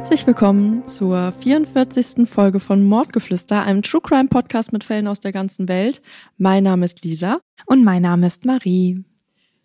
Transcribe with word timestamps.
Herzlich 0.00 0.26
willkommen 0.26 0.86
zur 0.86 1.30
44. 1.30 2.26
Folge 2.26 2.58
von 2.58 2.82
Mordgeflüster, 2.84 3.62
einem 3.62 3.82
True 3.82 4.00
Crime 4.00 4.30
Podcast 4.30 4.72
mit 4.72 4.82
Fällen 4.82 5.06
aus 5.06 5.20
der 5.20 5.30
ganzen 5.30 5.68
Welt. 5.68 6.00
Mein 6.38 6.64
Name 6.64 6.86
ist 6.86 7.04
Lisa. 7.04 7.38
Und 7.66 7.84
mein 7.84 8.00
Name 8.00 8.26
ist 8.26 8.46
Marie. 8.46 9.04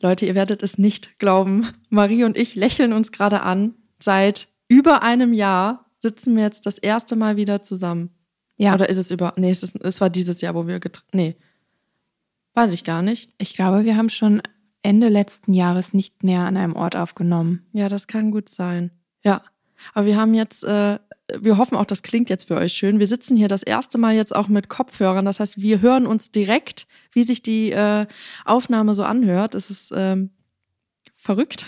Leute, 0.01 0.25
ihr 0.25 0.35
werdet 0.35 0.61
es 0.61 0.77
nicht 0.77 1.19
glauben. 1.19 1.69
Marie 1.89 2.25
und 2.25 2.35
ich 2.35 2.55
lächeln 2.55 2.91
uns 2.91 3.13
gerade 3.13 3.43
an. 3.43 3.75
Seit 3.97 4.49
über 4.67 5.03
einem 5.03 5.33
Jahr 5.33 5.85
sitzen 5.99 6.35
wir 6.35 6.43
jetzt 6.43 6.65
das 6.65 6.79
erste 6.79 7.15
Mal 7.15 7.38
wieder 7.38 7.63
zusammen. 7.63 8.09
Ja. 8.57 8.73
Oder 8.73 8.89
ist 8.89 8.97
es 8.97 9.11
über, 9.11 9.33
nee, 9.38 9.51
es, 9.51 9.63
ist, 9.63 9.81
es 9.85 10.01
war 10.01 10.09
dieses 10.09 10.41
Jahr, 10.41 10.53
wo 10.53 10.67
wir 10.67 10.81
getrennt, 10.81 11.13
nee. 11.13 11.38
Weiß 12.55 12.73
ich 12.73 12.83
gar 12.83 13.01
nicht. 13.01 13.31
Ich 13.38 13.53
glaube, 13.53 13.85
wir 13.85 13.95
haben 13.95 14.09
schon 14.09 14.41
Ende 14.81 15.07
letzten 15.07 15.53
Jahres 15.53 15.93
nicht 15.93 16.23
mehr 16.23 16.41
an 16.41 16.57
einem 16.57 16.75
Ort 16.75 16.97
aufgenommen. 16.97 17.65
Ja, 17.71 17.88
das 17.88 18.07
kann 18.07 18.31
gut 18.31 18.49
sein. 18.49 18.91
Ja. 19.23 19.41
Aber 19.94 20.05
wir 20.05 20.17
haben 20.17 20.33
jetzt, 20.33 20.64
äh, 20.64 21.00
wir 21.39 21.58
hoffen 21.58 21.75
auch, 21.75 21.86
das 21.86 22.03
klingt 22.03 22.30
jetzt 22.30 22.47
für 22.47 22.55
euch 22.55 22.73
schön. 22.73 23.00
Wir 23.00 23.08
sitzen 23.08 23.38
hier 23.38 23.47
das 23.47 23.64
erste 23.64 23.97
Mal 23.97 24.16
jetzt 24.16 24.36
auch 24.36 24.47
mit 24.47 24.69
Kopfhörern. 24.69 25.25
Das 25.25 25.39
heißt, 25.39 25.61
wir 25.61 25.81
hören 25.81 26.05
uns 26.05 26.31
direkt, 26.31 26.88
wie 27.11 27.23
sich 27.23 27.41
die 27.41 27.72
äh, 27.72 28.06
Aufnahme 28.45 28.94
so 28.94 29.03
anhört. 29.03 29.56
Es 29.56 29.69
ist 29.69 29.91
ähm, 29.95 30.31
verrückt. 31.16 31.66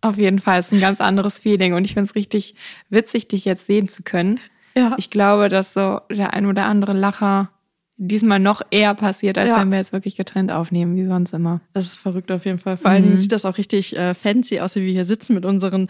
Auf 0.00 0.16
jeden 0.18 0.38
Fall, 0.38 0.60
ist 0.60 0.72
ein 0.72 0.80
ganz 0.80 1.00
anderes 1.00 1.38
Feeling 1.40 1.74
und 1.74 1.84
ich 1.84 1.94
finde 1.94 2.08
es 2.08 2.14
richtig 2.14 2.54
witzig, 2.88 3.26
dich 3.28 3.44
jetzt 3.44 3.66
sehen 3.66 3.88
zu 3.88 4.02
können. 4.04 4.38
Ja. 4.76 4.94
Ich 4.96 5.10
glaube, 5.10 5.48
dass 5.48 5.72
so 5.72 6.00
der 6.10 6.34
ein 6.34 6.46
oder 6.46 6.66
andere 6.66 6.92
Lacher 6.92 7.50
diesmal 7.96 8.38
noch 8.38 8.62
eher 8.70 8.94
passiert, 8.94 9.38
als 9.38 9.48
Ja. 9.54 9.60
wenn 9.60 9.70
wir 9.70 9.78
jetzt 9.78 9.92
wirklich 9.92 10.14
getrennt 10.16 10.52
aufnehmen, 10.52 10.94
wie 10.96 11.04
sonst 11.04 11.32
immer. 11.32 11.60
Das 11.72 11.86
ist 11.86 11.98
verrückt 11.98 12.30
auf 12.30 12.44
jeden 12.44 12.60
Fall. 12.60 12.76
Vor 12.76 12.92
allen 12.92 13.02
Dingen 13.02 13.18
sieht 13.18 13.32
das 13.32 13.44
auch 13.44 13.58
richtig 13.58 13.96
äh, 13.96 14.14
fancy 14.14 14.60
aus, 14.60 14.76
wie 14.76 14.82
wir 14.82 14.92
hier 14.92 15.04
sitzen 15.04 15.34
mit 15.34 15.44
unseren 15.44 15.88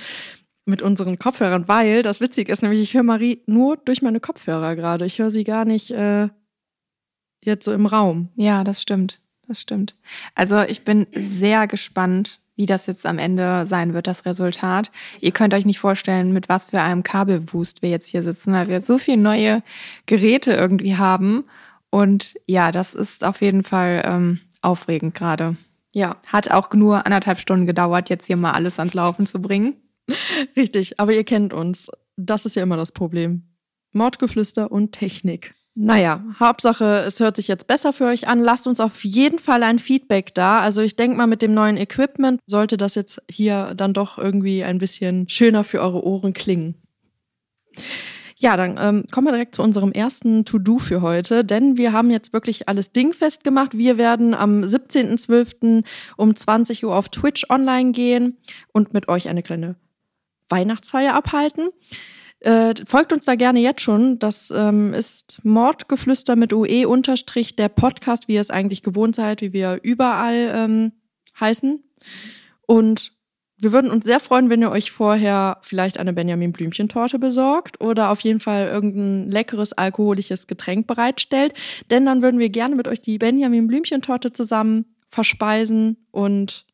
mit 0.68 0.82
unseren 0.82 1.18
Kopfhörern, 1.18 1.66
weil 1.66 2.02
das 2.02 2.20
Witzige 2.20 2.52
ist 2.52 2.62
nämlich, 2.62 2.80
ich 2.80 2.94
höre 2.94 3.02
Marie 3.02 3.42
nur 3.46 3.76
durch 3.76 4.02
meine 4.02 4.20
Kopfhörer 4.20 4.76
gerade. 4.76 5.06
Ich 5.06 5.18
höre 5.18 5.30
sie 5.30 5.44
gar 5.44 5.64
nicht 5.64 5.90
äh, 5.90 6.28
jetzt 7.42 7.64
so 7.64 7.72
im 7.72 7.86
Raum. 7.86 8.28
Ja, 8.36 8.64
das 8.64 8.82
stimmt. 8.82 9.20
Das 9.46 9.60
stimmt. 9.60 9.96
Also 10.34 10.60
ich 10.62 10.84
bin 10.84 11.06
sehr 11.14 11.66
gespannt, 11.66 12.40
wie 12.54 12.66
das 12.66 12.86
jetzt 12.86 13.06
am 13.06 13.18
Ende 13.18 13.64
sein 13.66 13.94
wird, 13.94 14.06
das 14.06 14.26
Resultat. 14.26 14.90
Ihr 15.20 15.30
könnt 15.30 15.54
euch 15.54 15.64
nicht 15.64 15.78
vorstellen, 15.78 16.32
mit 16.32 16.48
was 16.48 16.66
für 16.66 16.82
einem 16.82 17.02
Kabelwust 17.02 17.80
wir 17.80 17.88
jetzt 17.88 18.08
hier 18.08 18.22
sitzen, 18.22 18.52
weil 18.52 18.68
wir 18.68 18.80
so 18.80 18.98
viele 18.98 19.16
neue 19.16 19.62
Geräte 20.06 20.52
irgendwie 20.52 20.96
haben. 20.96 21.44
Und 21.88 22.34
ja, 22.46 22.72
das 22.72 22.94
ist 22.94 23.24
auf 23.24 23.40
jeden 23.40 23.62
Fall 23.62 24.02
ähm, 24.04 24.40
aufregend 24.60 25.14
gerade. 25.14 25.56
Ja, 25.92 26.16
Hat 26.26 26.50
auch 26.50 26.72
nur 26.74 27.06
anderthalb 27.06 27.38
Stunden 27.38 27.66
gedauert, 27.66 28.10
jetzt 28.10 28.26
hier 28.26 28.36
mal 28.36 28.52
alles 28.52 28.78
ans 28.78 28.92
Laufen 28.92 29.26
zu 29.26 29.40
bringen. 29.40 29.74
richtig. 30.56 30.98
Aber 31.00 31.12
ihr 31.12 31.24
kennt 31.24 31.52
uns. 31.52 31.90
Das 32.16 32.44
ist 32.44 32.56
ja 32.56 32.62
immer 32.62 32.76
das 32.76 32.92
Problem. 32.92 33.42
Mordgeflüster 33.92 34.70
und 34.70 34.92
Technik. 34.92 35.54
Naja, 35.80 36.24
Hauptsache, 36.40 37.04
es 37.06 37.20
hört 37.20 37.36
sich 37.36 37.46
jetzt 37.46 37.68
besser 37.68 37.92
für 37.92 38.06
euch 38.06 38.26
an. 38.26 38.40
Lasst 38.40 38.66
uns 38.66 38.80
auf 38.80 39.04
jeden 39.04 39.38
Fall 39.38 39.62
ein 39.62 39.78
Feedback 39.78 40.34
da. 40.34 40.58
Also 40.58 40.80
ich 40.80 40.96
denke 40.96 41.16
mal, 41.16 41.28
mit 41.28 41.40
dem 41.40 41.54
neuen 41.54 41.76
Equipment 41.76 42.40
sollte 42.46 42.76
das 42.76 42.96
jetzt 42.96 43.22
hier 43.30 43.74
dann 43.76 43.92
doch 43.92 44.18
irgendwie 44.18 44.64
ein 44.64 44.78
bisschen 44.78 45.28
schöner 45.28 45.62
für 45.62 45.80
eure 45.80 46.04
Ohren 46.04 46.32
klingen. 46.32 46.74
Ja, 48.40 48.56
dann 48.56 48.76
ähm, 48.80 49.04
kommen 49.12 49.28
wir 49.28 49.32
direkt 49.32 49.54
zu 49.54 49.62
unserem 49.62 49.92
ersten 49.92 50.44
To-Do 50.44 50.78
für 50.78 51.00
heute, 51.00 51.44
denn 51.44 51.76
wir 51.76 51.92
haben 51.92 52.10
jetzt 52.10 52.32
wirklich 52.32 52.68
alles 52.68 52.90
dingfest 52.90 53.44
gemacht. 53.44 53.78
Wir 53.78 53.98
werden 53.98 54.34
am 54.34 54.62
17.12. 54.62 55.84
um 56.16 56.34
20 56.34 56.84
Uhr 56.84 56.96
auf 56.96 57.08
Twitch 57.08 57.50
online 57.50 57.92
gehen 57.92 58.36
und 58.72 58.92
mit 58.94 59.08
euch 59.08 59.28
eine 59.28 59.44
kleine 59.44 59.76
Weihnachtsfeier 60.48 61.14
abhalten. 61.14 61.70
Äh, 62.40 62.74
folgt 62.86 63.12
uns 63.12 63.24
da 63.24 63.34
gerne 63.34 63.60
jetzt 63.60 63.82
schon. 63.82 64.18
Das 64.18 64.52
ähm, 64.56 64.94
ist 64.94 65.40
Mordgeflüster 65.42 66.36
mit 66.36 66.52
UE 66.52 66.88
unterstrich 66.88 67.56
der 67.56 67.68
Podcast, 67.68 68.28
wie 68.28 68.34
ihr 68.34 68.40
es 68.40 68.50
eigentlich 68.50 68.82
gewohnt 68.82 69.16
seid, 69.16 69.40
wie 69.40 69.52
wir 69.52 69.80
überall 69.82 70.52
ähm, 70.54 70.92
heißen. 71.40 71.82
Und 72.66 73.12
wir 73.60 73.72
würden 73.72 73.90
uns 73.90 74.04
sehr 74.04 74.20
freuen, 74.20 74.50
wenn 74.50 74.62
ihr 74.62 74.70
euch 74.70 74.92
vorher 74.92 75.58
vielleicht 75.62 75.98
eine 75.98 76.12
Benjamin 76.12 76.52
Blümchen-Torte 76.52 77.18
besorgt 77.18 77.80
oder 77.80 78.10
auf 78.10 78.20
jeden 78.20 78.38
Fall 78.38 78.68
irgendein 78.68 79.28
leckeres 79.28 79.72
alkoholisches 79.72 80.46
Getränk 80.46 80.86
bereitstellt. 80.86 81.54
Denn 81.90 82.06
dann 82.06 82.22
würden 82.22 82.38
wir 82.38 82.50
gerne 82.50 82.76
mit 82.76 82.86
euch 82.86 83.00
die 83.00 83.18
Benjamin 83.18 83.66
Blümchen-Torte 83.66 84.32
zusammen 84.32 84.84
verspeisen 85.08 85.96
und 86.12 86.66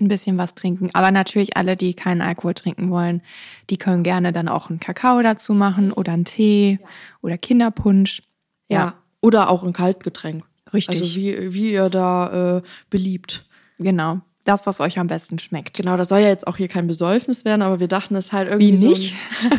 Ein 0.00 0.08
bisschen 0.08 0.38
was 0.38 0.54
trinken. 0.54 0.90
Aber 0.92 1.10
natürlich 1.10 1.56
alle, 1.56 1.76
die 1.76 1.94
keinen 1.94 2.20
Alkohol 2.20 2.54
trinken 2.54 2.90
wollen, 2.90 3.20
die 3.68 3.78
können 3.78 4.04
gerne 4.04 4.32
dann 4.32 4.48
auch 4.48 4.70
einen 4.70 4.78
Kakao 4.78 5.20
dazu 5.22 5.54
machen 5.54 5.92
oder 5.92 6.12
einen 6.12 6.24
Tee 6.24 6.78
oder 7.20 7.36
Kinderpunsch. 7.36 8.22
ja, 8.68 8.94
oder 9.20 9.50
auch 9.50 9.64
ein 9.64 9.72
Kaltgetränk. 9.72 10.44
Richtig. 10.72 11.00
Also 11.00 11.16
wie, 11.16 11.52
wie 11.54 11.72
ihr 11.72 11.88
da 11.88 12.58
äh, 12.58 12.62
beliebt. 12.90 13.48
Genau. 13.78 14.20
Das, 14.44 14.66
was 14.66 14.80
euch 14.80 14.98
am 14.98 15.08
besten 15.08 15.38
schmeckt. 15.38 15.76
Genau, 15.76 15.96
das 15.96 16.08
soll 16.08 16.20
ja 16.20 16.28
jetzt 16.28 16.46
auch 16.46 16.56
hier 16.56 16.68
kein 16.68 16.86
Besäufnis 16.86 17.44
werden, 17.44 17.62
aber 17.62 17.80
wir 17.80 17.88
dachten, 17.88 18.14
es 18.16 18.32
halt 18.32 18.48
irgendwie 18.48 18.72
Wie 18.72 18.76
so, 18.76 18.88
nicht? 18.88 19.14
ein, 19.42 19.58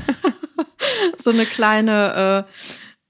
so 1.19 1.29
eine 1.29 1.45
kleine, 1.45 2.47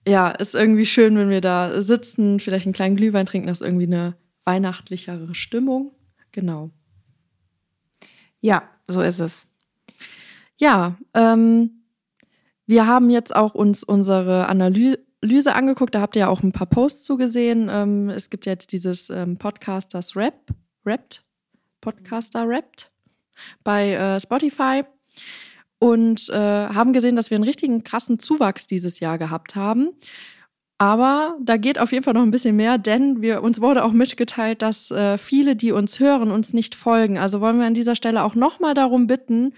äh, 0.05 0.11
ja, 0.11 0.29
ist 0.29 0.55
irgendwie 0.55 0.85
schön, 0.85 1.17
wenn 1.17 1.29
wir 1.29 1.41
da 1.41 1.81
sitzen, 1.81 2.39
vielleicht 2.39 2.65
einen 2.65 2.73
kleinen 2.73 2.95
Glühwein 2.95 3.25
trinken, 3.25 3.47
das 3.47 3.61
ist 3.61 3.67
irgendwie 3.67 3.85
eine 3.85 4.15
weihnachtlichere 4.45 5.35
Stimmung. 5.35 5.93
Genau. 6.31 6.71
Ja, 8.41 8.63
so 8.87 9.01
ist 9.01 9.19
es. 9.19 9.47
Ja, 10.57 10.97
ähm, 11.13 11.83
wir 12.65 12.85
haben 12.85 13.09
jetzt 13.09 13.35
auch 13.35 13.55
uns 13.55 13.83
unsere 13.83 14.47
Analyse 14.47 15.55
angeguckt. 15.55 15.95
Da 15.95 16.01
habt 16.01 16.15
ihr 16.15 16.21
ja 16.21 16.27
auch 16.27 16.43
ein 16.43 16.51
paar 16.51 16.67
Posts 16.67 17.03
zugesehen. 17.03 17.69
Ähm, 17.71 18.09
es 18.09 18.29
gibt 18.29 18.45
jetzt 18.45 18.71
dieses 18.71 19.09
ähm, 19.09 19.37
Podcasters 19.37 20.15
Rap, 20.15 20.53
Rapt, 20.85 21.23
Podcaster 21.81 22.43
Rapt 22.45 22.91
bei 23.63 23.93
äh, 23.93 24.19
Spotify 24.19 24.83
und 25.79 26.29
äh, 26.29 26.35
haben 26.35 26.93
gesehen, 26.93 27.15
dass 27.15 27.31
wir 27.31 27.35
einen 27.35 27.45
richtigen 27.45 27.83
krassen 27.83 28.19
Zuwachs 28.19 28.67
dieses 28.67 28.99
Jahr 28.99 29.17
gehabt 29.17 29.55
haben. 29.55 29.89
Aber 30.81 31.35
da 31.41 31.57
geht 31.57 31.77
auf 31.77 31.91
jeden 31.91 32.05
Fall 32.05 32.13
noch 32.13 32.23
ein 32.23 32.31
bisschen 32.31 32.55
mehr, 32.55 32.77
denn 32.77 33.21
wir, 33.21 33.43
uns 33.43 33.59
wurde 33.59 33.83
auch 33.83 33.91
mitgeteilt, 33.91 34.61
dass 34.61 34.89
äh, 34.91 35.17
viele, 35.17 35.57
die 35.57 35.73
uns 35.73 35.99
hören, 35.99 36.31
uns 36.31 36.53
nicht 36.53 36.73
folgen. 36.73 37.17
Also 37.17 37.41
wollen 37.41 37.59
wir 37.59 37.67
an 37.67 37.73
dieser 37.73 37.95
Stelle 37.95 38.23
auch 38.23 38.33
nochmal 38.33 38.73
darum 38.73 39.05
bitten, 39.05 39.53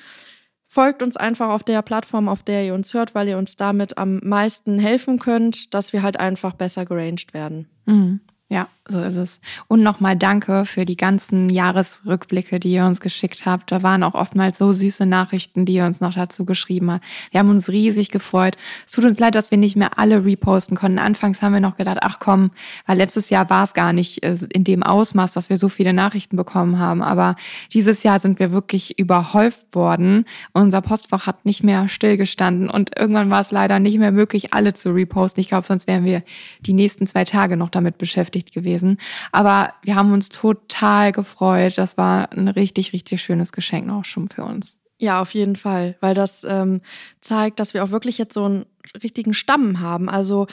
folgt 0.65 1.03
uns 1.03 1.17
einfach 1.17 1.49
auf 1.49 1.61
der 1.61 1.83
Plattform, 1.83 2.27
auf 2.27 2.41
der 2.41 2.65
ihr 2.65 2.73
uns 2.73 2.95
hört, 2.95 3.13
weil 3.13 3.27
ihr 3.27 3.37
uns 3.37 3.55
damit 3.55 3.99
am 3.99 4.19
meisten 4.23 4.79
helfen 4.79 5.19
könnt, 5.19 5.75
dass 5.75 5.93
wir 5.93 6.01
halt 6.01 6.19
einfach 6.19 6.53
besser 6.53 6.85
geranged 6.85 7.35
werden. 7.35 7.67
Mhm. 7.85 8.21
Ja, 8.49 8.67
So 8.91 8.99
ist 8.99 9.15
es. 9.15 9.39
Und 9.69 9.83
nochmal 9.83 10.17
danke 10.17 10.65
für 10.65 10.83
die 10.83 10.97
ganzen 10.97 11.49
Jahresrückblicke, 11.49 12.59
die 12.59 12.73
ihr 12.73 12.85
uns 12.85 12.99
geschickt 12.99 13.45
habt. 13.45 13.71
Da 13.71 13.83
waren 13.83 14.03
auch 14.03 14.15
oftmals 14.15 14.57
so 14.57 14.73
süße 14.73 15.05
Nachrichten, 15.05 15.63
die 15.63 15.75
ihr 15.75 15.85
uns 15.85 16.01
noch 16.01 16.13
dazu 16.13 16.43
geschrieben 16.43 16.91
habt. 16.91 17.05
Wir 17.31 17.39
haben 17.39 17.49
uns 17.49 17.69
riesig 17.69 18.11
gefreut. 18.11 18.57
Es 18.85 18.91
tut 18.91 19.05
uns 19.05 19.17
leid, 19.17 19.35
dass 19.35 19.49
wir 19.49 19.57
nicht 19.57 19.77
mehr 19.77 19.97
alle 19.97 20.25
reposten 20.25 20.75
konnten. 20.75 20.99
Anfangs 20.99 21.41
haben 21.41 21.53
wir 21.53 21.61
noch 21.61 21.77
gedacht, 21.77 21.99
ach 22.01 22.19
komm, 22.19 22.51
weil 22.85 22.97
letztes 22.97 23.29
Jahr 23.29 23.49
war 23.49 23.63
es 23.63 23.73
gar 23.73 23.93
nicht 23.93 24.23
äh, 24.23 24.35
in 24.51 24.65
dem 24.65 24.83
Ausmaß, 24.83 25.31
dass 25.31 25.49
wir 25.49 25.57
so 25.57 25.69
viele 25.69 25.93
Nachrichten 25.93 26.35
bekommen 26.35 26.77
haben. 26.77 27.01
Aber 27.01 27.37
dieses 27.71 28.03
Jahr 28.03 28.19
sind 28.19 28.39
wir 28.39 28.51
wirklich 28.51 28.99
überhäuft 28.99 29.73
worden. 29.73 30.25
Unser 30.51 30.81
Postfach 30.81 31.27
hat 31.27 31.45
nicht 31.45 31.63
mehr 31.63 31.87
stillgestanden 31.87 32.69
und 32.69 32.99
irgendwann 32.99 33.29
war 33.29 33.39
es 33.39 33.51
leider 33.51 33.79
nicht 33.79 33.99
mehr 33.99 34.11
möglich, 34.11 34.53
alle 34.53 34.73
zu 34.73 34.89
reposten. 34.89 35.39
Ich 35.39 35.47
glaube, 35.47 35.65
sonst 35.65 35.87
wären 35.87 36.03
wir 36.03 36.23
die 36.59 36.73
nächsten 36.73 37.07
zwei 37.07 37.23
Tage 37.23 37.55
noch 37.55 37.69
damit 37.69 37.97
beschäftigt 37.97 38.51
gewesen 38.53 38.80
gewesen. 38.81 38.97
Aber 39.31 39.73
wir 39.83 39.95
haben 39.95 40.13
uns 40.13 40.29
total 40.29 41.11
gefreut. 41.11 41.77
Das 41.77 41.97
war 41.97 42.31
ein 42.31 42.47
richtig, 42.47 42.93
richtig 42.93 43.21
schönes 43.21 43.51
Geschenk 43.51 43.89
auch 43.89 44.05
schon 44.05 44.27
für 44.27 44.43
uns. 44.43 44.79
Ja, 44.97 45.21
auf 45.21 45.33
jeden 45.33 45.55
Fall, 45.55 45.95
weil 45.99 46.13
das 46.13 46.43
ähm, 46.43 46.81
zeigt, 47.21 47.59
dass 47.59 47.73
wir 47.73 47.83
auch 47.83 47.89
wirklich 47.89 48.19
jetzt 48.19 48.35
so 48.35 48.45
einen 48.45 48.65
richtigen 49.03 49.33
Stamm 49.33 49.79
haben. 49.79 50.09
Also 50.09 50.45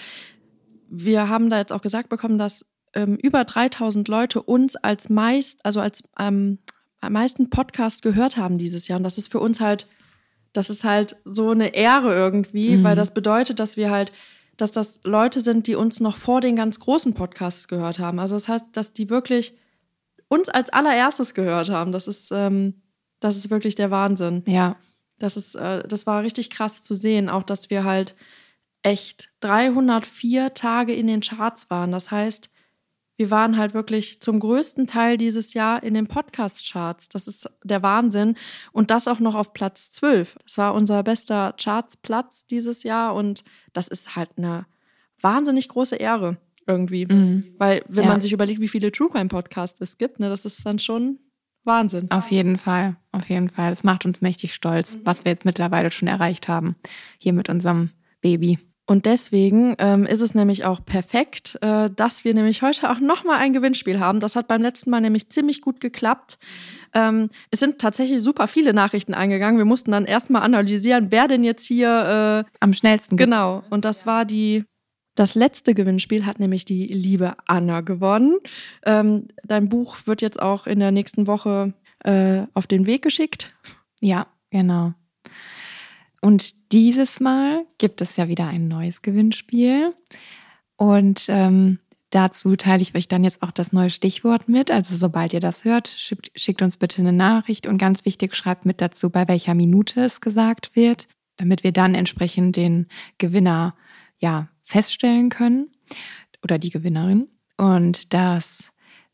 wir 0.89 1.29
haben 1.29 1.51
da 1.51 1.59
jetzt 1.59 1.73
auch 1.73 1.83
gesagt 1.83 2.09
bekommen, 2.09 2.39
dass 2.39 2.65
ähm, 2.95 3.17
über 3.17 3.45
3000 3.45 4.09
Leute 4.09 4.41
uns 4.41 4.77
als 4.77 5.11
meist, 5.11 5.65
also 5.67 5.81
als 5.81 6.03
ähm, 6.19 6.59
am 7.01 7.13
meisten 7.13 7.51
Podcast 7.51 8.01
gehört 8.01 8.39
haben 8.39 8.57
dieses 8.57 8.89
Jahr. 8.89 8.97
Und 8.97 9.05
das 9.05 9.19
ist 9.19 9.31
für 9.31 9.39
uns 9.39 9.61
halt, 9.61 9.87
das 10.55 10.71
ist 10.71 10.83
halt 10.83 11.21
so 11.27 11.51
eine 11.51 11.75
Ehre 11.75 12.15
irgendwie, 12.15 12.77
mhm. 12.77 12.85
weil 12.85 12.97
das 12.97 13.13
bedeutet, 13.13 13.61
dass 13.61 13.77
wir 13.77 13.91
halt 13.91 14.13
dass 14.59 14.73
das 14.73 15.01
Leute 15.05 15.41
sind, 15.41 15.67
die 15.67 15.77
uns 15.77 16.01
noch 16.01 16.17
vor 16.17 16.43
den 16.43 16.57
ganz 16.57 16.81
großen 16.81 17.15
Podcasts 17.15 17.69
gehört 17.69 17.99
haben. 17.99 18.19
Also 18.19 18.35
das 18.35 18.49
heißt, 18.49 18.67
dass 18.73 18.93
die 18.93 19.09
wirklich 19.09 19.57
uns 20.29 20.49
als 20.49 20.69
allererstes 20.71 21.33
gehört 21.33 21.71
haben. 21.71 21.93
Das 21.93 22.07
ist, 22.07 22.31
ähm, 22.33 22.83
das 23.21 23.37
ist 23.37 23.51
wirklich 23.51 23.77
der 23.77 23.91
Wahnsinn. 23.91 24.43
Ja. 24.47 24.77
Das 25.19 25.37
ist, 25.37 25.55
äh, 25.55 25.87
das 25.87 26.07
war 26.07 26.23
richtig 26.23 26.51
krass 26.51 26.83
zu 26.83 26.95
sehen, 26.95 27.29
auch 27.29 27.45
dass 27.45 27.71
wir 27.71 27.85
halt 27.85 28.15
echt 28.83 29.31
304 29.41 30.55
Tage 30.55 30.93
in 30.93 31.07
den 31.07 31.21
Charts 31.21 31.71
waren. 31.71 31.93
Das 31.93 32.11
heißt, 32.11 32.51
wir 33.19 33.33
waren 33.33 33.59
halt 33.59 33.75
wirklich 33.75 34.21
zum 34.21 34.39
größten 34.39 34.87
Teil 34.87 35.19
dieses 35.19 35.53
Jahr 35.53 35.83
in 35.83 35.95
den 35.95 36.07
Podcast-Charts. 36.07 37.09
Das 37.09 37.27
ist 37.27 37.51
der 37.65 37.83
Wahnsinn. 37.83 38.37
Und 38.71 38.93
das 38.93 39.09
auch 39.09 39.19
noch 39.19 39.35
auf 39.35 39.53
Platz 39.53 39.91
12. 39.91 40.37
Das 40.45 40.57
war 40.57 40.73
unser 40.73 41.03
bester 41.03 41.53
Charts-Platz 41.61 42.47
dieses 42.47 42.85
Jahr. 42.85 43.17
Und 43.17 43.43
das 43.73 43.89
ist 43.89 44.15
halt 44.15 44.31
eine 44.39 44.67
wahnsinnig 45.21 45.67
große 45.69 45.97
Ehre 45.97 46.37
irgendwie. 46.69 47.07
Mhm. 47.07 47.57
Weil, 47.59 47.83
wenn 47.89 48.05
ja. 48.05 48.11
man 48.11 48.21
sich 48.21 48.33
überlegt, 48.33 48.61
wie 48.61 48.69
viele 48.69 48.93
True 48.93 49.09
Crime 49.11 49.29
Podcasts 49.29 49.81
es 49.81 49.99
gibt, 49.99 50.21
ne, 50.21 50.29
das 50.29 50.45
ist 50.45 50.65
dann 50.65 50.79
schon 50.79 51.19
Wahnsinn. 51.65 52.09
Auf 52.13 52.31
jeden 52.31 52.57
Fall, 52.57 52.95
auf 53.11 53.29
jeden 53.29 53.49
Fall. 53.49 53.71
Das 53.71 53.83
macht 53.83 54.07
uns 54.07 54.21
mächtig 54.21 54.55
stolz, 54.55 54.95
mhm. 54.95 55.01
was 55.03 55.25
wir 55.25 55.33
jetzt 55.33 55.45
mittlerweile 55.45 55.91
schon 55.91 56.07
erreicht 56.07 56.47
haben. 56.47 56.77
Hier 57.19 57.33
mit 57.33 57.49
unserem 57.49 57.91
Baby. 58.21 58.61
Und 58.89 59.05
deswegen 59.05 59.75
ähm, 59.79 60.07
ist 60.07 60.23
es 60.23 60.35
nämlich 60.35 60.65
auch 60.65 60.83
perfekt, 60.83 61.59
äh, 61.61 61.91
dass 61.95 62.25
wir 62.25 62.33
nämlich 62.33 62.63
heute 62.63 62.91
auch 62.91 63.01
nochmal 63.01 63.37
ein 63.37 63.53
Gewinnspiel 63.53 64.01
haben. 64.01 64.19
Das 64.19 64.35
hat 64.35 64.49
beim 64.49 64.63
letzten 64.63 64.89
Mal 64.89 65.03
nämlich 65.03 65.29
ziemlich 65.29 65.61
gut 65.61 65.79
geklappt. 65.79 66.39
Ähm, 66.95 67.29
es 67.51 67.61
sind 67.61 67.81
tatsächlich 67.81 68.23
super 68.23 68.49
viele 68.49 68.73
Nachrichten 68.73 69.13
eingegangen. 69.13 69.59
Wir 69.59 69.67
mussten 69.67 69.91
dann 69.91 70.07
erstmal 70.07 70.41
analysieren, 70.41 71.09
wer 71.11 71.29
denn 71.29 71.45
jetzt 71.45 71.67
hier 71.67 72.47
äh, 72.47 72.51
am 72.61 72.73
schnellsten. 72.73 73.19
Genau. 73.19 73.63
Und 73.69 73.85
das 73.85 74.07
war 74.07 74.25
die. 74.25 74.65
Das 75.15 75.35
letzte 75.35 75.75
Gewinnspiel 75.75 76.25
hat 76.25 76.41
nämlich 76.41 76.65
die 76.65 76.87
liebe 76.87 77.35
Anna 77.47 77.83
gewonnen. 77.83 78.39
Ähm, 78.87 79.29
dein 79.45 79.69
Buch 79.69 79.99
wird 80.07 80.23
jetzt 80.23 80.41
auch 80.41 80.67
in 80.67 80.79
der 80.79 80.93
nächsten 80.93 81.27
Woche 81.27 81.75
äh, 82.05 82.45
auf 82.55 82.67
den 82.67 82.87
Weg 82.87 83.03
geschickt. 83.03 83.55
Ja, 84.01 84.29
genau. 84.51 84.95
Und 86.21 86.73
dieses 86.73 87.21
Mal 87.21 87.65
gibt 87.79 88.01
es 88.01 88.17
ja 88.17 88.29
wieder 88.29 88.47
ein 88.47 88.69
neues 88.69 89.03
Gewinnspiel. 89.03 89.95
Und 90.77 91.27
ähm, 91.29 91.79
dazu 92.11 92.57
teile 92.57 92.83
ich 92.83 92.95
euch 92.95 93.09
dann 93.09 93.25
jetzt 93.25 93.43
auch 93.43 93.51
das 93.51 93.73
neue 93.73 93.91
Stichwort 93.91 94.49
mit. 94.49 94.71
Also 94.71 94.97
sobald 94.97 95.33
ihr 95.33 95.41
das 95.41 95.65
hört, 95.65 95.89
schickt, 95.89 96.31
schickt 96.35 96.63
uns 96.63 96.77
bitte 96.77 97.03
eine 97.03 97.13
Nachricht 97.13 97.67
und 97.67 97.79
ganz 97.79 98.05
wichtig, 98.05 98.35
schreibt 98.35 98.65
mit 98.65 98.81
dazu, 98.81 99.11
bei 99.11 99.29
welcher 99.29 99.55
Minute 99.55 100.05
es 100.05 100.21
gesagt 100.21 100.75
wird, 100.75 101.09
damit 101.37 101.65
wir 101.65 101.73
dann 101.73 101.95
entsprechend 101.95 102.57
den 102.57 102.87
Gewinner 103.19 103.75
ja 104.19 104.49
feststellen 104.65 105.31
können 105.31 105.71
oder 106.43 106.59
die 106.59 106.71
Gewinnerin. 106.71 107.29
Und 107.57 108.13
das 108.13 108.71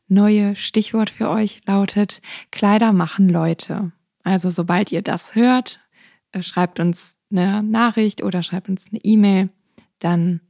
neue 0.07 0.55
Stichwort 0.55 1.09
für 1.09 1.29
euch 1.29 1.65
lautet 1.65 2.21
Kleider 2.51 2.93
machen 2.93 3.29
Leute. 3.29 3.91
Also 4.23 4.49
sobald 4.49 4.91
ihr 4.91 5.01
das 5.01 5.35
hört, 5.35 5.84
schreibt 6.41 6.79
uns 6.79 7.15
eine 7.31 7.63
Nachricht 7.63 8.23
oder 8.23 8.43
schreibt 8.43 8.69
uns 8.69 8.89
eine 8.91 8.99
E-Mail, 9.03 9.49
dann 9.99 10.41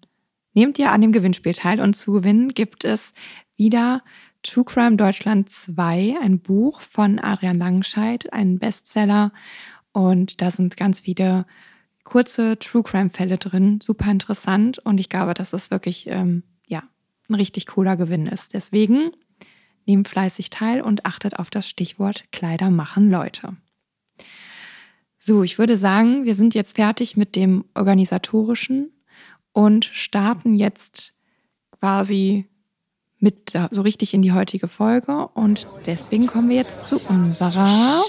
nehmt 0.54 0.80
ihr 0.80 0.92
an 0.92 1.02
dem 1.02 1.12
Gewinnspiel 1.12 1.54
teil 1.54 1.80
und 1.82 1.96
zu 1.96 2.14
gewinnen 2.14 2.50
gibt 2.50 2.84
es 2.84 3.14
wieder 3.58 4.04
True 4.44 4.64
Crime 4.64 4.96
Deutschland 4.96 5.50
2, 5.50 6.18
ein 6.22 6.40
Buch 6.40 6.82
von 6.82 7.20
Adrian 7.20 7.58
Langenscheidt, 7.58 8.32
ein 8.32 8.60
Bestseller 8.60 9.32
und 9.92 10.42
da 10.42 10.52
sind 10.52 10.78
ganz 10.78 11.00
viele 11.00 11.46
kurze 12.04 12.60
True 12.60 12.84
Crime 12.84 13.10
Fälle 13.10 13.38
drin, 13.38 13.80
super 13.82 14.12
interessant 14.12 14.80
und 14.80 15.00
ich 15.00 15.10
glaube, 15.10 15.34
dass 15.34 15.54
es 15.54 15.72
wirklich 15.72 16.08
ähm, 16.08 16.44
ja 16.68 16.84
ein 17.28 17.36
richtig 17.36 17.66
cooler 17.66 17.98
Gewinn 17.98 18.28
ist. 18.28 18.54
Deswegen 18.54 19.12
nehmt 19.86 20.08
fleißig 20.08 20.50
teil 20.50 20.82
und 20.82 21.06
achtet 21.06 21.40
auf 21.40 21.50
das 21.50 21.68
Stichwort 21.68 22.26
Kleider 22.32 22.70
machen 22.70 23.10
Leute. 23.10 23.58
So, 25.28 25.42
ich 25.42 25.58
würde 25.58 25.76
sagen, 25.76 26.24
wir 26.26 26.36
sind 26.36 26.54
jetzt 26.54 26.76
fertig 26.76 27.18
mit 27.18 27.36
dem 27.36 27.66
organisatorischen 27.74 28.92
und 29.54 29.86
starten 29.86 30.54
jetzt 30.54 31.16
quasi 31.72 32.46
mit 33.18 33.54
so 33.72 33.82
richtig 33.82 34.14
in 34.14 34.22
die 34.22 34.34
heutige 34.34 34.68
Folge 34.68 35.28
und 35.30 35.66
deswegen 35.88 36.28
kommen 36.28 36.50
wir 36.50 36.58
jetzt 36.58 36.90
zu 36.90 37.00
unserer. 37.10 38.04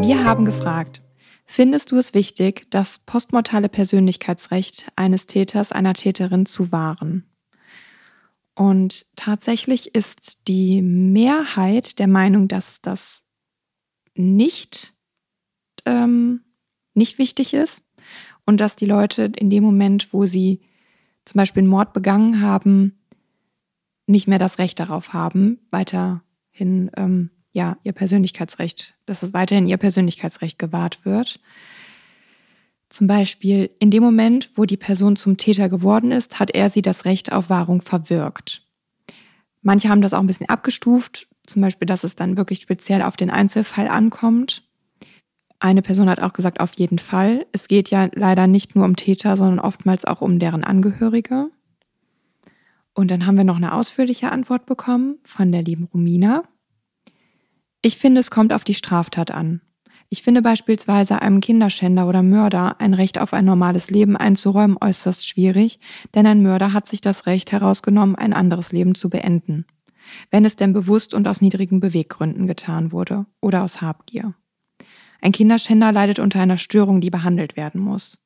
Wir 0.00 0.24
haben 0.24 0.46
gefragt, 0.46 1.02
findest 1.44 1.92
du 1.92 1.98
es 1.98 2.14
wichtig, 2.14 2.68
das 2.70 3.00
postmortale 3.00 3.68
Persönlichkeitsrecht 3.68 4.86
eines 4.96 5.26
Täters, 5.26 5.72
einer 5.72 5.92
Täterin 5.92 6.46
zu 6.46 6.72
wahren? 6.72 7.26
Und 8.54 9.04
tatsächlich 9.14 9.94
ist 9.94 10.48
die 10.48 10.80
Mehrheit 10.80 11.98
der 11.98 12.08
Meinung, 12.08 12.48
dass 12.48 12.80
das 12.80 13.27
nicht, 14.18 14.94
ähm, 15.86 16.42
nicht 16.94 17.18
wichtig 17.18 17.54
ist 17.54 17.84
und 18.44 18.60
dass 18.60 18.76
die 18.76 18.86
Leute 18.86 19.30
in 19.36 19.50
dem 19.50 19.62
Moment, 19.62 20.12
wo 20.12 20.26
sie 20.26 20.60
zum 21.24 21.38
Beispiel 21.38 21.62
einen 21.62 21.70
Mord 21.70 21.92
begangen 21.92 22.40
haben, 22.40 22.98
nicht 24.06 24.26
mehr 24.26 24.38
das 24.38 24.58
Recht 24.58 24.80
darauf 24.80 25.12
haben, 25.12 25.58
weiterhin 25.70 26.90
ähm, 26.96 27.30
ja 27.52 27.76
ihr 27.84 27.92
Persönlichkeitsrecht, 27.92 28.96
dass 29.06 29.22
es 29.22 29.34
weiterhin 29.34 29.66
ihr 29.66 29.76
Persönlichkeitsrecht 29.76 30.58
gewahrt 30.58 31.04
wird. 31.04 31.40
Zum 32.88 33.06
Beispiel 33.06 33.70
in 33.80 33.90
dem 33.90 34.02
Moment, 34.02 34.50
wo 34.54 34.64
die 34.64 34.78
Person 34.78 35.16
zum 35.16 35.36
Täter 35.36 35.68
geworden 35.68 36.10
ist, 36.10 36.40
hat 36.40 36.50
er 36.50 36.70
sie 36.70 36.80
das 36.80 37.04
Recht 37.04 37.32
auf 37.32 37.50
Wahrung 37.50 37.82
verwirkt. 37.82 38.66
Manche 39.60 39.90
haben 39.90 40.00
das 40.00 40.14
auch 40.14 40.20
ein 40.20 40.26
bisschen 40.26 40.48
abgestuft 40.48 41.27
zum 41.48 41.62
Beispiel, 41.62 41.86
dass 41.86 42.04
es 42.04 42.16
dann 42.16 42.36
wirklich 42.36 42.60
speziell 42.60 43.02
auf 43.02 43.16
den 43.16 43.30
Einzelfall 43.30 43.88
ankommt. 43.88 44.62
Eine 45.60 45.82
Person 45.82 46.08
hat 46.08 46.20
auch 46.20 46.32
gesagt, 46.32 46.60
auf 46.60 46.74
jeden 46.74 46.98
Fall. 46.98 47.46
Es 47.52 47.66
geht 47.66 47.90
ja 47.90 48.08
leider 48.14 48.46
nicht 48.46 48.76
nur 48.76 48.84
um 48.84 48.96
Täter, 48.96 49.36
sondern 49.36 49.58
oftmals 49.58 50.04
auch 50.04 50.20
um 50.20 50.38
deren 50.38 50.62
Angehörige. 50.62 51.50
Und 52.94 53.10
dann 53.10 53.26
haben 53.26 53.36
wir 53.36 53.44
noch 53.44 53.56
eine 53.56 53.74
ausführliche 53.74 54.30
Antwort 54.30 54.66
bekommen 54.66 55.18
von 55.24 55.52
der 55.52 55.62
lieben 55.62 55.84
Romina. 55.84 56.42
Ich 57.82 57.96
finde, 57.96 58.20
es 58.20 58.30
kommt 58.30 58.52
auf 58.52 58.64
die 58.64 58.74
Straftat 58.74 59.30
an. 59.30 59.60
Ich 60.10 60.22
finde 60.22 60.42
beispielsweise 60.42 61.20
einem 61.20 61.40
Kinderschänder 61.40 62.08
oder 62.08 62.22
Mörder 62.22 62.80
ein 62.80 62.94
Recht 62.94 63.20
auf 63.20 63.34
ein 63.34 63.44
normales 63.44 63.90
Leben 63.90 64.16
einzuräumen 64.16 64.78
äußerst 64.80 65.28
schwierig, 65.28 65.80
denn 66.14 66.26
ein 66.26 66.42
Mörder 66.42 66.72
hat 66.72 66.86
sich 66.86 67.00
das 67.00 67.26
Recht 67.26 67.52
herausgenommen, 67.52 68.16
ein 68.16 68.32
anderes 68.32 68.72
Leben 68.72 68.94
zu 68.94 69.10
beenden 69.10 69.66
wenn 70.30 70.44
es 70.44 70.56
denn 70.56 70.72
bewusst 70.72 71.14
und 71.14 71.26
aus 71.28 71.40
niedrigen 71.40 71.80
Beweggründen 71.80 72.46
getan 72.46 72.92
wurde 72.92 73.26
oder 73.40 73.62
aus 73.62 73.80
Habgier. 73.80 74.34
Ein 75.20 75.32
Kinderschänder 75.32 75.92
leidet 75.92 76.18
unter 76.18 76.40
einer 76.40 76.56
Störung, 76.56 77.00
die 77.00 77.10
behandelt 77.10 77.56
werden 77.56 77.80
muss. 77.80 78.18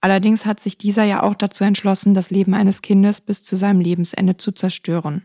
Allerdings 0.00 0.44
hat 0.44 0.60
sich 0.60 0.76
dieser 0.76 1.04
ja 1.04 1.22
auch 1.22 1.34
dazu 1.34 1.64
entschlossen, 1.64 2.12
das 2.12 2.30
Leben 2.30 2.52
eines 2.52 2.82
Kindes 2.82 3.22
bis 3.22 3.42
zu 3.42 3.56
seinem 3.56 3.80
Lebensende 3.80 4.36
zu 4.36 4.52
zerstören. 4.52 5.24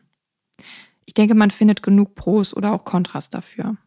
Ich 1.06 1.14
denke, 1.14 1.36
man 1.36 1.52
findet 1.52 1.84
genug 1.84 2.16
Pros 2.16 2.56
oder 2.56 2.72
auch 2.72 2.86
Kontras 2.86 3.30
dafür. 3.30 3.78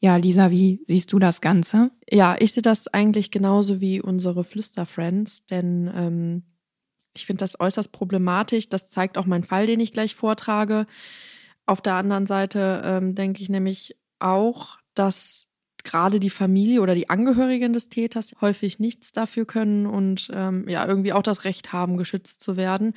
Ja, 0.00 0.16
Lisa, 0.16 0.50
wie 0.50 0.84
siehst 0.88 1.12
du 1.12 1.18
das 1.18 1.40
Ganze? 1.40 1.90
Ja, 2.10 2.36
ich 2.38 2.52
sehe 2.52 2.62
das 2.62 2.88
eigentlich 2.88 3.30
genauso 3.30 3.80
wie 3.80 4.00
unsere 4.00 4.44
Flüsterfriends, 4.44 5.46
denn 5.46 5.90
ähm, 5.94 6.42
Ich 7.16 7.26
finde 7.26 7.42
das 7.42 7.58
äußerst 7.58 7.92
problematisch. 7.92 8.68
Das 8.68 8.88
zeigt 8.88 9.18
auch 9.18 9.26
mein 9.26 9.44
Fall, 9.44 9.66
den 9.66 9.80
ich 9.80 9.92
gleich 9.92 10.14
vortrage. 10.14 10.86
Auf 11.66 11.80
der 11.80 11.94
anderen 11.94 12.26
Seite 12.26 12.82
ähm, 12.84 13.14
denke 13.14 13.42
ich 13.42 13.48
nämlich 13.48 13.96
auch, 14.18 14.78
dass 14.94 15.48
gerade 15.82 16.20
die 16.20 16.30
Familie 16.30 16.80
oder 16.80 16.94
die 16.94 17.08
Angehörigen 17.08 17.72
des 17.72 17.88
Täters 17.88 18.34
häufig 18.40 18.78
nichts 18.78 19.12
dafür 19.12 19.46
können 19.46 19.86
und 19.86 20.30
ähm, 20.34 20.68
ja 20.68 20.86
irgendwie 20.86 21.12
auch 21.12 21.22
das 21.22 21.44
Recht 21.44 21.72
haben, 21.72 21.96
geschützt 21.96 22.42
zu 22.42 22.56
werden. 22.56 22.92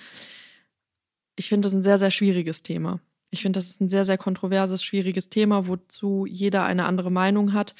Ich 1.35 1.49
finde 1.49 1.67
das 1.67 1.73
ein 1.73 1.83
sehr, 1.83 1.97
sehr 1.97 2.11
schwieriges 2.11 2.63
Thema. 2.63 2.99
Ich 3.31 3.43
finde, 3.43 3.59
das 3.59 3.67
ist 3.67 3.79
ein 3.79 3.89
sehr, 3.89 4.05
sehr 4.05 4.17
kontroverses, 4.17 4.83
schwieriges 4.83 5.29
Thema, 5.29 5.67
wozu 5.67 6.25
jeder 6.25 6.65
eine 6.65 6.85
andere 6.85 7.11
Meinung 7.11 7.53
hat. 7.53 7.75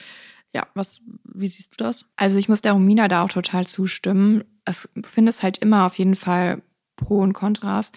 Ja, 0.54 0.68
was, 0.74 1.02
wie 1.24 1.48
siehst 1.48 1.74
du 1.74 1.84
das? 1.84 2.06
Also 2.16 2.38
ich 2.38 2.50
muss 2.50 2.62
der 2.62 2.74
Romina 2.74 3.08
da 3.08 3.24
auch 3.24 3.30
total 3.30 3.68
zustimmen. 3.68 4.44
Ich 4.68 5.06
finde 5.06 5.30
es 5.30 5.44
halt 5.44 5.60
immer 5.60 5.86
auf 5.86 5.98
jeden 5.98 6.16
Fall 6.16 6.62
Pro 6.96 7.20
und 7.20 7.34
Kontras. 7.34 7.92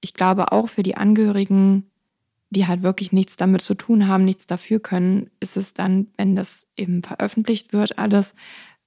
Ich 0.00 0.14
glaube 0.14 0.52
auch 0.52 0.68
für 0.68 0.82
die 0.82 0.96
Angehörigen 0.96 1.90
die 2.52 2.66
halt 2.66 2.82
wirklich 2.82 3.12
nichts 3.12 3.36
damit 3.36 3.62
zu 3.62 3.74
tun 3.74 4.08
haben, 4.08 4.26
nichts 4.26 4.46
dafür 4.46 4.78
können, 4.78 5.30
ist 5.40 5.56
es 5.56 5.72
dann, 5.72 6.08
wenn 6.18 6.36
das 6.36 6.66
eben 6.76 7.02
veröffentlicht 7.02 7.72
wird, 7.72 7.98
alles 7.98 8.34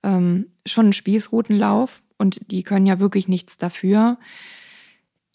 ähm, 0.04 0.52
schon 0.68 0.90
ein 0.90 0.94
Spießrutenlauf 0.94 2.04
und 2.20 2.52
die 2.52 2.62
können 2.62 2.86
ja 2.86 3.00
wirklich 3.00 3.28
nichts 3.28 3.58
dafür. 3.58 4.20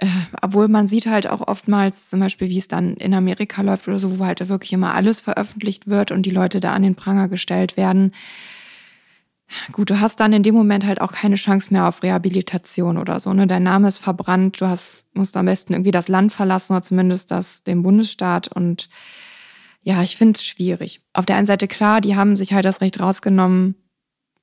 Äh, 0.01 0.07
obwohl 0.43 0.69
man 0.69 0.87
sieht 0.87 1.07
halt 1.07 1.29
auch 1.29 1.47
oftmals 1.47 2.09
zum 2.09 2.21
Beispiel, 2.21 2.49
wie 2.49 2.59
es 2.59 2.69
dann 2.69 2.95
in 2.95 3.15
Amerika 3.15 3.63
läuft 3.63 3.89
oder 3.89 3.99
so, 3.99 4.19
wo 4.19 4.25
halt 4.25 4.47
wirklich 4.49 4.73
immer 4.73 4.95
alles 4.95 5.21
veröffentlicht 5.21 5.87
wird 5.87 6.11
und 6.11 6.27
die 6.27 6.31
Leute 6.31 6.61
da 6.61 6.73
an 6.73 6.83
den 6.83 6.95
Pranger 6.95 7.29
gestellt 7.29 7.77
werden 7.77 8.13
gut, 9.73 9.91
du 9.91 10.01
hast 10.01 10.21
dann 10.21 10.33
in 10.33 10.43
dem 10.43 10.55
Moment 10.55 10.85
halt 10.87 11.01
auch 11.01 11.13
keine 11.13 11.37
Chance 11.37 11.73
mehr 11.73 11.89
auf 11.89 12.03
Rehabilitation 12.03 12.99
oder 12.99 13.21
so. 13.21 13.33
Ne? 13.33 13.47
Dein 13.47 13.63
Name 13.63 13.89
ist 13.89 13.99
verbrannt, 13.99 14.61
du 14.61 14.67
hast, 14.67 15.07
musst 15.15 15.37
am 15.37 15.47
besten 15.47 15.73
irgendwie 15.73 15.91
das 15.91 16.09
Land 16.09 16.33
verlassen 16.33 16.73
oder 16.73 16.83
zumindest 16.83 17.31
das, 17.31 17.63
den 17.63 17.83
Bundesstaat. 17.83 18.49
Und 18.49 18.89
ja, 19.83 20.03
ich 20.03 20.17
finde 20.17 20.37
es 20.37 20.45
schwierig. 20.45 21.03
Auf 21.13 21.27
der 21.27 21.37
einen 21.37 21.47
Seite 21.47 21.69
klar, 21.69 22.01
die 22.01 22.17
haben 22.17 22.37
sich 22.37 22.53
halt 22.53 22.65
das 22.65 22.81
Recht 22.81 23.01
rausgenommen, 23.01 23.75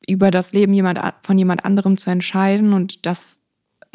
über 0.07 0.31
das 0.31 0.53
Leben 0.53 0.73
jemand, 0.73 0.99
von 1.21 1.37
jemand 1.37 1.65
anderem 1.65 1.97
zu 1.97 2.09
entscheiden. 2.09 2.73
Und 2.73 3.05
das 3.05 3.39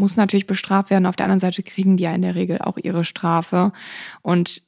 muss 0.03 0.17
natürlich 0.17 0.49
bestraft 0.49 0.91
werden. 0.91 1.07
Auf 1.07 1.15
der 1.15 1.27
anderen 1.27 1.39
Seite 1.39 1.63
kriegen 1.63 1.97
die 1.97 2.03
ja 2.03 2.13
in 2.13 2.23
der 2.23 2.35
Regel 2.35 2.59
auch 2.59 2.77
ihre 2.77 3.05
Strafe. 3.05 3.73
Und 4.21 4.63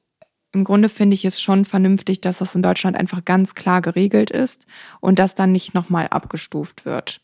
im 0.53 0.63
Grunde 0.63 0.89
finde 0.89 1.15
ich 1.15 1.25
es 1.25 1.43
schon 1.43 1.65
vernünftig, 1.65 2.21
dass 2.21 2.39
das 2.39 2.55
in 2.55 2.63
Deutschland 2.63 2.97
einfach 2.97 3.25
ganz 3.25 3.57
klar 3.57 3.81
geregelt 3.81 4.31
ist 4.31 4.69
und 5.01 5.19
das 5.19 5.35
dann 5.35 5.51
nicht 5.51 5.75
nochmal 5.75 6.07
abgestuft 6.07 6.85
wird. 6.85 7.21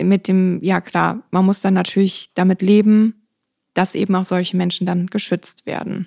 Mit 0.00 0.28
dem, 0.28 0.60
ja 0.62 0.80
klar, 0.80 1.22
man 1.30 1.44
muss 1.44 1.60
dann 1.60 1.74
natürlich 1.74 2.30
damit 2.32 2.62
leben, 2.62 3.28
dass 3.74 3.94
eben 3.94 4.14
auch 4.16 4.24
solche 4.24 4.56
Menschen 4.56 4.86
dann 4.86 5.08
geschützt 5.08 5.66
werden. 5.66 6.06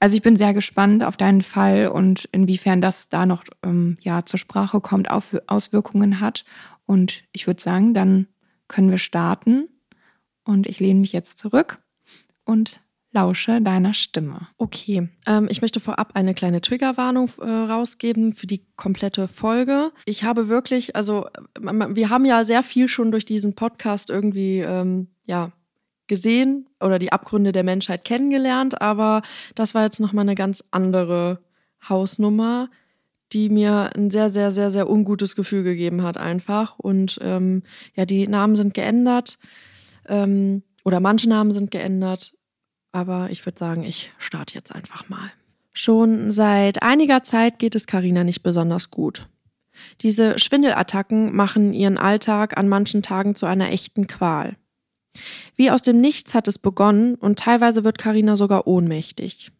Also 0.00 0.16
ich 0.16 0.22
bin 0.22 0.34
sehr 0.34 0.54
gespannt 0.54 1.04
auf 1.04 1.18
deinen 1.18 1.42
Fall 1.42 1.88
und 1.88 2.24
inwiefern 2.32 2.80
das 2.80 3.10
da 3.10 3.26
noch 3.26 3.44
ähm, 3.62 3.98
ja 4.00 4.24
zur 4.24 4.38
Sprache 4.38 4.80
kommt, 4.80 5.10
Auswirkungen 5.10 6.20
hat. 6.20 6.46
Und 6.86 7.24
ich 7.32 7.46
würde 7.46 7.60
sagen, 7.60 7.92
dann 7.92 8.28
können 8.68 8.90
wir 8.90 8.98
starten. 8.98 9.68
Und 10.44 10.66
ich 10.66 10.80
lehne 10.80 11.00
mich 11.00 11.12
jetzt 11.12 11.38
zurück 11.38 11.78
und 12.44 12.80
lausche 13.12 13.60
deiner 13.60 13.94
Stimme. 13.94 14.48
Okay, 14.58 15.08
ähm, 15.26 15.48
ich 15.50 15.62
möchte 15.62 15.80
vorab 15.80 16.12
eine 16.14 16.34
kleine 16.34 16.60
Triggerwarnung 16.60 17.30
äh, 17.40 17.50
rausgeben 17.50 18.32
für 18.34 18.46
die 18.46 18.66
komplette 18.76 19.28
Folge. 19.28 19.92
Ich 20.04 20.24
habe 20.24 20.48
wirklich, 20.48 20.94
also 20.94 21.26
wir 21.60 22.10
haben 22.10 22.24
ja 22.24 22.44
sehr 22.44 22.62
viel 22.62 22.88
schon 22.88 23.10
durch 23.10 23.24
diesen 23.24 23.54
Podcast 23.54 24.10
irgendwie, 24.10 24.60
ähm, 24.60 25.08
ja, 25.26 25.52
gesehen 26.06 26.68
oder 26.80 26.98
die 26.98 27.12
Abgründe 27.12 27.52
der 27.52 27.64
Menschheit 27.64 28.04
kennengelernt, 28.04 28.80
aber 28.80 29.22
das 29.54 29.74
war 29.74 29.84
jetzt 29.84 30.00
nochmal 30.00 30.22
eine 30.22 30.34
ganz 30.34 30.64
andere 30.70 31.44
Hausnummer, 31.86 32.70
die 33.32 33.48
mir 33.48 33.90
ein 33.94 34.10
sehr, 34.10 34.30
sehr, 34.30 34.52
sehr, 34.52 34.70
sehr 34.70 34.88
ungutes 34.88 35.36
Gefühl 35.36 35.62
gegeben 35.62 36.02
hat 36.02 36.16
einfach. 36.16 36.78
Und 36.78 37.18
ähm, 37.22 37.62
ja, 37.94 38.06
die 38.06 38.26
Namen 38.26 38.54
sind 38.54 38.74
geändert 38.74 39.38
ähm, 40.08 40.62
oder 40.84 41.00
manche 41.00 41.28
Namen 41.28 41.52
sind 41.52 41.70
geändert 41.70 42.32
aber 42.92 43.30
ich 43.30 43.44
würde 43.44 43.58
sagen, 43.58 43.82
ich 43.82 44.12
starte 44.18 44.54
jetzt 44.54 44.74
einfach 44.74 45.08
mal. 45.08 45.30
Schon 45.72 46.30
seit 46.30 46.82
einiger 46.82 47.22
Zeit 47.22 47.58
geht 47.58 47.74
es 47.74 47.86
Karina 47.86 48.24
nicht 48.24 48.42
besonders 48.42 48.90
gut. 48.90 49.28
Diese 50.00 50.38
Schwindelattacken 50.38 51.34
machen 51.34 51.72
ihren 51.72 51.98
Alltag 51.98 52.58
an 52.58 52.68
manchen 52.68 53.02
Tagen 53.02 53.36
zu 53.36 53.46
einer 53.46 53.70
echten 53.70 54.08
Qual. 54.08 54.56
Wie 55.54 55.70
aus 55.70 55.82
dem 55.82 56.00
Nichts 56.00 56.34
hat 56.34 56.48
es 56.48 56.58
begonnen 56.58 57.14
und 57.14 57.38
teilweise 57.38 57.84
wird 57.84 57.98
Karina 57.98 58.34
sogar 58.34 58.66
ohnmächtig. 58.66 59.52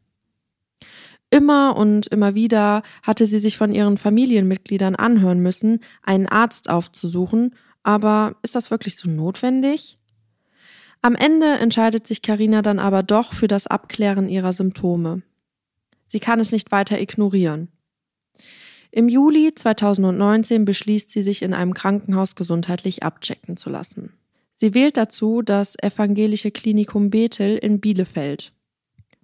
Immer 1.31 1.77
und 1.77 2.07
immer 2.07 2.35
wieder 2.35 2.83
hatte 3.03 3.27
sie 3.27 3.39
sich 3.39 3.57
von 3.57 3.73
ihren 3.73 3.99
Familienmitgliedern 3.99 4.97
anhören 4.97 5.41
müssen, 5.41 5.81
einen 6.03 6.27
Arzt 6.27 6.71
aufzusuchen, 6.71 7.55
aber 7.83 8.37
ist 8.43 8.55
das 8.55 8.71
wirklich 8.71 8.97
so 8.97 9.09
notwendig? 9.11 9.99
Am 11.03 11.15
Ende 11.15 11.47
entscheidet 11.47 12.07
sich 12.07 12.23
Karina 12.23 12.63
dann 12.63 12.79
aber 12.79 13.03
doch 13.03 13.33
für 13.33 13.47
das 13.47 13.67
Abklären 13.67 14.29
ihrer 14.29 14.53
Symptome. 14.53 15.23
Sie 16.07 16.19
kann 16.19 16.41
es 16.41 16.51
nicht 16.51 16.73
weiter 16.73 17.01
ignorieren. 17.01 17.69
Im 18.91 19.09
Juli 19.09 19.55
2019 19.55 20.65
beschließt 20.65 21.13
sie 21.13 21.23
sich 21.23 21.43
in 21.43 21.53
einem 21.53 21.75
Krankenhaus 21.75 22.35
gesundheitlich 22.35 23.03
abchecken 23.03 23.57
zu 23.57 23.69
lassen. 23.69 24.15
Sie 24.55 24.75
wählt 24.75 24.97
dazu 24.97 25.43
das 25.43 25.77
evangelische 25.81 26.51
Klinikum 26.51 27.11
Bethel 27.11 27.59
in 27.59 27.81
Bielefeld. 27.81 28.53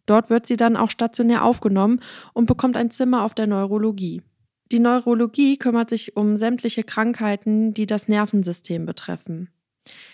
Dort 0.06 0.30
wird 0.30 0.46
sie 0.46 0.56
dann 0.56 0.76
auch 0.76 0.90
stationär 0.90 1.44
aufgenommen 1.44 2.00
und 2.32 2.46
bekommt 2.46 2.76
ein 2.76 2.90
Zimmer 2.90 3.24
auf 3.24 3.34
der 3.34 3.46
Neurologie. 3.46 4.22
Die 4.72 4.78
Neurologie 4.78 5.56
kümmert 5.56 5.90
sich 5.90 6.16
um 6.16 6.38
sämtliche 6.38 6.84
Krankheiten, 6.84 7.74
die 7.74 7.86
das 7.86 8.08
Nervensystem 8.08 8.86
betreffen. 8.86 9.50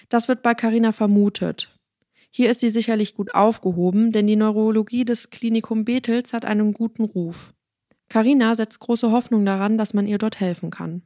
Das 0.09 0.29
wird 0.29 0.43
bei 0.43 0.55
Carina 0.55 0.93
vermutet. 0.93 1.75
Hier 2.33 2.51
ist 2.51 2.61
sie 2.61 2.71
sicherlich 2.71 3.15
gut 3.15 3.35
aufgehoben, 3.35 4.13
denn 4.13 4.27
die 4.27 4.37
Neurologie 4.37 5.05
des 5.05 5.31
Klinikum 5.31 5.85
Bethels 5.85 6.33
hat 6.33 6.45
einen 6.45 6.73
guten 6.73 7.05
Ruf. 7.05 7.55
Carina 8.09 8.55
setzt 8.55 8.81
große 8.81 9.11
Hoffnung 9.11 9.45
daran, 9.45 9.79
dass 9.79 9.95
man 9.95 10.07
ihr 10.07 10.19
dort 10.19 10.41
helfen 10.41 10.71
kann. 10.71 11.03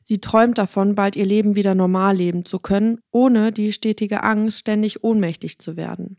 Sie 0.00 0.20
träumt 0.20 0.58
davon, 0.58 0.94
bald 0.94 1.16
ihr 1.16 1.24
Leben 1.24 1.54
wieder 1.54 1.74
normal 1.74 2.16
leben 2.16 2.44
zu 2.44 2.58
können, 2.58 2.98
ohne 3.12 3.52
die 3.52 3.72
stetige 3.72 4.24
Angst, 4.24 4.58
ständig 4.58 5.04
ohnmächtig 5.04 5.58
zu 5.58 5.76
werden. 5.76 6.16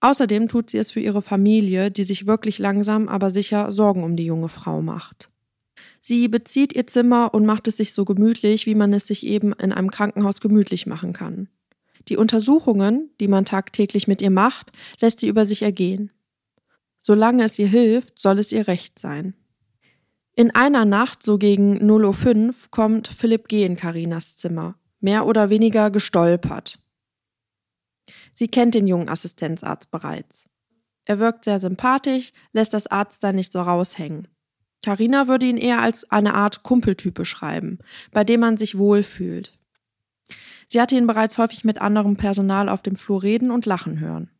Außerdem 0.00 0.48
tut 0.48 0.70
sie 0.70 0.78
es 0.78 0.90
für 0.90 1.00
ihre 1.00 1.22
Familie, 1.22 1.90
die 1.90 2.04
sich 2.04 2.26
wirklich 2.26 2.58
langsam, 2.58 3.08
aber 3.08 3.30
sicher 3.30 3.72
Sorgen 3.72 4.04
um 4.04 4.16
die 4.16 4.26
junge 4.26 4.48
Frau 4.48 4.82
macht. 4.82 5.30
Sie 6.00 6.28
bezieht 6.28 6.74
ihr 6.74 6.86
Zimmer 6.86 7.34
und 7.34 7.46
macht 7.46 7.66
es 7.68 7.78
sich 7.78 7.92
so 7.92 8.04
gemütlich, 8.04 8.66
wie 8.66 8.74
man 8.74 8.92
es 8.92 9.06
sich 9.06 9.26
eben 9.26 9.52
in 9.54 9.72
einem 9.72 9.90
Krankenhaus 9.90 10.40
gemütlich 10.40 10.86
machen 10.86 11.12
kann. 11.12 11.48
Die 12.08 12.16
Untersuchungen, 12.16 13.10
die 13.20 13.28
man 13.28 13.44
tagtäglich 13.44 14.06
mit 14.06 14.22
ihr 14.22 14.30
macht, 14.30 14.70
lässt 15.00 15.20
sie 15.20 15.28
über 15.28 15.44
sich 15.44 15.62
ergehen. 15.62 16.12
Solange 17.00 17.44
es 17.44 17.58
ihr 17.58 17.68
hilft, 17.68 18.18
soll 18.18 18.38
es 18.38 18.52
ihr 18.52 18.68
recht 18.68 18.98
sein. 18.98 19.34
In 20.34 20.54
einer 20.54 20.84
Nacht, 20.84 21.22
so 21.22 21.38
gegen 21.38 21.78
0.05 21.78 22.46
Uhr, 22.46 22.54
kommt 22.70 23.08
Philipp 23.08 23.48
G. 23.48 23.64
in 23.64 23.76
Karinas 23.76 24.36
Zimmer, 24.36 24.76
mehr 25.00 25.26
oder 25.26 25.50
weniger 25.50 25.90
gestolpert. 25.90 26.78
Sie 28.38 28.48
kennt 28.48 28.74
den 28.74 28.86
jungen 28.86 29.08
Assistenzarzt 29.08 29.90
bereits. 29.90 30.48
Er 31.06 31.18
wirkt 31.18 31.44
sehr 31.44 31.58
sympathisch, 31.58 32.32
lässt 32.52 32.74
das 32.74 32.86
Arzt 32.86 33.24
da 33.24 33.32
nicht 33.32 33.50
so 33.50 33.62
raushängen. 33.62 34.28
Carina 34.82 35.26
würde 35.26 35.46
ihn 35.46 35.56
eher 35.56 35.80
als 35.80 36.10
eine 36.10 36.34
Art 36.34 36.62
Kumpeltyp 36.62 37.14
beschreiben, 37.14 37.78
bei 38.12 38.24
dem 38.24 38.40
man 38.40 38.58
sich 38.58 38.76
wohlfühlt. 38.76 39.58
Sie 40.68 40.80
hatte 40.80 40.96
ihn 40.96 41.06
bereits 41.06 41.38
häufig 41.38 41.64
mit 41.64 41.80
anderem 41.80 42.16
Personal 42.16 42.68
auf 42.68 42.82
dem 42.82 42.96
Flur 42.96 43.22
reden 43.22 43.50
und 43.50 43.66
lachen 43.66 44.00
hören. 44.00 44.30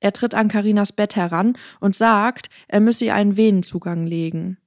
Er 0.00 0.12
tritt 0.12 0.34
an 0.34 0.48
Carinas 0.48 0.92
Bett 0.92 1.14
heran 1.16 1.56
und 1.80 1.94
sagt, 1.94 2.48
er 2.68 2.80
müsse 2.80 3.06
ihr 3.06 3.14
einen 3.14 3.36
Venenzugang 3.36 4.06
legen. 4.06 4.58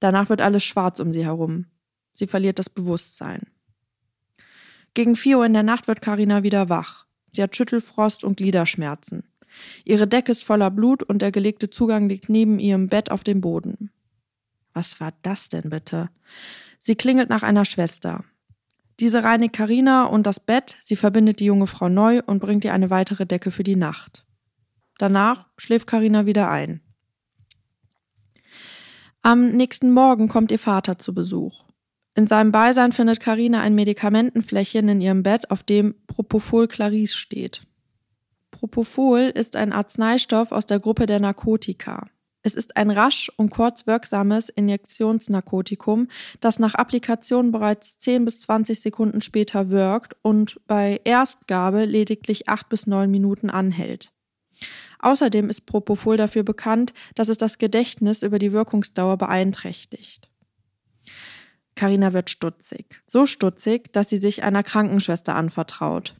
Danach 0.00 0.28
wird 0.28 0.40
alles 0.40 0.64
schwarz 0.64 1.00
um 1.00 1.12
sie 1.12 1.24
herum. 1.24 1.66
Sie 2.14 2.26
verliert 2.26 2.58
das 2.58 2.70
Bewusstsein. 2.70 3.42
Gegen 4.94 5.16
vier 5.16 5.38
Uhr 5.38 5.46
in 5.46 5.52
der 5.52 5.62
Nacht 5.62 5.88
wird 5.88 6.00
Carina 6.00 6.42
wieder 6.42 6.68
wach. 6.68 7.05
Sie 7.32 7.42
hat 7.42 7.54
Schüttelfrost 7.56 8.24
und 8.24 8.36
Gliederschmerzen. 8.36 9.24
Ihre 9.84 10.06
Decke 10.06 10.32
ist 10.32 10.44
voller 10.44 10.70
Blut 10.70 11.02
und 11.02 11.22
der 11.22 11.32
gelegte 11.32 11.70
Zugang 11.70 12.08
liegt 12.08 12.28
neben 12.28 12.58
ihrem 12.58 12.88
Bett 12.88 13.10
auf 13.10 13.24
dem 13.24 13.40
Boden. 13.40 13.90
Was 14.72 15.00
war 15.00 15.12
das 15.22 15.48
denn 15.48 15.70
bitte? 15.70 16.10
Sie 16.78 16.96
klingelt 16.96 17.30
nach 17.30 17.42
einer 17.42 17.64
Schwester. 17.64 18.24
Diese 19.00 19.24
reinigt 19.24 19.54
Karina 19.54 20.04
und 20.04 20.26
das 20.26 20.40
Bett, 20.40 20.76
sie 20.80 20.96
verbindet 20.96 21.40
die 21.40 21.46
junge 21.46 21.66
Frau 21.66 21.88
neu 21.88 22.22
und 22.24 22.40
bringt 22.40 22.64
ihr 22.64 22.72
eine 22.72 22.90
weitere 22.90 23.26
Decke 23.26 23.50
für 23.50 23.64
die 23.64 23.76
Nacht. 23.76 24.26
Danach 24.98 25.48
schläft 25.58 25.86
Karina 25.86 26.24
wieder 26.24 26.50
ein. 26.50 26.80
Am 29.20 29.50
nächsten 29.50 29.92
Morgen 29.92 30.28
kommt 30.28 30.50
ihr 30.50 30.58
Vater 30.58 30.98
zu 30.98 31.12
Besuch. 31.12 31.65
In 32.16 32.26
seinem 32.26 32.50
Beisein 32.50 32.92
findet 32.92 33.20
Karina 33.20 33.60
ein 33.60 33.74
Medikamentenfläschchen 33.74 34.88
in 34.88 35.02
ihrem 35.02 35.22
Bett, 35.22 35.50
auf 35.50 35.62
dem 35.62 35.94
Propofol 36.06 36.66
Claris 36.66 37.14
steht. 37.14 37.66
Propofol 38.50 39.30
ist 39.34 39.54
ein 39.54 39.70
Arzneistoff 39.70 40.50
aus 40.50 40.64
der 40.64 40.80
Gruppe 40.80 41.04
der 41.04 41.20
Narkotika. 41.20 42.08
Es 42.42 42.54
ist 42.54 42.78
ein 42.78 42.90
rasch 42.90 43.30
und 43.36 43.50
kurzwirksames 43.50 44.48
Injektionsnarkotikum, 44.48 46.08
das 46.40 46.58
nach 46.58 46.74
Applikation 46.74 47.52
bereits 47.52 47.98
10 47.98 48.24
bis 48.24 48.40
20 48.40 48.80
Sekunden 48.80 49.20
später 49.20 49.68
wirkt 49.68 50.16
und 50.22 50.58
bei 50.66 51.02
Erstgabe 51.04 51.84
lediglich 51.84 52.48
8 52.48 52.70
bis 52.70 52.86
9 52.86 53.10
Minuten 53.10 53.50
anhält. 53.50 54.10
Außerdem 55.00 55.50
ist 55.50 55.66
Propofol 55.66 56.16
dafür 56.16 56.44
bekannt, 56.44 56.94
dass 57.14 57.28
es 57.28 57.36
das 57.36 57.58
Gedächtnis 57.58 58.22
über 58.22 58.38
die 58.38 58.52
Wirkungsdauer 58.52 59.18
beeinträchtigt. 59.18 60.30
Karina 61.76 62.12
wird 62.12 62.30
stutzig. 62.30 63.00
So 63.06 63.26
stutzig, 63.26 63.92
dass 63.92 64.08
sie 64.08 64.16
sich 64.16 64.42
einer 64.42 64.62
Krankenschwester 64.62 65.36
anvertraut. 65.36 66.16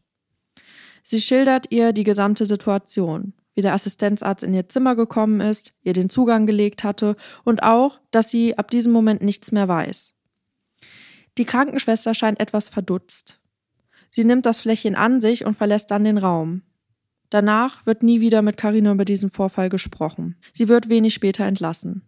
Sie 1.02 1.20
schildert 1.20 1.66
ihr 1.70 1.92
die 1.92 2.04
gesamte 2.04 2.44
Situation, 2.46 3.32
wie 3.54 3.62
der 3.62 3.74
Assistenzarzt 3.74 4.44
in 4.44 4.54
ihr 4.54 4.68
Zimmer 4.68 4.94
gekommen 4.94 5.40
ist, 5.40 5.72
ihr 5.82 5.92
den 5.92 6.10
Zugang 6.10 6.46
gelegt 6.46 6.84
hatte 6.84 7.16
und 7.42 7.62
auch, 7.62 8.00
dass 8.10 8.30
sie 8.30 8.58
ab 8.58 8.70
diesem 8.70 8.92
Moment 8.92 9.22
nichts 9.22 9.50
mehr 9.50 9.66
weiß. 9.66 10.14
Die 11.38 11.44
Krankenschwester 11.44 12.14
scheint 12.14 12.40
etwas 12.40 12.68
verdutzt. 12.68 13.40
Sie 14.10 14.24
nimmt 14.24 14.46
das 14.46 14.60
Fläschchen 14.60 14.94
an 14.94 15.20
sich 15.20 15.44
und 15.44 15.56
verlässt 15.56 15.90
dann 15.90 16.04
den 16.04 16.18
Raum. 16.18 16.62
Danach 17.30 17.84
wird 17.86 18.02
nie 18.02 18.20
wieder 18.20 18.42
mit 18.42 18.56
Karina 18.56 18.92
über 18.92 19.04
diesen 19.04 19.30
Vorfall 19.30 19.68
gesprochen. 19.68 20.36
Sie 20.52 20.68
wird 20.68 20.88
wenig 20.88 21.14
später 21.14 21.44
entlassen. 21.44 22.02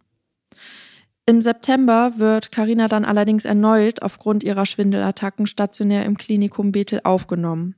Im 1.29 1.41
September 1.41 2.13
wird 2.17 2.51
Karina 2.51 2.87
dann 2.87 3.05
allerdings 3.05 3.45
erneut 3.45 4.01
aufgrund 4.01 4.43
ihrer 4.43 4.65
Schwindelattacken 4.65 5.45
stationär 5.45 6.03
im 6.05 6.17
Klinikum 6.17 6.71
Bethel 6.71 7.01
aufgenommen. 7.03 7.75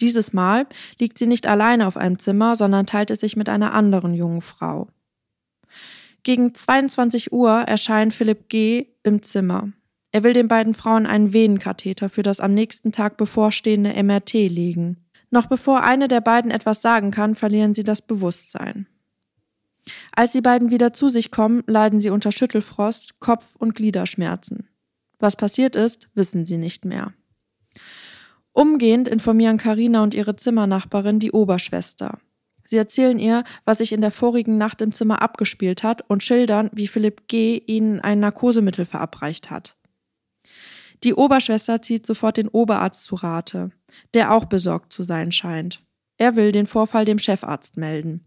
Dieses 0.00 0.34
Mal 0.34 0.66
liegt 1.00 1.16
sie 1.16 1.26
nicht 1.26 1.46
alleine 1.46 1.86
auf 1.86 1.96
einem 1.96 2.18
Zimmer, 2.18 2.54
sondern 2.54 2.84
teilt 2.84 3.10
es 3.10 3.20
sich 3.20 3.34
mit 3.34 3.48
einer 3.48 3.72
anderen 3.72 4.12
jungen 4.12 4.42
Frau. 4.42 4.88
Gegen 6.22 6.54
22 6.54 7.32
Uhr 7.32 7.62
erscheint 7.62 8.12
Philipp 8.12 8.50
G. 8.50 8.88
im 9.02 9.22
Zimmer. 9.22 9.72
Er 10.10 10.22
will 10.22 10.34
den 10.34 10.48
beiden 10.48 10.74
Frauen 10.74 11.06
einen 11.06 11.32
Venenkatheter 11.32 12.10
für 12.10 12.22
das 12.22 12.40
am 12.40 12.52
nächsten 12.52 12.92
Tag 12.92 13.16
bevorstehende 13.16 13.94
MRT 14.02 14.34
legen. 14.34 14.98
Noch 15.30 15.46
bevor 15.46 15.82
eine 15.82 16.08
der 16.08 16.20
beiden 16.20 16.50
etwas 16.50 16.82
sagen 16.82 17.10
kann, 17.10 17.36
verlieren 17.36 17.72
sie 17.72 17.84
das 17.84 18.02
Bewusstsein. 18.02 18.86
Als 20.14 20.32
die 20.32 20.40
beiden 20.40 20.70
wieder 20.70 20.92
zu 20.92 21.08
sich 21.08 21.30
kommen, 21.30 21.64
leiden 21.66 22.00
sie 22.00 22.10
unter 22.10 22.32
Schüttelfrost, 22.32 23.20
Kopf- 23.20 23.56
und 23.56 23.74
Gliederschmerzen. 23.74 24.68
Was 25.18 25.36
passiert 25.36 25.76
ist, 25.76 26.08
wissen 26.14 26.44
sie 26.46 26.58
nicht 26.58 26.84
mehr. 26.84 27.12
Umgehend 28.52 29.08
informieren 29.08 29.56
Karina 29.56 30.02
und 30.02 30.14
ihre 30.14 30.36
Zimmernachbarin 30.36 31.18
die 31.18 31.32
Oberschwester. 31.32 32.18
Sie 32.64 32.76
erzählen 32.76 33.18
ihr, 33.18 33.44
was 33.64 33.78
sich 33.78 33.92
in 33.92 34.00
der 34.00 34.10
vorigen 34.10 34.58
Nacht 34.58 34.80
im 34.82 34.92
Zimmer 34.92 35.22
abgespielt 35.22 35.82
hat 35.82 36.08
und 36.08 36.22
schildern, 36.22 36.70
wie 36.72 36.86
Philipp 36.86 37.28
G. 37.28 37.58
ihnen 37.66 38.00
ein 38.00 38.20
Narkosemittel 38.20 38.84
verabreicht 38.84 39.50
hat. 39.50 39.76
Die 41.02 41.14
Oberschwester 41.14 41.82
zieht 41.82 42.06
sofort 42.06 42.36
den 42.36 42.48
Oberarzt 42.48 43.04
zu 43.04 43.16
Rate, 43.16 43.70
der 44.14 44.32
auch 44.32 44.44
besorgt 44.44 44.92
zu 44.92 45.02
sein 45.02 45.32
scheint. 45.32 45.82
Er 46.16 46.36
will 46.36 46.52
den 46.52 46.66
Vorfall 46.66 47.04
dem 47.04 47.18
Chefarzt 47.18 47.76
melden. 47.76 48.24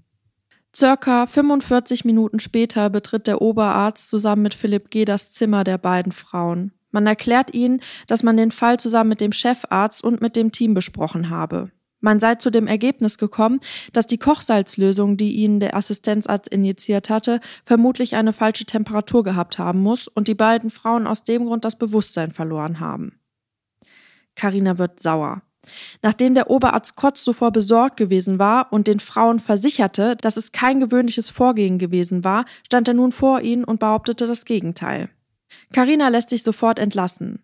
Circa 0.75 1.25
45 1.25 2.03
Minuten 2.03 2.39
später 2.39 2.89
betritt 2.89 3.27
der 3.27 3.41
Oberarzt 3.41 4.09
zusammen 4.09 4.41
mit 4.41 4.53
Philipp 4.53 4.89
G. 4.89 5.05
das 5.05 5.31
Zimmer 5.31 5.63
der 5.63 5.77
beiden 5.77 6.11
Frauen. 6.11 6.73
Man 6.91 7.07
erklärt 7.07 7.53
ihnen, 7.53 7.79
dass 8.07 8.23
man 8.23 8.35
den 8.35 8.51
Fall 8.51 8.77
zusammen 8.77 9.09
mit 9.09 9.21
dem 9.21 9.31
Chefarzt 9.31 10.03
und 10.03 10.21
mit 10.21 10.35
dem 10.35 10.51
Team 10.51 10.73
besprochen 10.73 11.29
habe. 11.29 11.71
Man 12.01 12.19
sei 12.19 12.35
zu 12.35 12.49
dem 12.49 12.67
Ergebnis 12.67 13.17
gekommen, 13.17 13.61
dass 13.93 14.05
die 14.05 14.17
Kochsalzlösung, 14.17 15.15
die 15.15 15.35
ihnen 15.35 15.61
der 15.61 15.75
Assistenzarzt 15.75 16.49
injiziert 16.49 17.09
hatte, 17.09 17.39
vermutlich 17.63 18.15
eine 18.15 18.33
falsche 18.33 18.65
Temperatur 18.65 19.23
gehabt 19.23 19.57
haben 19.57 19.79
muss 19.79 20.09
und 20.09 20.27
die 20.27 20.35
beiden 20.35 20.69
Frauen 20.69 21.07
aus 21.07 21.23
dem 21.23 21.45
Grund 21.45 21.63
das 21.63 21.77
Bewusstsein 21.77 22.31
verloren 22.31 22.81
haben. 22.81 23.19
Karina 24.35 24.77
wird 24.77 24.99
sauer. 24.99 25.41
Nachdem 26.01 26.35
der 26.35 26.49
Oberarzt 26.49 26.95
kurz 26.95 27.23
zuvor 27.23 27.51
besorgt 27.51 27.97
gewesen 27.97 28.39
war 28.39 28.71
und 28.71 28.87
den 28.87 28.99
Frauen 28.99 29.39
versicherte, 29.39 30.15
dass 30.15 30.37
es 30.37 30.51
kein 30.51 30.79
gewöhnliches 30.79 31.29
Vorgehen 31.29 31.79
gewesen 31.79 32.23
war, 32.23 32.45
stand 32.65 32.87
er 32.87 32.93
nun 32.93 33.11
vor 33.11 33.41
ihnen 33.41 33.63
und 33.63 33.79
behauptete 33.79 34.27
das 34.27 34.45
Gegenteil. 34.45 35.09
Karina 35.73 36.09
lässt 36.09 36.29
sich 36.29 36.43
sofort 36.43 36.79
entlassen. 36.79 37.39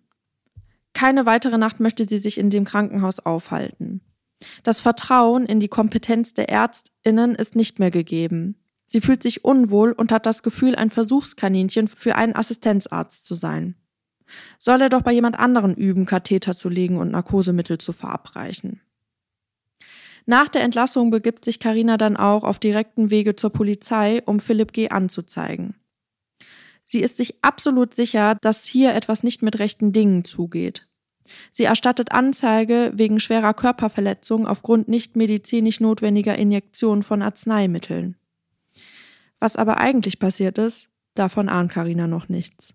Keine 0.94 1.26
weitere 1.26 1.58
Nacht 1.58 1.80
möchte 1.80 2.06
sie 2.06 2.18
sich 2.18 2.38
in 2.38 2.50
dem 2.50 2.66
Krankenhaus 2.66 3.20
aufhalten. 3.20 4.02
Das 4.64 4.82
Vertrauen 4.82 5.46
in 5.46 5.60
die 5.60 5.68
Kompetenz 5.68 6.34
der 6.34 6.50
Ärztinnen 6.50 7.36
ist 7.36 7.56
nicht 7.56 7.80
mehr 7.80 7.92
gegeben. 7.92 8.56
Sie 8.88 9.00
fühlt 9.00 9.24
sich 9.24 9.46
unwohl 9.46 9.94
und 9.94 10.12
hat 10.12 10.26
das 10.26 10.44
Gefühl, 10.44 10.76
ein 10.76 10.90
Versuchskaninchen 10.90 11.88
für 11.88 12.16
einen 12.16 12.36
Assistenzarzt 12.36 13.26
zu 13.26 13.36
sein 13.36 13.76
soll 14.58 14.82
er 14.82 14.90
doch 14.90 15.02
bei 15.02 15.12
jemand 15.12 15.40
anderen 15.40 15.76
üben, 15.76 16.06
Katheter 16.06 16.56
zu 16.56 16.70
legen 16.70 16.98
und 16.98 17.12
Narkosemittel 17.12 17.78
zu 17.78 17.94
verabreichen. 17.94 18.82
Nach 20.26 20.48
der 20.48 20.62
Entlassung 20.62 21.10
begibt 21.10 21.46
sich 21.46 21.60
Karina 21.60 21.98
dann 21.98 22.16
auch 22.16 22.44
auf 22.44 22.60
direkten 22.60 23.10
Wege 23.10 23.36
zur 23.36 23.52
Polizei, 23.52 24.22
um 24.26 24.40
Philipp 24.40 24.72
G. 24.74 24.90
anzuzeigen. 24.90 25.76
Sie 26.84 27.02
ist 27.02 27.18
sich 27.18 27.36
absolut 27.42 27.96
sicher, 27.96 28.36
dass 28.42 28.66
hier 28.66 28.94
etwas 28.94 29.24
nicht 29.24 29.42
mit 29.42 29.60
rechten 29.60 29.92
Dingen 29.92 30.26
zugeht. 30.26 30.88
Sie 31.52 31.64
erstattet 31.64 32.12
Anzeige 32.12 32.92
wegen 32.96 33.20
schwerer 33.20 33.54
Körperverletzung 33.54 34.48
aufgrund 34.48 34.88
nicht 34.88 35.16
medizinisch 35.16 35.80
notwendiger 35.80 36.36
Injektion 36.36 37.04
von 37.04 37.22
Arzneimitteln. 37.22 38.18
Was 39.40 39.56
aber 39.56 39.78
eigentlich 39.78 40.20
passiert 40.20 40.58
ist, 40.58 40.90
davon 41.14 41.50
ahnt 41.50 41.72
Karina 41.72 42.08
noch 42.08 42.30
nichts. 42.30 42.74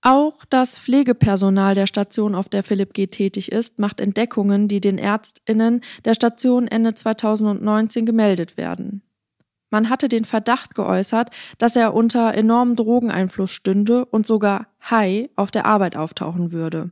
Auch 0.00 0.44
das 0.48 0.78
Pflegepersonal 0.78 1.74
der 1.74 1.88
Station, 1.88 2.34
auf 2.34 2.48
der 2.48 2.62
Philipp 2.62 2.94
G. 2.94 3.08
tätig 3.08 3.50
ist, 3.50 3.78
macht 3.78 4.00
Entdeckungen, 4.00 4.68
die 4.68 4.80
den 4.80 4.96
Ärztinnen 4.96 5.80
der 6.04 6.14
Station 6.14 6.68
Ende 6.68 6.94
2019 6.94 8.06
gemeldet 8.06 8.56
werden. 8.56 9.02
Man 9.70 9.90
hatte 9.90 10.08
den 10.08 10.24
Verdacht 10.24 10.74
geäußert, 10.74 11.34
dass 11.58 11.76
er 11.76 11.94
unter 11.94 12.34
enormem 12.34 12.76
Drogeneinfluss 12.76 13.50
stünde 13.50 14.04
und 14.04 14.26
sogar 14.26 14.68
high 14.88 15.28
auf 15.36 15.50
der 15.50 15.66
Arbeit 15.66 15.96
auftauchen 15.96 16.52
würde. 16.52 16.90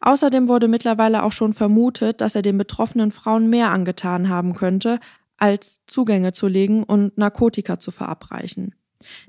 Außerdem 0.00 0.48
wurde 0.48 0.68
mittlerweile 0.68 1.22
auch 1.22 1.32
schon 1.32 1.52
vermutet, 1.52 2.20
dass 2.20 2.34
er 2.34 2.42
den 2.42 2.58
betroffenen 2.58 3.12
Frauen 3.12 3.48
mehr 3.48 3.70
angetan 3.70 4.28
haben 4.28 4.54
könnte, 4.54 4.98
als 5.36 5.82
Zugänge 5.86 6.32
zu 6.32 6.48
legen 6.48 6.82
und 6.82 7.18
Narkotika 7.18 7.78
zu 7.78 7.90
verabreichen. 7.90 8.74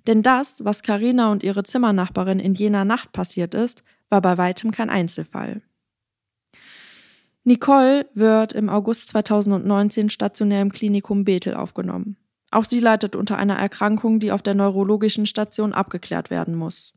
Denn 0.08 0.24
das, 0.24 0.64
was 0.64 0.84
Karina 0.84 1.32
und 1.32 1.44
ihre 1.44 1.64
Zimmernachbarin 1.64 2.40
in 2.40 2.54
jener 2.54 2.86
Nacht 2.86 3.12
passiert 3.12 3.54
ist, 3.54 3.84
war 4.10 4.22
bei 4.22 4.38
weitem 4.38 4.72
kein 4.72 4.90
Einzelfall. 4.90 5.62
Nicole 7.44 8.10
wird 8.14 8.54
im 8.54 8.70
August 8.70 9.10
2019 9.10 10.10
stationär 10.10 10.62
im 10.62 10.72
Klinikum 10.72 11.24
Bethel 11.24 11.54
aufgenommen. 11.54 12.18
Auch 12.52 12.66
sie 12.66 12.80
leidet 12.80 13.16
unter 13.16 13.38
einer 13.38 13.56
Erkrankung, 13.56 14.20
die 14.20 14.32
auf 14.32 14.42
der 14.42 14.54
neurologischen 14.54 15.26
Station 15.26 15.74
abgeklärt 15.74 16.30
werden 16.30 16.56
muss. 16.56 16.94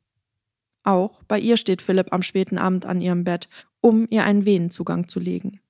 Auch 0.83 1.23
bei 1.25 1.38
ihr 1.38 1.57
steht 1.57 1.83
Philipp 1.83 2.12
am 2.12 2.23
späten 2.23 2.59
Abend 2.59 2.87
an 2.87 3.01
ihrem 3.01 3.25
Bett, 3.25 3.49
um 3.81 4.07
ihr 4.11 4.25
einen 4.25 4.45
Venenzugang 4.45 5.09
zu 5.09 5.21
legen. 5.21 5.61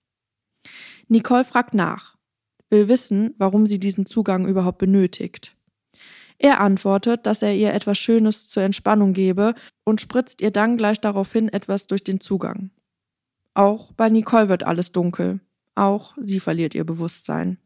Nicole 1.09 1.45
fragt 1.45 1.75
nach, 1.75 2.17
will 2.69 2.89
wissen, 2.89 3.35
warum 3.39 3.67
sie 3.67 3.81
diesen 3.81 4.07
Zugang 4.07 4.47
überhaupt 4.47 4.79
benötigt. 4.79 5.57
Er 6.43 6.61
antwortet, 6.61 7.27
dass 7.27 7.43
er 7.43 7.55
ihr 7.55 7.75
etwas 7.75 7.99
Schönes 7.99 8.49
zur 8.49 8.63
Entspannung 8.63 9.13
gebe 9.13 9.55
und 9.85 10.01
spritzt 10.01 10.41
ihr 10.41 10.51
dann 10.51 10.79
gleich 10.79 10.99
daraufhin 10.99 11.51
etwas 11.51 11.87
durch 11.87 12.03
den 12.03 12.19
Zugang. 12.19 12.71
Auch 13.53 13.93
bei 13.93 14.09
Nicole 14.09 14.49
wird 14.49 14.67
alles 14.67 14.91
dunkel. 14.91 15.41
Auch 15.75 16.15
sie 16.19 16.41
verliert 16.41 16.75
ihr 16.75 16.85
Bewusstsein. 16.85 17.59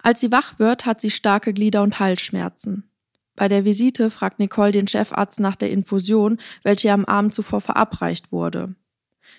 Als 0.00 0.20
sie 0.20 0.30
wach 0.30 0.60
wird, 0.60 0.86
hat 0.86 1.00
sie 1.00 1.10
starke 1.10 1.52
Glieder- 1.52 1.82
und 1.82 1.98
Halsschmerzen. 1.98 2.88
Bei 3.34 3.48
der 3.48 3.64
Visite 3.64 4.08
fragt 4.08 4.38
Nicole 4.38 4.70
den 4.70 4.86
Chefarzt 4.86 5.40
nach 5.40 5.56
der 5.56 5.72
Infusion, 5.72 6.38
welche 6.62 6.92
am 6.92 7.04
Abend 7.04 7.34
zuvor 7.34 7.62
verabreicht 7.62 8.30
wurde. 8.30 8.76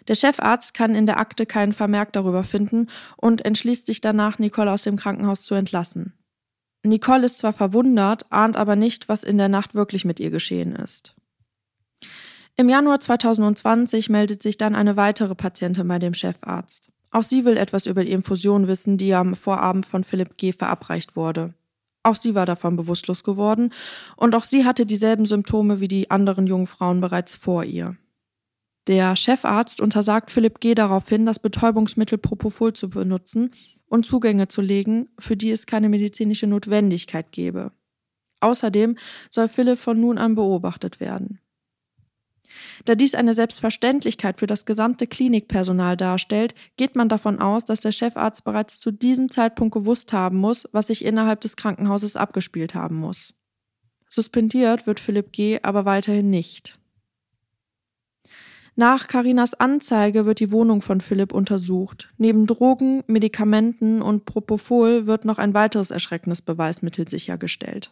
Der 0.09 0.15
Chefarzt 0.15 0.73
kann 0.73 0.95
in 0.95 1.05
der 1.05 1.17
Akte 1.17 1.45
keinen 1.45 1.71
Vermerk 1.71 2.11
darüber 2.11 2.43
finden 2.43 2.89
und 3.15 3.45
entschließt 3.45 3.85
sich 3.85 4.01
danach, 4.01 4.37
Nicole 4.37 4.69
aus 4.69 4.81
dem 4.81 4.97
Krankenhaus 4.97 5.43
zu 5.43 5.55
entlassen. 5.55 6.11
Nicole 6.89 7.25
ist 7.25 7.39
zwar 7.39 7.53
verwundert, 7.53 8.25
ahnt 8.31 8.57
aber 8.57 8.75
nicht, 8.75 9.09
was 9.09 9.23
in 9.23 9.37
der 9.37 9.49
Nacht 9.49 9.75
wirklich 9.75 10.05
mit 10.05 10.19
ihr 10.19 10.29
geschehen 10.29 10.73
ist. 10.75 11.15
Im 12.57 12.69
Januar 12.69 12.99
2020 12.99 14.09
meldet 14.09 14.41
sich 14.41 14.57
dann 14.57 14.75
eine 14.75 14.95
weitere 14.95 15.35
Patientin 15.35 15.87
bei 15.87 15.99
dem 15.99 16.13
Chefarzt. 16.13 16.89
Auch 17.11 17.23
sie 17.23 17.45
will 17.45 17.57
etwas 17.57 17.85
über 17.85 18.03
die 18.03 18.11
Infusion 18.11 18.67
wissen, 18.67 18.97
die 18.97 19.13
am 19.13 19.35
Vorabend 19.35 19.85
von 19.85 20.03
Philipp 20.03 20.37
G. 20.37 20.51
verabreicht 20.51 21.15
wurde. 21.15 21.53
Auch 22.03 22.15
sie 22.15 22.35
war 22.35 22.45
davon 22.45 22.75
bewusstlos 22.75 23.23
geworden 23.23 23.71
und 24.15 24.35
auch 24.35 24.43
sie 24.43 24.63
hatte 24.63 24.85
dieselben 24.85 25.25
Symptome 25.25 25.79
wie 25.79 25.87
die 25.87 26.11
anderen 26.11 26.45
jungen 26.45 26.67
Frauen 26.67 27.01
bereits 27.01 27.35
vor 27.35 27.63
ihr. 27.63 27.97
Der 28.87 29.15
Chefarzt 29.15 29.81
untersagt 29.81 30.29
Philipp 30.29 30.59
G. 30.59 30.75
daraufhin, 30.75 31.25
das 31.25 31.39
Betäubungsmittel 31.39 32.19
Propofol 32.19 32.73
zu 32.73 32.89
benutzen 32.89 33.51
und 33.87 34.05
Zugänge 34.05 34.47
zu 34.47 34.61
legen, 34.61 35.09
für 35.19 35.37
die 35.37 35.51
es 35.51 35.65
keine 35.65 35.89
medizinische 35.89 36.47
Notwendigkeit 36.47 37.31
gebe. 37.31 37.71
Außerdem 38.39 38.97
soll 39.29 39.47
Philipp 39.47 39.79
von 39.79 39.99
nun 39.99 40.17
an 40.17 40.35
beobachtet 40.35 40.99
werden. 40.99 41.39
Da 42.85 42.95
dies 42.95 43.15
eine 43.15 43.33
Selbstverständlichkeit 43.33 44.39
für 44.39 44.47
das 44.47 44.65
gesamte 44.65 45.07
Klinikpersonal 45.07 45.97
darstellt, 45.97 46.53
geht 46.77 46.95
man 46.95 47.09
davon 47.09 47.39
aus, 47.39 47.65
dass 47.65 47.79
der 47.79 47.91
Chefarzt 47.91 48.43
bereits 48.43 48.79
zu 48.79 48.91
diesem 48.91 49.29
Zeitpunkt 49.31 49.73
gewusst 49.73 50.13
haben 50.13 50.37
muss, 50.37 50.67
was 50.71 50.87
sich 50.87 51.03
innerhalb 51.03 51.41
des 51.41 51.55
Krankenhauses 51.55 52.15
abgespielt 52.15 52.75
haben 52.75 52.97
muss. 52.97 53.33
Suspendiert 54.09 54.87
wird 54.87 54.99
Philipp 54.99 55.31
G. 55.31 55.59
aber 55.63 55.85
weiterhin 55.85 56.29
nicht. 56.29 56.79
Nach 58.77 59.07
Karinas 59.07 59.53
Anzeige 59.53 60.25
wird 60.25 60.41
die 60.41 60.51
Wohnung 60.51 60.81
von 60.81 60.99
Philipp 60.99 61.33
untersucht. 61.33 62.09
Neben 62.17 62.45
Drogen, 62.45 63.03
Medikamenten 63.07 64.01
und 64.01 64.25
Propofol 64.25 65.07
wird 65.07 65.23
noch 65.23 65.37
ein 65.37 65.53
weiteres 65.53 65.91
erschreckendes 65.91 66.41
Beweismittel 66.41 67.07
sichergestellt. 67.07 67.91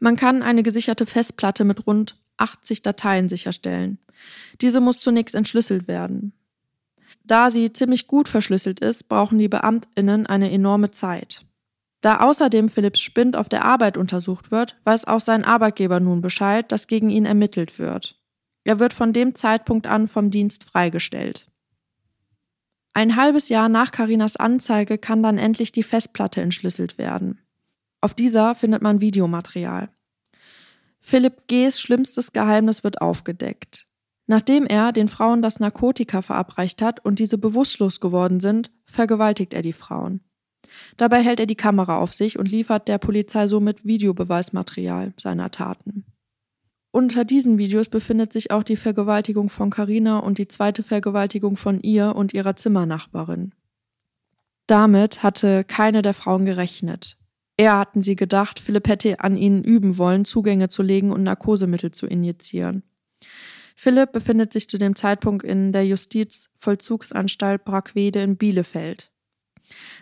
Man 0.00 0.16
kann 0.16 0.42
eine 0.42 0.64
gesicherte 0.64 1.06
Festplatte 1.06 1.64
mit 1.64 1.86
rund 1.86 2.18
80 2.38 2.82
Dateien 2.82 3.28
sicherstellen. 3.28 3.98
Diese 4.60 4.80
muss 4.80 5.00
zunächst 5.00 5.36
entschlüsselt 5.36 5.86
werden. 5.86 6.32
Da 7.22 7.50
sie 7.50 7.72
ziemlich 7.72 8.08
gut 8.08 8.28
verschlüsselt 8.28 8.80
ist, 8.80 9.08
brauchen 9.08 9.38
die 9.38 9.48
Beamtinnen 9.48 10.26
eine 10.26 10.50
enorme 10.50 10.90
Zeit. 10.90 11.46
Da 12.00 12.20
außerdem 12.20 12.68
Philipps 12.68 13.00
Spind 13.00 13.36
auf 13.36 13.48
der 13.48 13.64
Arbeit 13.64 13.96
untersucht 13.96 14.50
wird, 14.50 14.76
weiß 14.84 15.06
auch 15.06 15.20
sein 15.20 15.44
Arbeitgeber 15.44 16.00
nun 16.00 16.20
Bescheid, 16.20 16.70
dass 16.70 16.88
gegen 16.88 17.10
ihn 17.10 17.24
ermittelt 17.24 17.78
wird. 17.78 18.16
Er 18.66 18.80
wird 18.80 18.92
von 18.92 19.12
dem 19.12 19.36
Zeitpunkt 19.36 19.86
an 19.86 20.08
vom 20.08 20.32
Dienst 20.32 20.64
freigestellt. 20.64 21.48
Ein 22.94 23.14
halbes 23.14 23.48
Jahr 23.48 23.68
nach 23.68 23.92
Karinas 23.92 24.36
Anzeige 24.36 24.98
kann 24.98 25.22
dann 25.22 25.38
endlich 25.38 25.70
die 25.70 25.84
Festplatte 25.84 26.40
entschlüsselt 26.40 26.98
werden. 26.98 27.38
Auf 28.00 28.12
dieser 28.12 28.56
findet 28.56 28.82
man 28.82 29.00
Videomaterial. 29.00 29.90
Philipp 30.98 31.46
G.'s 31.46 31.80
schlimmstes 31.80 32.32
Geheimnis 32.32 32.82
wird 32.82 33.00
aufgedeckt. 33.00 33.86
Nachdem 34.26 34.66
er 34.66 34.90
den 34.90 35.06
Frauen 35.06 35.42
das 35.42 35.60
Narkotika 35.60 36.20
verabreicht 36.20 36.82
hat 36.82 37.04
und 37.04 37.20
diese 37.20 37.38
bewusstlos 37.38 38.00
geworden 38.00 38.40
sind, 38.40 38.72
vergewaltigt 38.84 39.54
er 39.54 39.62
die 39.62 39.74
Frauen. 39.74 40.22
Dabei 40.96 41.22
hält 41.22 41.38
er 41.38 41.46
die 41.46 41.54
Kamera 41.54 41.98
auf 41.98 42.12
sich 42.12 42.36
und 42.36 42.50
liefert 42.50 42.88
der 42.88 42.98
Polizei 42.98 43.46
somit 43.46 43.84
Videobeweismaterial 43.84 45.14
seiner 45.16 45.52
Taten. 45.52 46.04
Unter 46.96 47.26
diesen 47.26 47.58
Videos 47.58 47.90
befindet 47.90 48.32
sich 48.32 48.50
auch 48.50 48.62
die 48.62 48.74
Vergewaltigung 48.74 49.50
von 49.50 49.68
Carina 49.68 50.18
und 50.18 50.38
die 50.38 50.48
zweite 50.48 50.82
Vergewaltigung 50.82 51.58
von 51.58 51.82
ihr 51.82 52.16
und 52.16 52.32
ihrer 52.32 52.56
Zimmernachbarin. 52.56 53.52
Damit 54.66 55.22
hatte 55.22 55.62
keine 55.62 56.00
der 56.00 56.14
Frauen 56.14 56.46
gerechnet. 56.46 57.18
Eher 57.58 57.76
hatten 57.76 58.00
sie 58.00 58.16
gedacht, 58.16 58.58
Philipp 58.58 58.88
hätte 58.88 59.20
an 59.20 59.36
ihnen 59.36 59.62
üben 59.62 59.98
wollen, 59.98 60.24
Zugänge 60.24 60.70
zu 60.70 60.82
legen 60.82 61.12
und 61.12 61.22
Narkosemittel 61.22 61.90
zu 61.90 62.06
injizieren. 62.06 62.82
Philipp 63.74 64.12
befindet 64.12 64.54
sich 64.54 64.66
zu 64.66 64.78
dem 64.78 64.96
Zeitpunkt 64.96 65.44
in 65.44 65.72
der 65.72 65.86
Justizvollzugsanstalt 65.86 67.66
Brackwede 67.66 68.22
in 68.22 68.38
Bielefeld. 68.38 69.12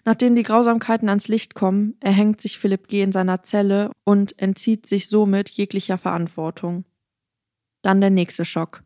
Nachdem 0.05 0.37
die 0.37 0.43
Grausamkeiten 0.43 1.09
ans 1.09 1.29
Licht 1.29 1.55
kommen, 1.55 1.97
erhängt 2.01 2.41
sich 2.41 2.59
Philipp 2.59 2.89
G. 2.89 3.03
in 3.03 3.13
seiner 3.13 3.43
Zelle 3.43 3.91
und 4.05 4.39
entzieht 4.39 4.87
sich 4.87 5.09
somit 5.09 5.49
jeglicher 5.51 5.99
Verantwortung. 5.99 6.85
Dann 7.83 8.01
der 8.01 8.11
nächste 8.11 8.45
Schock. 8.45 8.83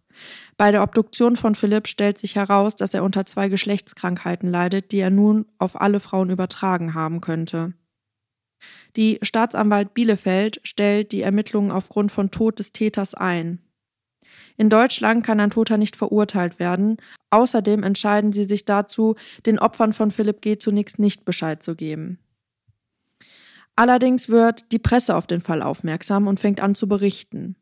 Bei 0.56 0.72
der 0.72 0.82
Obduktion 0.82 1.36
von 1.36 1.54
Philipp 1.54 1.86
stellt 1.86 2.18
sich 2.18 2.36
heraus, 2.36 2.76
dass 2.76 2.94
er 2.94 3.04
unter 3.04 3.26
zwei 3.26 3.48
Geschlechtskrankheiten 3.48 4.50
leidet, 4.50 4.90
die 4.92 4.98
er 4.98 5.10
nun 5.10 5.46
auf 5.58 5.80
alle 5.80 6.00
Frauen 6.00 6.30
übertragen 6.30 6.94
haben 6.94 7.20
könnte. 7.20 7.74
Die 8.96 9.18
Staatsanwalt 9.22 9.94
Bielefeld 9.94 10.60
stellt 10.64 11.12
die 11.12 11.22
Ermittlungen 11.22 11.70
aufgrund 11.70 12.10
von 12.10 12.30
Tod 12.30 12.58
des 12.58 12.72
Täters 12.72 13.14
ein. 13.14 13.60
In 14.58 14.70
Deutschland 14.70 15.24
kann 15.24 15.38
ein 15.38 15.50
Toter 15.50 15.78
nicht 15.78 15.96
verurteilt 15.96 16.58
werden. 16.58 16.96
Außerdem 17.30 17.84
entscheiden 17.84 18.32
sie 18.32 18.44
sich 18.44 18.64
dazu, 18.64 19.14
den 19.46 19.58
Opfern 19.60 19.92
von 19.92 20.10
Philipp 20.10 20.42
G. 20.42 20.58
zunächst 20.58 20.98
nicht 20.98 21.24
Bescheid 21.24 21.62
zu 21.62 21.76
geben. 21.76 22.18
Allerdings 23.76 24.28
wird 24.28 24.72
die 24.72 24.80
Presse 24.80 25.14
auf 25.14 25.28
den 25.28 25.40
Fall 25.40 25.62
aufmerksam 25.62 26.26
und 26.26 26.40
fängt 26.40 26.60
an 26.60 26.74
zu 26.74 26.88
berichten. 26.88 27.54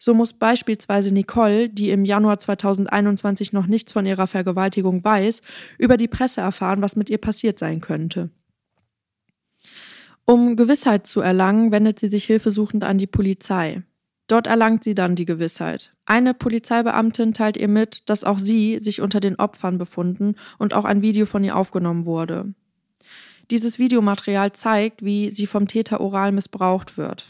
So 0.00 0.14
muss 0.14 0.32
beispielsweise 0.32 1.14
Nicole, 1.14 1.68
die 1.68 1.90
im 1.90 2.04
Januar 2.04 2.40
2021 2.40 3.52
noch 3.52 3.68
nichts 3.68 3.92
von 3.92 4.04
ihrer 4.04 4.26
Vergewaltigung 4.26 5.04
weiß, 5.04 5.42
über 5.78 5.96
die 5.96 6.08
Presse 6.08 6.40
erfahren, 6.40 6.82
was 6.82 6.96
mit 6.96 7.08
ihr 7.08 7.18
passiert 7.18 7.60
sein 7.60 7.80
könnte. 7.80 8.30
Um 10.24 10.56
Gewissheit 10.56 11.06
zu 11.06 11.20
erlangen, 11.20 11.70
wendet 11.70 12.00
sie 12.00 12.08
sich 12.08 12.24
hilfesuchend 12.24 12.82
an 12.82 12.98
die 12.98 13.06
Polizei. 13.06 13.84
Dort 14.32 14.46
erlangt 14.46 14.82
sie 14.82 14.94
dann 14.94 15.14
die 15.14 15.26
Gewissheit. 15.26 15.92
Eine 16.06 16.32
Polizeibeamtin 16.32 17.34
teilt 17.34 17.58
ihr 17.58 17.68
mit, 17.68 18.08
dass 18.08 18.24
auch 18.24 18.38
sie 18.38 18.78
sich 18.78 19.02
unter 19.02 19.20
den 19.20 19.36
Opfern 19.36 19.76
befunden 19.76 20.36
und 20.58 20.72
auch 20.72 20.86
ein 20.86 21.02
Video 21.02 21.26
von 21.26 21.44
ihr 21.44 21.54
aufgenommen 21.54 22.06
wurde. 22.06 22.54
Dieses 23.50 23.78
Videomaterial 23.78 24.52
zeigt, 24.52 25.04
wie 25.04 25.30
sie 25.30 25.46
vom 25.46 25.68
Täter 25.68 26.00
oral 26.00 26.32
missbraucht 26.32 26.96
wird. 26.96 27.26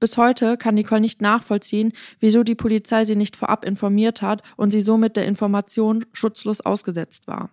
Bis 0.00 0.18
heute 0.18 0.58
kann 0.58 0.74
Nicole 0.74 1.00
nicht 1.00 1.22
nachvollziehen, 1.22 1.94
wieso 2.20 2.42
die 2.42 2.54
Polizei 2.54 3.06
sie 3.06 3.16
nicht 3.16 3.36
vorab 3.36 3.64
informiert 3.64 4.20
hat 4.20 4.42
und 4.58 4.70
sie 4.70 4.82
somit 4.82 5.16
der 5.16 5.24
Information 5.24 6.04
schutzlos 6.12 6.60
ausgesetzt 6.60 7.26
war. 7.26 7.52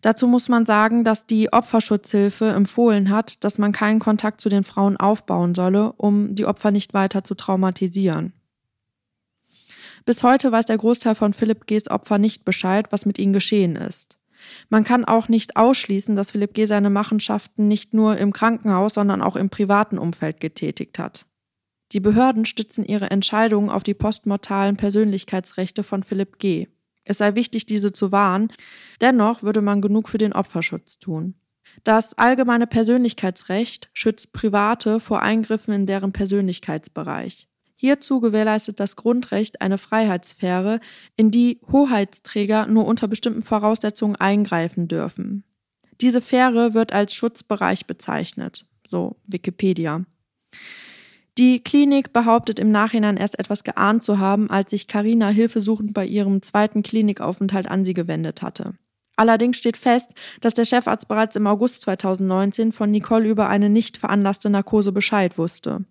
Dazu 0.00 0.26
muss 0.26 0.48
man 0.48 0.66
sagen, 0.66 1.04
dass 1.04 1.26
die 1.26 1.52
Opferschutzhilfe 1.52 2.48
empfohlen 2.50 3.10
hat, 3.10 3.44
dass 3.44 3.58
man 3.58 3.72
keinen 3.72 4.00
Kontakt 4.00 4.40
zu 4.40 4.48
den 4.48 4.64
Frauen 4.64 4.96
aufbauen 4.96 5.54
solle, 5.54 5.92
um 5.92 6.34
die 6.34 6.46
Opfer 6.46 6.70
nicht 6.70 6.94
weiter 6.94 7.24
zu 7.24 7.34
traumatisieren. 7.34 8.32
Bis 10.04 10.22
heute 10.22 10.52
weiß 10.52 10.66
der 10.66 10.78
Großteil 10.78 11.14
von 11.14 11.32
Philipp 11.32 11.66
G.'s 11.66 11.90
Opfer 11.90 12.18
nicht 12.18 12.44
Bescheid, 12.44 12.86
was 12.90 13.06
mit 13.06 13.18
ihnen 13.18 13.32
geschehen 13.32 13.76
ist. 13.76 14.18
Man 14.68 14.84
kann 14.84 15.06
auch 15.06 15.28
nicht 15.28 15.56
ausschließen, 15.56 16.16
dass 16.16 16.32
Philipp 16.32 16.52
G. 16.52 16.66
seine 16.66 16.90
Machenschaften 16.90 17.68
nicht 17.68 17.94
nur 17.94 18.18
im 18.18 18.32
Krankenhaus, 18.32 18.94
sondern 18.94 19.22
auch 19.22 19.36
im 19.36 19.48
privaten 19.48 19.96
Umfeld 19.96 20.40
getätigt 20.40 20.98
hat. 20.98 21.26
Die 21.92 22.00
Behörden 22.00 22.44
stützen 22.44 22.84
ihre 22.84 23.10
Entscheidungen 23.10 23.70
auf 23.70 23.82
die 23.82 23.94
postmortalen 23.94 24.76
Persönlichkeitsrechte 24.76 25.82
von 25.82 26.02
Philipp 26.02 26.38
G. 26.38 26.66
Es 27.04 27.18
sei 27.18 27.34
wichtig, 27.34 27.66
diese 27.66 27.92
zu 27.92 28.12
wahren. 28.12 28.52
Dennoch 29.00 29.42
würde 29.42 29.60
man 29.60 29.80
genug 29.80 30.08
für 30.08 30.18
den 30.18 30.32
Opferschutz 30.32 30.98
tun. 30.98 31.34
Das 31.82 32.16
allgemeine 32.16 32.66
Persönlichkeitsrecht 32.66 33.90
schützt 33.92 34.32
Private 34.32 35.00
vor 35.00 35.22
Eingriffen 35.22 35.74
in 35.74 35.86
deren 35.86 36.12
Persönlichkeitsbereich. 36.12 37.48
Hierzu 37.76 38.20
gewährleistet 38.20 38.78
das 38.80 38.96
Grundrecht 38.96 39.60
eine 39.60 39.78
Freiheitssphäre, 39.78 40.80
in 41.16 41.30
die 41.30 41.60
Hoheitsträger 41.70 42.66
nur 42.66 42.86
unter 42.86 43.08
bestimmten 43.08 43.42
Voraussetzungen 43.42 44.16
eingreifen 44.16 44.88
dürfen. 44.88 45.44
Diese 46.00 46.20
Sphäre 46.20 46.74
wird 46.74 46.92
als 46.92 47.14
Schutzbereich 47.14 47.86
bezeichnet, 47.86 48.66
so 48.86 49.16
Wikipedia. 49.26 50.04
Die 51.36 51.62
Klinik 51.64 52.12
behauptet 52.12 52.60
im 52.60 52.70
Nachhinein 52.70 53.16
erst 53.16 53.38
etwas 53.38 53.64
geahnt 53.64 54.04
zu 54.04 54.18
haben, 54.18 54.50
als 54.50 54.70
sich 54.70 54.86
Karina 54.86 55.28
hilfesuchend 55.28 55.92
bei 55.92 56.06
ihrem 56.06 56.42
zweiten 56.42 56.82
Klinikaufenthalt 56.84 57.68
an 57.68 57.84
sie 57.84 57.94
gewendet 57.94 58.42
hatte. 58.42 58.74
Allerdings 59.16 59.56
steht 59.56 59.76
fest, 59.76 60.12
dass 60.40 60.54
der 60.54 60.64
Chefarzt 60.64 61.08
bereits 61.08 61.36
im 61.36 61.46
August 61.46 61.82
2019 61.82 62.72
von 62.72 62.90
Nicole 62.90 63.28
über 63.28 63.48
eine 63.48 63.68
nicht 63.68 63.96
veranlasste 63.96 64.50
Narkose 64.50 64.92
Bescheid 64.92 65.38
wusste. 65.38 65.84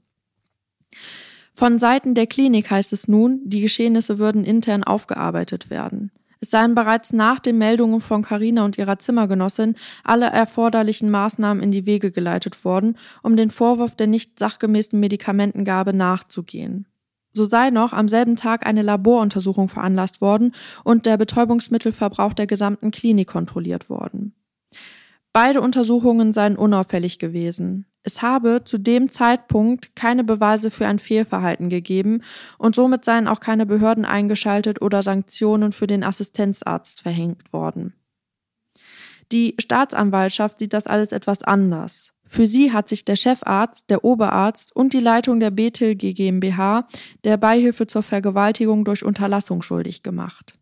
Von 1.54 1.78
Seiten 1.78 2.16
der 2.16 2.28
Klinik 2.28 2.72
heißt 2.72 2.94
es 2.94 3.08
nun, 3.08 3.42
die 3.46 3.62
Geschehnisse 3.62 4.20
würden 4.20 4.44
intern 4.44 4.84
aufgearbeitet 4.84 5.70
werden. 5.70 6.12
Es 6.44 6.50
seien 6.50 6.76
bereits 6.76 7.14
nach 7.14 7.40
den 7.40 7.58
Meldungen 7.58 8.02
von 8.02 8.22
Carina 8.22 8.66
und 8.66 8.78
ihrer 8.78 9.00
Zimmergenossin 9.00 9.76
alle 10.04 10.26
erforderlichen 10.26 11.10
Maßnahmen 11.10 11.64
in 11.64 11.72
die 11.72 11.86
Wege 11.86 12.12
geleitet 12.12 12.66
worden, 12.66 12.98
um 13.22 13.38
den 13.38 13.50
Vorwurf 13.50 13.96
der 13.96 14.08
nicht 14.08 14.40
sachgemäßen 14.40 15.00
Medikamentengabe 15.00 15.94
nachzugehen. 15.94 16.86
So 17.32 17.46
sei 17.46 17.70
noch 17.70 17.94
am 17.94 18.10
selben 18.10 18.36
Tag 18.36 18.66
eine 18.66 18.82
Laboruntersuchung 18.82 19.70
veranlasst 19.70 20.20
worden 20.20 20.54
und 20.84 21.06
der 21.06 21.16
Betäubungsmittelverbrauch 21.16 22.34
der 22.34 22.46
gesamten 22.46 22.92
Klinik 22.92 23.30
kontrolliert 23.30 23.90
worden. 23.90 24.36
Beide 25.34 25.62
Untersuchungen 25.62 26.32
seien 26.32 26.56
unauffällig 26.56 27.18
gewesen. 27.18 27.88
Es 28.04 28.22
habe 28.22 28.62
zu 28.66 28.78
dem 28.78 29.10
Zeitpunkt 29.10 29.96
keine 29.96 30.24
Beweise 30.24 30.70
für 30.70 30.86
ein 30.86 31.00
Fehlverhalten 31.00 31.70
gegeben 31.70 32.22
und 32.60 32.76
somit 32.76 33.04
seien 33.04 33.28
auch 33.28 33.40
keine 33.40 33.66
Behörden 33.66 34.06
eingeschaltet 34.06 34.82
oder 34.82 35.02
Sanktionen 35.02 35.72
für 35.72 35.88
den 35.88 36.04
Assistenzarzt 36.04 37.02
verhängt 37.02 37.52
worden. 37.52 37.94
Die 39.32 39.56
Staatsanwaltschaft 39.60 40.60
sieht 40.60 40.74
das 40.74 40.86
alles 40.86 41.12
etwas 41.12 41.42
anders. 41.42 42.14
Für 42.26 42.46
sie 42.46 42.72
hat 42.72 42.88
sich 42.88 43.04
der 43.04 43.16
Chefarzt, 43.16 43.90
der 43.90 44.04
Oberarzt 44.04 44.76
und 44.76 44.94
die 44.94 45.00
Leitung 45.00 45.40
der 45.40 45.52
Bethel 45.52 45.96
GmbH 45.96 46.88
der 47.24 47.38
Beihilfe 47.38 47.88
zur 47.88 48.04
Vergewaltigung 48.04 48.86
durch 48.86 49.04
Unterlassung 49.04 49.62
schuldig 49.62 50.04
gemacht. 50.04 50.60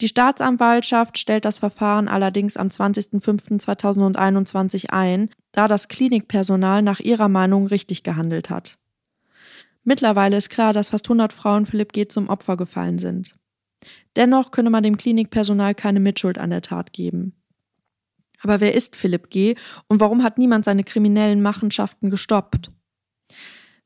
Die 0.00 0.08
Staatsanwaltschaft 0.08 1.18
stellt 1.18 1.44
das 1.44 1.58
Verfahren 1.58 2.06
allerdings 2.06 2.56
am 2.56 2.68
20.05.2021 2.68 4.90
ein, 4.90 5.28
da 5.52 5.66
das 5.66 5.88
Klinikpersonal 5.88 6.82
nach 6.82 7.00
ihrer 7.00 7.28
Meinung 7.28 7.66
richtig 7.66 8.04
gehandelt 8.04 8.48
hat. 8.48 8.78
Mittlerweile 9.82 10.36
ist 10.36 10.50
klar, 10.50 10.72
dass 10.72 10.90
fast 10.90 11.06
100 11.06 11.32
Frauen 11.32 11.66
Philipp 11.66 11.92
G. 11.92 12.06
zum 12.06 12.28
Opfer 12.28 12.56
gefallen 12.56 12.98
sind. 12.98 13.36
Dennoch 14.16 14.50
könne 14.50 14.70
man 14.70 14.82
dem 14.82 14.96
Klinikpersonal 14.96 15.74
keine 15.74 16.00
Mitschuld 16.00 16.38
an 16.38 16.50
der 16.50 16.62
Tat 16.62 16.92
geben. 16.92 17.34
Aber 18.42 18.60
wer 18.60 18.74
ist 18.74 18.94
Philipp 18.94 19.30
G. 19.30 19.56
und 19.88 20.00
warum 20.00 20.22
hat 20.22 20.38
niemand 20.38 20.64
seine 20.64 20.84
kriminellen 20.84 21.42
Machenschaften 21.42 22.10
gestoppt? 22.10 22.70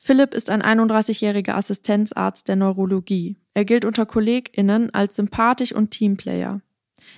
Philipp 0.04 0.34
ist 0.34 0.50
ein 0.50 0.62
31-jähriger 0.62 1.54
Assistenzarzt 1.54 2.48
der 2.48 2.56
Neurologie. 2.56 3.36
Er 3.54 3.64
gilt 3.64 3.84
unter 3.84 4.04
KollegInnen 4.04 4.92
als 4.92 5.14
sympathisch 5.14 5.72
und 5.72 5.92
Teamplayer. 5.92 6.60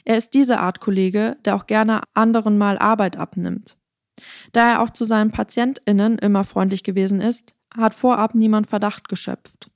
Er 0.05 0.19
ist 0.19 0.35
diese 0.35 0.61
Art 0.61 0.81
Kollege, 0.81 1.39
der 1.47 1.57
auch 1.57 1.67
gerne 1.67 2.03
anderen 2.13 2.59
mal 2.59 2.77
Arbeit 2.77 3.17
abnimmt. 3.17 3.79
Da 4.53 4.73
er 4.73 4.83
auch 4.83 4.91
zu 4.91 5.07
seinen 5.07 5.31
PatientInnen 5.31 6.19
immer 6.19 6.45
freundlich 6.45 6.83
gewesen 6.83 7.23
ist, 7.23 7.55
hat 7.75 7.95
vorab 7.95 8.35
niemand 8.35 8.67
Verdacht 8.67 9.09
geschöpft. 9.09 9.71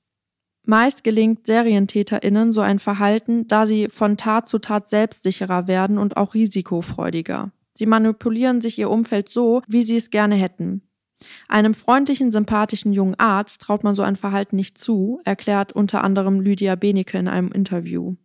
Meist 0.67 1.03
gelingt 1.03 1.47
SerientäterInnen 1.47 2.53
so 2.53 2.61
ein 2.61 2.77
Verhalten, 2.77 3.47
da 3.47 3.65
sie 3.65 3.87
von 3.89 4.17
Tat 4.17 4.47
zu 4.47 4.59
Tat 4.59 4.87
selbstsicherer 4.87 5.67
werden 5.67 5.97
und 5.97 6.15
auch 6.15 6.35
risikofreudiger. 6.35 7.51
Sie 7.73 7.87
manipulieren 7.87 8.61
sich 8.61 8.77
ihr 8.77 8.91
Umfeld 8.91 9.29
so, 9.29 9.63
wie 9.67 9.81
sie 9.81 9.97
es 9.97 10.11
gerne 10.11 10.35
hätten. 10.35 10.83
Einem 11.47 11.73
freundlichen, 11.73 12.31
sympathischen 12.31 12.93
jungen 12.93 13.15
Arzt 13.19 13.61
traut 13.61 13.83
man 13.83 13.95
so 13.95 14.01
ein 14.03 14.15
Verhalten 14.15 14.55
nicht 14.55 14.77
zu, 14.77 15.19
erklärt 15.25 15.73
unter 15.73 16.03
anderem 16.03 16.39
Lydia 16.39 16.75
Benecke 16.75 17.17
in 17.17 17.27
einem 17.27 17.51
Interview. 17.51 18.15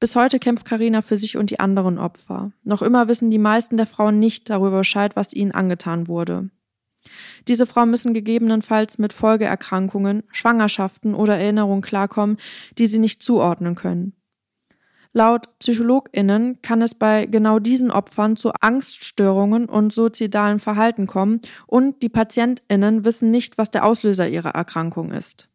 Bis 0.00 0.16
heute 0.16 0.38
kämpft 0.38 0.64
Karina 0.64 1.02
für 1.02 1.16
sich 1.16 1.36
und 1.36 1.50
die 1.50 1.60
anderen 1.60 1.98
Opfer. 1.98 2.52
Noch 2.64 2.82
immer 2.82 3.06
wissen 3.08 3.30
die 3.30 3.38
meisten 3.38 3.76
der 3.76 3.86
Frauen 3.86 4.18
nicht 4.18 4.50
darüber 4.50 4.78
Bescheid, 4.78 5.14
was 5.14 5.32
ihnen 5.32 5.52
angetan 5.52 6.08
wurde. 6.08 6.50
Diese 7.48 7.66
Frauen 7.66 7.90
müssen 7.90 8.14
gegebenenfalls 8.14 8.98
mit 8.98 9.12
Folgeerkrankungen, 9.12 10.22
Schwangerschaften 10.30 11.14
oder 11.14 11.36
Erinnerungen 11.36 11.82
klarkommen, 11.82 12.36
die 12.78 12.86
sie 12.86 12.98
nicht 12.98 13.22
zuordnen 13.22 13.74
können. 13.74 14.14
Laut 15.14 15.58
PsychologInnen 15.58 16.62
kann 16.62 16.80
es 16.80 16.94
bei 16.94 17.26
genau 17.26 17.58
diesen 17.58 17.90
Opfern 17.90 18.36
zu 18.36 18.52
Angststörungen 18.60 19.66
und 19.66 19.92
suizidalen 19.92 20.58
Verhalten 20.58 21.06
kommen 21.06 21.42
und 21.66 22.02
die 22.02 22.08
PatientInnen 22.08 23.04
wissen 23.04 23.30
nicht, 23.30 23.58
was 23.58 23.70
der 23.70 23.84
Auslöser 23.84 24.28
ihrer 24.28 24.50
Erkrankung 24.50 25.12
ist. 25.12 25.50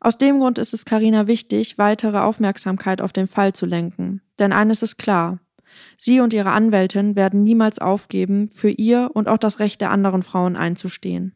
Aus 0.00 0.18
dem 0.18 0.40
Grund 0.40 0.58
ist 0.58 0.74
es 0.74 0.84
Karina 0.84 1.28
wichtig, 1.28 1.78
weitere 1.78 2.18
Aufmerksamkeit 2.18 3.00
auf 3.00 3.12
den 3.12 3.26
Fall 3.26 3.52
zu 3.52 3.66
lenken. 3.66 4.20
Denn 4.38 4.52
eines 4.52 4.82
ist 4.82 4.98
klar. 4.98 5.38
Sie 5.96 6.20
und 6.20 6.34
ihre 6.34 6.50
Anwältin 6.50 7.16
werden 7.16 7.44
niemals 7.44 7.78
aufgeben, 7.78 8.50
für 8.50 8.68
ihr 8.68 9.10
und 9.14 9.28
auch 9.28 9.38
das 9.38 9.60
Recht 9.60 9.80
der 9.80 9.90
anderen 9.90 10.22
Frauen 10.22 10.56
einzustehen. 10.56 11.34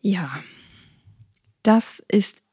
Ja, 0.00 0.30
das 1.62 2.02
ist 2.08 2.43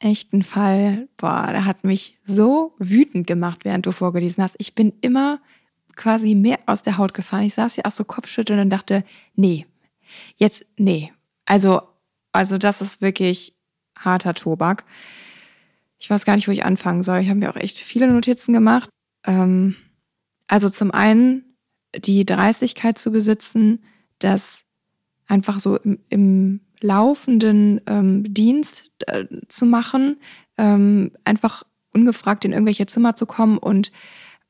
echt 0.00 0.32
ein 0.32 0.42
Fall, 0.42 1.08
boah, 1.16 1.48
der 1.50 1.64
hat 1.64 1.84
mich 1.84 2.18
so 2.24 2.74
wütend 2.78 3.26
gemacht, 3.26 3.64
während 3.64 3.86
du 3.86 3.92
vorgelesen 3.92 4.42
hast. 4.42 4.56
Ich 4.58 4.74
bin 4.74 4.94
immer 5.00 5.40
quasi 5.94 6.34
mehr 6.34 6.58
aus 6.66 6.82
der 6.82 6.96
Haut 6.96 7.14
gefallen. 7.14 7.44
Ich 7.44 7.54
saß 7.54 7.76
ja 7.76 7.84
auch 7.84 7.90
so 7.90 8.04
kopfschüttelnd 8.04 8.62
und 8.62 8.70
dachte, 8.70 9.04
nee, 9.34 9.66
jetzt, 10.36 10.64
nee. 10.78 11.12
Also, 11.44 11.82
also 12.32 12.58
das 12.58 12.80
ist 12.80 13.02
wirklich 13.02 13.56
harter 13.98 14.34
Tobak. 14.34 14.84
Ich 15.98 16.08
weiß 16.08 16.24
gar 16.24 16.34
nicht, 16.34 16.48
wo 16.48 16.52
ich 16.52 16.64
anfangen 16.64 17.02
soll. 17.02 17.20
Ich 17.20 17.28
habe 17.28 17.38
mir 17.38 17.50
auch 17.50 17.56
echt 17.56 17.78
viele 17.78 18.10
Notizen 18.10 18.54
gemacht. 18.54 18.88
Ähm, 19.26 19.76
also 20.48 20.70
zum 20.70 20.90
einen 20.90 21.56
die 21.94 22.24
Dreistigkeit 22.24 22.98
zu 22.98 23.12
besitzen, 23.12 23.84
das 24.18 24.62
einfach 25.26 25.60
so 25.60 25.76
im, 25.76 25.98
im 26.08 26.60
laufenden 26.82 27.80
ähm, 27.86 28.24
Dienst 28.32 28.90
äh, 29.06 29.26
zu 29.48 29.66
machen, 29.66 30.16
ähm, 30.58 31.12
einfach 31.24 31.64
ungefragt 31.92 32.44
in 32.44 32.52
irgendwelche 32.52 32.86
Zimmer 32.86 33.14
zu 33.14 33.26
kommen 33.26 33.58
und 33.58 33.90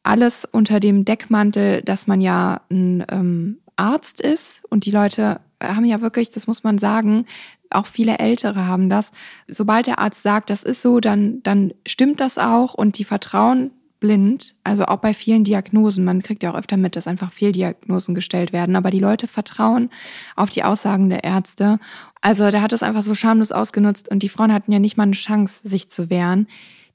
alles 0.02 0.44
unter 0.44 0.80
dem 0.80 1.04
Deckmantel, 1.04 1.82
dass 1.82 2.06
man 2.06 2.20
ja 2.20 2.62
ein 2.70 3.04
ähm, 3.10 3.58
Arzt 3.76 4.20
ist 4.20 4.62
und 4.70 4.86
die 4.86 4.90
Leute 4.90 5.40
haben 5.62 5.84
ja 5.84 6.00
wirklich, 6.00 6.30
das 6.30 6.46
muss 6.46 6.64
man 6.64 6.78
sagen, 6.78 7.26
auch 7.70 7.86
viele 7.86 8.18
Ältere 8.18 8.66
haben 8.66 8.88
das. 8.88 9.12
Sobald 9.46 9.86
der 9.86 9.98
Arzt 9.98 10.22
sagt, 10.22 10.50
das 10.50 10.62
ist 10.62 10.82
so, 10.82 11.00
dann, 11.00 11.42
dann 11.42 11.72
stimmt 11.86 12.20
das 12.20 12.38
auch 12.38 12.74
und 12.74 12.98
die 12.98 13.04
vertrauen 13.04 13.70
blind, 14.00 14.56
also 14.64 14.86
auch 14.86 14.96
bei 14.96 15.14
vielen 15.14 15.44
Diagnosen. 15.44 16.04
Man 16.04 16.22
kriegt 16.22 16.42
ja 16.42 16.50
auch 16.50 16.56
öfter 16.56 16.78
mit, 16.78 16.96
dass 16.96 17.06
einfach 17.06 17.30
Fehldiagnosen 17.30 18.14
gestellt 18.14 18.52
werden, 18.52 18.74
aber 18.74 18.90
die 18.90 18.98
Leute 18.98 19.26
vertrauen 19.26 19.90
auf 20.34 20.50
die 20.50 20.64
Aussagen 20.64 21.10
der 21.10 21.22
Ärzte. 21.22 21.78
Also 22.22 22.50
der 22.50 22.62
hat 22.62 22.72
es 22.72 22.82
einfach 22.82 23.02
so 23.02 23.14
schamlos 23.14 23.52
ausgenutzt 23.52 24.10
und 24.10 24.22
die 24.22 24.30
Frauen 24.30 24.52
hatten 24.52 24.72
ja 24.72 24.78
nicht 24.78 24.96
mal 24.96 25.04
eine 25.04 25.12
Chance, 25.12 25.68
sich 25.68 25.90
zu 25.90 26.10
wehren. 26.10 26.48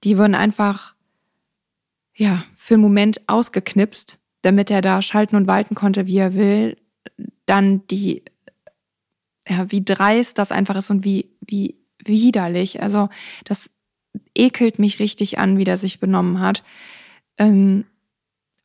Die 0.03 0.17
wurden 0.17 0.35
einfach, 0.35 0.95
ja, 2.15 2.43
für 2.55 2.73
einen 2.73 2.83
Moment 2.83 3.21
ausgeknipst, 3.27 4.19
damit 4.41 4.69
er 4.71 4.81
da 4.81 5.01
schalten 5.01 5.35
und 5.35 5.47
walten 5.47 5.75
konnte, 5.75 6.07
wie 6.07 6.17
er 6.17 6.33
will. 6.33 6.77
Dann 7.45 7.85
die, 7.87 8.23
ja, 9.47 9.71
wie 9.71 9.85
dreist 9.85 10.39
das 10.39 10.51
einfach 10.51 10.75
ist 10.75 10.89
und 10.89 11.05
wie, 11.05 11.29
wie 11.39 11.75
widerlich. 12.03 12.81
Also 12.81 13.09
das 13.43 13.75
ekelt 14.33 14.79
mich 14.79 14.99
richtig 14.99 15.37
an, 15.37 15.57
wie 15.57 15.63
der 15.65 15.77
sich 15.77 15.99
benommen 15.99 16.39
hat 16.39 16.63
ähm, 17.37 17.85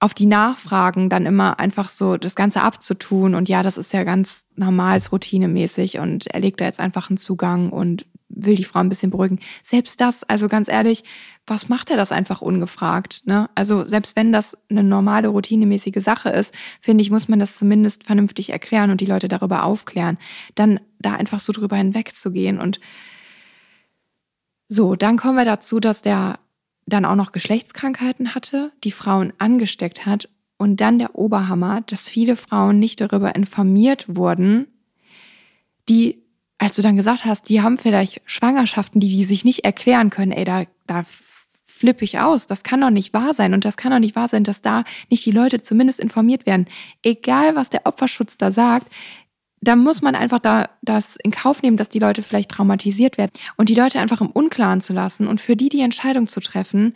auf 0.00 0.14
die 0.14 0.26
Nachfragen 0.26 1.11
dann 1.11 1.26
immer 1.26 1.61
einfach 1.61 1.90
so 1.90 2.16
das 2.16 2.35
Ganze 2.35 2.62
abzutun 2.62 3.35
und 3.35 3.48
ja, 3.50 3.62
das 3.62 3.76
ist 3.76 3.92
ja 3.92 4.02
ganz 4.02 4.46
normal, 4.56 4.98
routinemäßig 5.12 5.98
und 5.98 6.26
er 6.28 6.40
legt 6.40 6.61
da 6.61 6.64
jetzt 6.64 6.80
einfach 6.80 7.11
einen 7.11 7.18
Zugang 7.18 7.70
und 7.70 8.06
will 8.30 8.54
die 8.54 8.64
Frau 8.64 8.80
ein 8.80 8.88
bisschen 8.88 9.11
beruhigen. 9.11 9.40
Selbst 9.62 10.00
das, 10.00 10.24
also 10.24 10.48
ganz 10.48 10.68
ehrlich, 10.68 11.04
was 11.46 11.68
macht 11.68 11.90
er 11.90 11.96
das 11.96 12.12
einfach 12.12 12.40
ungefragt? 12.40 13.26
Ne? 13.26 13.50
Also 13.54 13.87
selbst 13.87 14.16
wenn 14.16 14.33
das 14.33 14.56
eine 14.70 14.85
normale, 14.85 15.28
routinemäßige 15.28 16.02
Sache 16.02 16.30
ist, 16.30 16.54
finde 16.80 17.02
ich, 17.02 17.11
muss 17.11 17.28
man 17.28 17.40
das 17.40 17.59
zumindest 17.59 18.04
vernünftig 18.04 18.50
erklären 18.50 18.90
und 18.90 19.00
die 19.00 19.06
Leute 19.06 19.28
darüber 19.28 19.64
aufklären. 19.64 20.16
Dann 20.54 20.80
da 21.00 21.14
einfach 21.14 21.40
so 21.40 21.52
drüber 21.52 21.76
hinwegzugehen 21.76 22.59
und 22.59 22.80
so, 24.68 24.94
dann 24.94 25.16
kommen 25.16 25.37
wir 25.37 25.44
dazu, 25.44 25.80
dass 25.80 26.00
der 26.00 26.38
dann 26.86 27.04
auch 27.04 27.14
noch 27.14 27.32
Geschlechtskrankheiten 27.32 28.34
hatte, 28.34 28.72
die 28.84 28.90
Frauen 28.90 29.32
angesteckt 29.38 30.06
hat 30.06 30.28
und 30.58 30.80
dann 30.80 30.98
der 30.98 31.14
Oberhammer, 31.14 31.82
dass 31.82 32.08
viele 32.08 32.36
Frauen 32.36 32.78
nicht 32.78 33.00
darüber 33.00 33.34
informiert 33.34 34.06
wurden, 34.08 34.66
die, 35.88 36.22
als 36.58 36.76
du 36.76 36.82
dann 36.82 36.96
gesagt 36.96 37.24
hast, 37.24 37.48
die 37.48 37.62
haben 37.62 37.78
vielleicht 37.78 38.20
Schwangerschaften, 38.26 39.00
die 39.00 39.08
die 39.08 39.24
sich 39.24 39.44
nicht 39.44 39.64
erklären 39.64 40.10
können, 40.10 40.32
ey, 40.32 40.44
da, 40.44 40.64
da 40.86 41.04
flippe 41.80 42.04
ich 42.04 42.18
aus. 42.18 42.46
Das 42.46 42.62
kann 42.62 42.82
doch 42.82 42.90
nicht 42.90 43.14
wahr 43.14 43.32
sein. 43.32 43.54
Und 43.54 43.64
das 43.64 43.78
kann 43.78 43.90
doch 43.90 43.98
nicht 43.98 44.14
wahr 44.14 44.28
sein, 44.28 44.44
dass 44.44 44.60
da 44.60 44.84
nicht 45.08 45.24
die 45.24 45.30
Leute 45.30 45.62
zumindest 45.62 45.98
informiert 45.98 46.44
werden. 46.44 46.66
Egal, 47.02 47.56
was 47.56 47.70
der 47.70 47.86
Opferschutz 47.86 48.36
da 48.36 48.52
sagt, 48.52 48.92
da 49.60 49.76
muss 49.76 50.00
man 50.00 50.14
einfach 50.14 50.38
da 50.38 50.70
das 50.82 51.16
in 51.16 51.30
Kauf 51.30 51.62
nehmen, 51.62 51.76
dass 51.76 51.88
die 51.88 51.98
Leute 51.98 52.22
vielleicht 52.22 52.50
traumatisiert 52.50 53.18
werden 53.18 53.32
und 53.56 53.68
die 53.68 53.74
Leute 53.74 54.00
einfach 54.00 54.20
im 54.20 54.30
Unklaren 54.30 54.80
zu 54.80 54.92
lassen 54.92 55.26
und 55.26 55.40
für 55.40 55.56
die 55.56 55.68
die 55.68 55.82
Entscheidung 55.82 56.28
zu 56.28 56.40
treffen, 56.40 56.94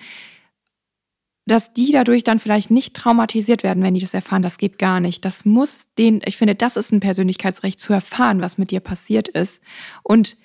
dass 1.46 1.74
die 1.74 1.92
dadurch 1.92 2.24
dann 2.24 2.38
vielleicht 2.38 2.70
nicht 2.70 2.94
traumatisiert 2.94 3.62
werden, 3.62 3.82
wenn 3.82 3.92
die 3.92 4.00
das 4.00 4.14
erfahren. 4.14 4.40
Das 4.40 4.56
geht 4.56 4.78
gar 4.78 5.00
nicht. 5.00 5.26
Das 5.26 5.44
muss 5.44 5.88
den, 5.98 6.22
ich 6.24 6.38
finde, 6.38 6.54
das 6.54 6.76
ist 6.76 6.90
ein 6.90 7.00
Persönlichkeitsrecht 7.00 7.78
zu 7.78 7.92
erfahren, 7.92 8.40
was 8.40 8.56
mit 8.56 8.70
dir 8.70 8.80
passiert 8.80 9.28
ist 9.28 9.62
und 10.02 10.38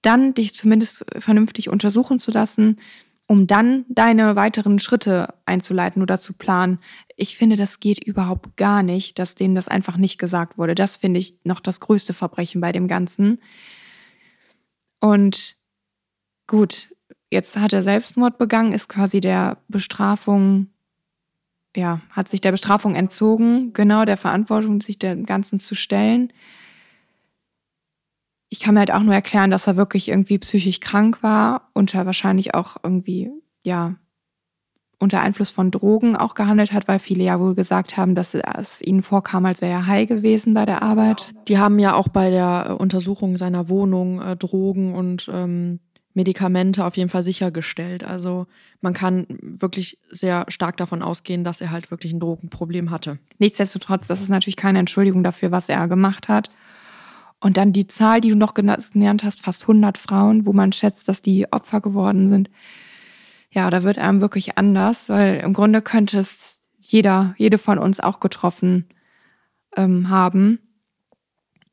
dann 0.00 0.34
dich 0.34 0.54
zumindest 0.54 1.04
vernünftig 1.18 1.68
untersuchen 1.68 2.18
zu 2.18 2.30
lassen, 2.30 2.76
um 3.26 3.46
dann 3.46 3.84
deine 3.88 4.36
weiteren 4.36 4.78
Schritte 4.78 5.34
einzuleiten 5.46 6.02
oder 6.02 6.18
zu 6.18 6.32
planen. 6.32 6.78
Ich 7.16 7.36
finde, 7.36 7.56
das 7.56 7.80
geht 7.80 8.02
überhaupt 8.04 8.56
gar 8.56 8.82
nicht, 8.82 9.18
dass 9.18 9.34
denen 9.34 9.54
das 9.54 9.68
einfach 9.68 9.96
nicht 9.96 10.18
gesagt 10.18 10.58
wurde. 10.58 10.74
Das 10.74 10.96
finde 10.96 11.18
ich 11.18 11.40
noch 11.44 11.60
das 11.60 11.80
größte 11.80 12.12
Verbrechen 12.12 12.60
bei 12.60 12.70
dem 12.70 12.86
Ganzen. 12.86 13.38
Und 15.00 15.56
gut, 16.46 16.94
jetzt 17.30 17.56
hat 17.56 17.72
er 17.72 17.82
Selbstmord 17.82 18.38
begangen, 18.38 18.72
ist 18.72 18.88
quasi 18.88 19.20
der 19.20 19.58
Bestrafung, 19.68 20.68
ja, 21.74 22.00
hat 22.12 22.28
sich 22.28 22.40
der 22.40 22.52
Bestrafung 22.52 22.94
entzogen, 22.94 23.72
genau 23.72 24.04
der 24.04 24.16
Verantwortung, 24.16 24.80
sich 24.80 24.98
dem 24.98 25.26
Ganzen 25.26 25.58
zu 25.58 25.74
stellen 25.74 26.32
ich 28.48 28.60
kann 28.60 28.74
mir 28.74 28.80
halt 28.80 28.92
auch 28.92 29.02
nur 29.02 29.14
erklären, 29.14 29.50
dass 29.50 29.66
er 29.66 29.76
wirklich 29.76 30.08
irgendwie 30.08 30.38
psychisch 30.38 30.80
krank 30.80 31.22
war 31.22 31.70
und 31.74 31.94
er 31.94 32.06
wahrscheinlich 32.06 32.54
auch 32.54 32.76
irgendwie, 32.82 33.30
ja, 33.64 33.96
unter 34.98 35.20
Einfluss 35.20 35.50
von 35.50 35.70
Drogen 35.70 36.16
auch 36.16 36.34
gehandelt 36.34 36.72
hat, 36.72 36.88
weil 36.88 36.98
viele 36.98 37.24
ja 37.24 37.38
wohl 37.38 37.54
gesagt 37.54 37.96
haben, 37.96 38.14
dass 38.14 38.34
es 38.34 38.80
ihnen 38.80 39.02
vorkam, 39.02 39.44
als 39.44 39.60
wäre 39.60 39.72
er 39.72 39.86
high 39.86 40.08
gewesen 40.08 40.54
bei 40.54 40.64
der 40.64 40.82
Arbeit. 40.82 41.34
Die 41.48 41.58
haben 41.58 41.78
ja 41.78 41.94
auch 41.94 42.08
bei 42.08 42.30
der 42.30 42.76
Untersuchung 42.80 43.36
seiner 43.36 43.68
Wohnung 43.68 44.22
äh, 44.22 44.36
Drogen 44.36 44.94
und 44.94 45.30
ähm, 45.32 45.80
Medikamente 46.14 46.82
auf 46.86 46.96
jeden 46.96 47.10
Fall 47.10 47.22
sichergestellt. 47.22 48.02
Also 48.04 48.46
man 48.80 48.94
kann 48.94 49.26
wirklich 49.42 49.98
sehr 50.08 50.46
stark 50.48 50.78
davon 50.78 51.02
ausgehen, 51.02 51.44
dass 51.44 51.60
er 51.60 51.70
halt 51.70 51.90
wirklich 51.90 52.14
ein 52.14 52.20
Drogenproblem 52.20 52.90
hatte. 52.90 53.18
Nichtsdestotrotz, 53.38 54.06
das 54.06 54.22
ist 54.22 54.30
natürlich 54.30 54.56
keine 54.56 54.78
Entschuldigung 54.78 55.22
dafür, 55.22 55.50
was 55.50 55.68
er 55.68 55.86
gemacht 55.88 56.28
hat. 56.28 56.50
Und 57.40 57.56
dann 57.56 57.72
die 57.72 57.86
Zahl, 57.86 58.20
die 58.20 58.30
du 58.30 58.36
noch 58.36 58.54
genannt 58.54 59.24
hast, 59.24 59.42
fast 59.42 59.62
100 59.62 59.98
Frauen, 59.98 60.46
wo 60.46 60.52
man 60.52 60.72
schätzt, 60.72 61.08
dass 61.08 61.22
die 61.22 61.52
Opfer 61.52 61.80
geworden 61.80 62.28
sind. 62.28 62.50
Ja, 63.50 63.70
da 63.70 63.82
wird 63.82 63.98
einem 63.98 64.20
wirklich 64.20 64.58
anders, 64.58 65.08
weil 65.08 65.36
im 65.36 65.52
Grunde 65.52 65.82
könnte 65.82 66.18
es 66.18 66.60
jeder, 66.78 67.34
jede 67.38 67.58
von 67.58 67.78
uns 67.78 68.00
auch 68.00 68.20
getroffen 68.20 68.86
ähm, 69.76 70.08
haben. 70.08 70.58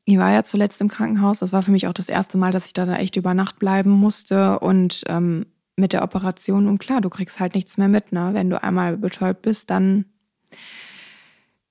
Ich 0.04 0.18
war 0.18 0.30
ja 0.32 0.44
zuletzt 0.44 0.80
im 0.80 0.88
Krankenhaus. 0.88 1.38
Das 1.38 1.52
war 1.52 1.62
für 1.62 1.70
mich 1.70 1.86
auch 1.88 1.92
das 1.94 2.08
erste 2.08 2.36
Mal, 2.36 2.52
dass 2.52 2.66
ich 2.66 2.74
da, 2.74 2.84
da 2.84 2.96
echt 2.96 3.16
über 3.16 3.32
Nacht 3.32 3.58
bleiben 3.58 3.90
musste 3.90 4.58
und 4.58 5.02
ähm, 5.08 5.46
mit 5.76 5.92
der 5.92 6.02
Operation. 6.02 6.68
Und 6.68 6.78
klar, 6.78 7.00
du 7.00 7.08
kriegst 7.08 7.40
halt 7.40 7.54
nichts 7.54 7.78
mehr 7.78 7.88
mit. 7.88 8.12
Ne? 8.12 8.30
Wenn 8.32 8.50
du 8.50 8.62
einmal 8.62 8.96
betäubt 8.96 9.42
bist, 9.42 9.70
dann 9.70 10.04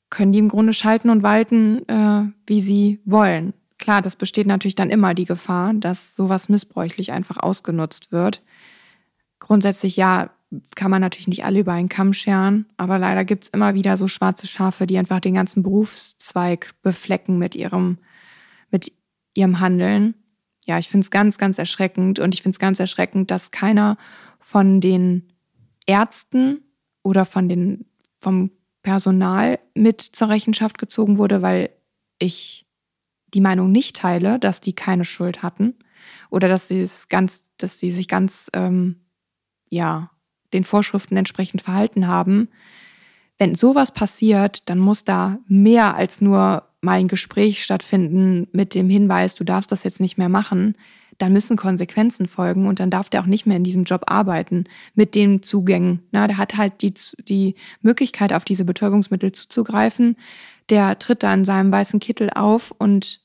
können 0.09 0.31
die 0.31 0.39
im 0.39 0.49
Grunde 0.49 0.73
schalten 0.73 1.09
und 1.09 1.23
walten, 1.23 1.87
äh, 1.87 2.25
wie 2.47 2.61
sie 2.61 2.99
wollen. 3.05 3.53
Klar, 3.83 4.01
das 4.01 4.15
besteht 4.15 4.47
natürlich 4.47 4.75
dann 4.75 4.89
immer 4.89 5.13
die 5.13 5.25
Gefahr, 5.25 5.73
dass 5.73 6.15
sowas 6.15 6.47
missbräuchlich 6.47 7.11
einfach 7.11 7.35
ausgenutzt 7.35 8.13
wird. 8.13 8.41
Grundsätzlich 9.39 9.97
ja, 9.97 10.29
kann 10.73 10.89
man 10.89 11.01
natürlich 11.01 11.27
nicht 11.27 11.43
alle 11.43 11.59
über 11.59 11.73
einen 11.73 11.89
Kamm 11.89 12.13
scheren, 12.13 12.65
aber 12.77 12.97
leider 12.97 13.25
gibt 13.25 13.43
es 13.43 13.49
immer 13.49 13.73
wieder 13.73 13.97
so 13.97 14.07
schwarze 14.07 14.47
Schafe, 14.47 14.87
die 14.87 14.97
einfach 14.97 15.19
den 15.19 15.33
ganzen 15.33 15.63
Berufszweig 15.63 16.71
beflecken 16.81 17.37
mit 17.37 17.55
ihrem 17.55 17.97
mit 18.71 18.93
ihrem 19.33 19.59
Handeln. 19.59 20.15
Ja, 20.63 20.79
ich 20.79 20.87
finde 20.87 21.03
es 21.03 21.11
ganz, 21.11 21.37
ganz 21.37 21.57
erschreckend 21.57 22.19
und 22.19 22.33
ich 22.33 22.41
finde 22.41 22.55
es 22.55 22.59
ganz 22.59 22.79
erschreckend, 22.79 23.31
dass 23.31 23.51
keiner 23.51 23.97
von 24.39 24.79
den 24.79 25.27
Ärzten 25.85 26.61
oder 27.03 27.25
von 27.25 27.49
den, 27.49 27.83
vom 28.15 28.49
Personal 28.81 29.59
mit 29.75 29.99
zur 29.99 30.29
Rechenschaft 30.29 30.77
gezogen 30.77 31.17
wurde, 31.17 31.41
weil 31.41 31.69
ich 32.17 32.65
die 33.33 33.41
Meinung 33.41 33.71
nicht 33.71 33.95
teile, 33.95 34.39
dass 34.39 34.61
die 34.61 34.73
keine 34.73 35.05
Schuld 35.05 35.43
hatten 35.43 35.75
oder 36.29 36.47
dass 36.47 36.67
sie 36.67 36.81
es 36.81 37.07
ganz, 37.07 37.51
dass 37.57 37.79
sie 37.79 37.91
sich 37.91 38.07
ganz, 38.07 38.49
ähm, 38.53 39.01
ja, 39.69 40.11
den 40.53 40.63
Vorschriften 40.63 41.17
entsprechend 41.17 41.61
verhalten 41.61 42.07
haben. 42.07 42.49
Wenn 43.39 43.55
sowas 43.55 43.93
passiert, 43.93 44.69
dann 44.69 44.79
muss 44.79 45.03
da 45.03 45.39
mehr 45.47 45.95
als 45.95 46.21
nur 46.21 46.69
mal 46.81 46.99
ein 46.99 47.07
Gespräch 47.07 47.63
stattfinden 47.63 48.47
mit 48.51 48.75
dem 48.75 48.89
Hinweis, 48.89 49.35
du 49.35 49.43
darfst 49.43 49.71
das 49.71 49.83
jetzt 49.83 50.01
nicht 50.01 50.17
mehr 50.17 50.29
machen, 50.29 50.77
dann 51.17 51.33
müssen 51.33 51.57
Konsequenzen 51.57 52.27
folgen 52.27 52.67
und 52.67 52.79
dann 52.79 52.89
darf 52.89 53.09
der 53.09 53.21
auch 53.21 53.25
nicht 53.25 53.45
mehr 53.45 53.57
in 53.57 53.63
diesem 53.63 53.83
Job 53.83 54.03
arbeiten 54.07 54.65
mit 54.95 55.15
den 55.15 55.43
Zugängen. 55.43 56.03
Na, 56.11 56.27
der 56.27 56.37
hat 56.37 56.57
halt 56.57 56.81
die, 56.81 56.93
die 57.27 57.55
Möglichkeit, 57.81 58.33
auf 58.33 58.45
diese 58.45 58.65
Betäubungsmittel 58.65 59.31
zuzugreifen. 59.31 60.17
Der 60.69 60.97
tritt 60.99 61.23
da 61.23 61.33
in 61.33 61.45
seinem 61.45 61.71
weißen 61.71 61.99
Kittel 61.99 62.29
auf 62.31 62.71
und 62.77 63.21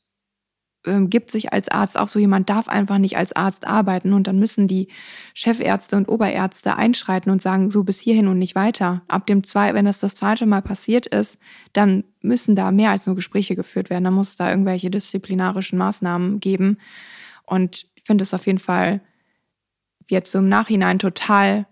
ähm, 0.89 1.11
gibt 1.11 1.31
sich 1.31 1.53
als 1.53 1.69
Arzt 1.69 1.99
auch 1.99 2.09
so, 2.09 2.19
jemand 2.19 2.51
darf 2.51 2.69
einfach 2.69 2.99
nicht 2.99 3.17
als 3.17 3.35
Arzt 3.35 3.67
arbeiten 3.67 4.13
und 4.13 4.27
dann 4.27 4.39
müssen 4.39 4.67
die 4.67 4.89
Chefärzte 5.35 5.97
und 5.97 6.09
Oberärzte 6.09 6.77
einschreiten 6.77 7.31
und 7.31 7.41
sagen, 7.41 7.71
so 7.71 7.85
bis 7.85 8.01
hierhin 8.01 8.27
und 8.27 8.39
nicht 8.39 8.55
weiter. 8.55 9.03
Ab 9.07 9.27
dem 9.27 9.45
zwei, 9.45 9.75
wenn 9.75 9.85
das 9.85 10.01
das 10.01 10.15
zweite 10.15 10.47
Mal 10.47 10.63
passiert 10.63 11.07
ist, 11.07 11.39
dann 11.73 12.05
müssen 12.21 12.57
da 12.57 12.71
mehr 12.71 12.91
als 12.91 13.07
nur 13.07 13.15
Gespräche 13.15 13.55
geführt 13.55 13.91
werden. 13.91 14.05
Da 14.05 14.11
muss 14.11 14.37
da 14.37 14.51
irgendwelche 14.51 14.91
disziplinarischen 14.91 15.79
Maßnahmen 15.79 16.41
geben. 16.41 16.79
Und 17.45 17.87
ich 17.95 18.05
finde 18.05 18.23
es 18.23 18.35
auf 18.35 18.47
jeden 18.47 18.59
Fall 18.59 19.01
jetzt 20.09 20.33
so 20.33 20.39
im 20.39 20.49
Nachhinein 20.49 20.99
total 20.99 21.67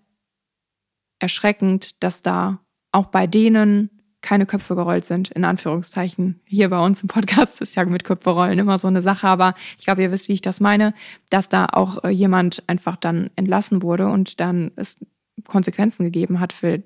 erschreckend, 1.18 2.02
dass 2.02 2.22
da 2.22 2.60
auch 2.92 3.06
bei 3.06 3.26
denen 3.26 3.95
keine 4.26 4.44
Köpfe 4.44 4.74
gerollt 4.74 5.04
sind, 5.04 5.30
in 5.30 5.44
Anführungszeichen. 5.44 6.40
Hier 6.44 6.68
bei 6.68 6.80
uns 6.80 7.00
im 7.00 7.08
Podcast 7.08 7.60
ist 7.60 7.76
ja 7.76 7.84
mit 7.84 8.02
Köpfe 8.02 8.30
rollen 8.30 8.58
immer 8.58 8.76
so 8.76 8.88
eine 8.88 9.00
Sache, 9.00 9.28
aber 9.28 9.54
ich 9.78 9.84
glaube, 9.84 10.02
ihr 10.02 10.10
wisst, 10.10 10.28
wie 10.28 10.32
ich 10.32 10.40
das 10.40 10.58
meine, 10.58 10.94
dass 11.30 11.48
da 11.48 11.66
auch 11.72 12.02
äh, 12.02 12.08
jemand 12.08 12.64
einfach 12.66 12.96
dann 12.96 13.30
entlassen 13.36 13.82
wurde 13.82 14.08
und 14.08 14.40
dann 14.40 14.72
es 14.74 15.06
Konsequenzen 15.46 16.04
gegeben 16.04 16.40
hat 16.40 16.52
für 16.52 16.82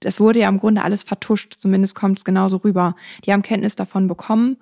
das 0.00 0.18
wurde 0.18 0.38
ja 0.38 0.48
im 0.48 0.58
Grunde 0.58 0.82
alles 0.82 1.02
vertuscht, 1.02 1.54
zumindest 1.58 1.94
kommt 1.94 2.16
es 2.16 2.24
genauso 2.24 2.58
rüber. 2.58 2.94
Die 3.24 3.32
haben 3.32 3.42
Kenntnis 3.42 3.76
davon 3.76 4.06
bekommen 4.08 4.56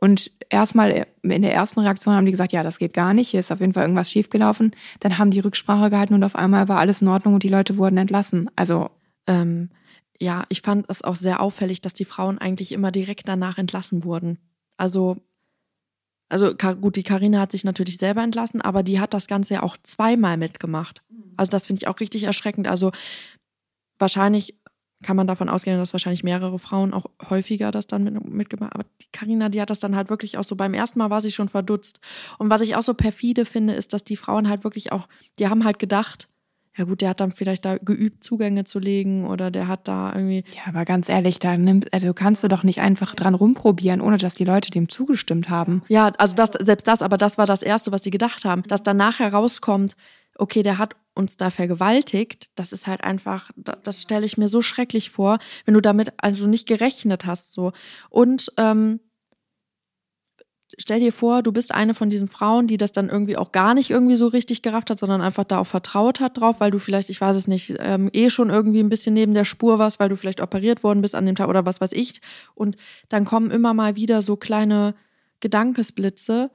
und 0.00 0.30
erstmal 0.48 0.90
äh, 0.92 1.06
in 1.22 1.42
der 1.42 1.54
ersten 1.54 1.80
Reaktion 1.80 2.14
haben 2.14 2.26
die 2.26 2.30
gesagt, 2.30 2.52
ja, 2.52 2.62
das 2.62 2.78
geht 2.78 2.92
gar 2.92 3.14
nicht, 3.14 3.30
hier 3.30 3.40
ist 3.40 3.50
auf 3.50 3.60
jeden 3.60 3.72
Fall 3.72 3.82
irgendwas 3.82 4.12
schiefgelaufen. 4.12 4.76
Dann 5.00 5.18
haben 5.18 5.32
die 5.32 5.40
Rücksprache 5.40 5.90
gehalten 5.90 6.14
und 6.14 6.22
auf 6.22 6.36
einmal 6.36 6.68
war 6.68 6.78
alles 6.78 7.02
in 7.02 7.08
Ordnung 7.08 7.34
und 7.34 7.42
die 7.42 7.48
Leute 7.48 7.78
wurden 7.78 7.96
entlassen. 7.96 8.48
Also 8.54 8.90
ähm, 9.26 9.70
ja, 10.20 10.44
ich 10.48 10.62
fand 10.62 10.86
es 10.88 11.02
auch 11.02 11.14
sehr 11.14 11.40
auffällig, 11.40 11.80
dass 11.80 11.94
die 11.94 12.04
Frauen 12.04 12.38
eigentlich 12.38 12.72
immer 12.72 12.90
direkt 12.90 13.28
danach 13.28 13.58
entlassen 13.58 14.04
wurden. 14.04 14.38
Also, 14.76 15.16
also 16.28 16.54
gut, 16.54 16.96
die 16.96 17.02
Karina 17.02 17.40
hat 17.40 17.52
sich 17.52 17.64
natürlich 17.64 17.98
selber 17.98 18.22
entlassen, 18.22 18.60
aber 18.60 18.82
die 18.82 19.00
hat 19.00 19.14
das 19.14 19.28
Ganze 19.28 19.54
ja 19.54 19.62
auch 19.62 19.76
zweimal 19.82 20.36
mitgemacht. 20.36 21.02
Also 21.36 21.50
das 21.50 21.66
finde 21.66 21.80
ich 21.80 21.88
auch 21.88 22.00
richtig 22.00 22.24
erschreckend. 22.24 22.68
Also 22.68 22.92
wahrscheinlich 23.98 24.58
kann 25.02 25.16
man 25.16 25.28
davon 25.28 25.48
ausgehen, 25.48 25.78
dass 25.78 25.94
wahrscheinlich 25.94 26.24
mehrere 26.24 26.58
Frauen 26.58 26.92
auch 26.92 27.06
häufiger 27.30 27.70
das 27.70 27.86
dann 27.86 28.02
mit, 28.02 28.24
mitgemacht 28.24 28.72
haben. 28.72 28.80
Aber 28.80 28.90
die 29.00 29.06
Karina, 29.12 29.48
die 29.48 29.60
hat 29.60 29.70
das 29.70 29.78
dann 29.78 29.94
halt 29.94 30.10
wirklich 30.10 30.36
auch 30.38 30.44
so, 30.44 30.56
beim 30.56 30.74
ersten 30.74 30.98
Mal 30.98 31.10
war 31.10 31.20
sie 31.20 31.30
schon 31.30 31.48
verdutzt. 31.48 32.00
Und 32.38 32.50
was 32.50 32.60
ich 32.60 32.74
auch 32.74 32.82
so 32.82 32.94
perfide 32.94 33.44
finde, 33.44 33.74
ist, 33.74 33.92
dass 33.92 34.02
die 34.02 34.16
Frauen 34.16 34.48
halt 34.48 34.64
wirklich 34.64 34.90
auch, 34.90 35.08
die 35.38 35.48
haben 35.48 35.64
halt 35.64 35.78
gedacht, 35.78 36.28
ja 36.78 36.84
gut, 36.84 37.00
der 37.00 37.10
hat 37.10 37.20
dann 37.20 37.32
vielleicht 37.32 37.64
da 37.64 37.76
geübt, 37.76 38.22
Zugänge 38.22 38.64
zu 38.64 38.78
legen 38.78 39.26
oder 39.26 39.50
der 39.50 39.66
hat 39.66 39.88
da 39.88 40.12
irgendwie. 40.14 40.44
Ja, 40.54 40.62
aber 40.68 40.84
ganz 40.84 41.08
ehrlich, 41.08 41.40
da 41.40 41.56
nimmst, 41.56 41.92
also 41.92 42.14
kannst 42.14 42.44
du 42.44 42.48
doch 42.48 42.62
nicht 42.62 42.80
einfach 42.80 43.14
dran 43.14 43.34
rumprobieren, 43.34 44.00
ohne 44.00 44.16
dass 44.16 44.36
die 44.36 44.44
Leute 44.44 44.70
dem 44.70 44.88
zugestimmt 44.88 45.50
haben. 45.50 45.82
Ja, 45.88 46.12
also 46.18 46.36
das, 46.36 46.50
selbst 46.60 46.86
das, 46.86 47.02
aber 47.02 47.18
das 47.18 47.36
war 47.36 47.46
das 47.46 47.62
Erste, 47.62 47.90
was 47.90 48.04
sie 48.04 48.10
gedacht 48.10 48.44
haben. 48.44 48.62
Dass 48.62 48.84
dann 48.84 48.96
nachher 48.96 49.32
rauskommt, 49.32 49.96
okay, 50.36 50.62
der 50.62 50.78
hat 50.78 50.94
uns 51.14 51.36
da 51.36 51.50
vergewaltigt, 51.50 52.50
das 52.54 52.72
ist 52.72 52.86
halt 52.86 53.02
einfach, 53.02 53.50
das 53.56 54.02
stelle 54.02 54.24
ich 54.24 54.38
mir 54.38 54.48
so 54.48 54.62
schrecklich 54.62 55.10
vor, 55.10 55.38
wenn 55.64 55.74
du 55.74 55.80
damit 55.80 56.12
also 56.18 56.46
nicht 56.46 56.68
gerechnet 56.68 57.26
hast, 57.26 57.52
so. 57.52 57.72
Und 58.08 58.52
ähm, 58.56 59.00
stell 60.76 61.00
dir 61.00 61.12
vor, 61.12 61.42
du 61.42 61.52
bist 61.52 61.74
eine 61.74 61.94
von 61.94 62.10
diesen 62.10 62.28
Frauen, 62.28 62.66
die 62.66 62.76
das 62.76 62.92
dann 62.92 63.08
irgendwie 63.08 63.36
auch 63.36 63.52
gar 63.52 63.74
nicht 63.74 63.90
irgendwie 63.90 64.16
so 64.16 64.26
richtig 64.26 64.62
gerafft 64.62 64.90
hat, 64.90 64.98
sondern 64.98 65.22
einfach 65.22 65.44
da 65.44 65.58
auch 65.58 65.66
vertraut 65.66 66.20
hat 66.20 66.38
drauf, 66.38 66.60
weil 66.60 66.70
du 66.70 66.78
vielleicht, 66.78 67.08
ich 67.08 67.20
weiß 67.20 67.36
es 67.36 67.48
nicht, 67.48 67.76
ähm, 67.78 68.10
eh 68.12 68.28
schon 68.30 68.50
irgendwie 68.50 68.80
ein 68.80 68.88
bisschen 68.88 69.14
neben 69.14 69.34
der 69.34 69.44
Spur 69.44 69.78
warst, 69.78 69.98
weil 69.98 70.08
du 70.08 70.16
vielleicht 70.16 70.40
operiert 70.40 70.82
worden 70.82 71.00
bist 71.00 71.14
an 71.14 71.26
dem 71.26 71.36
Tag 71.36 71.48
oder 71.48 71.64
was 71.64 71.80
weiß 71.80 71.92
ich. 71.92 72.20
Und 72.54 72.76
dann 73.08 73.24
kommen 73.24 73.50
immer 73.50 73.72
mal 73.72 73.96
wieder 73.96 74.20
so 74.20 74.36
kleine 74.36 74.94
Gedankesblitze, 75.40 76.50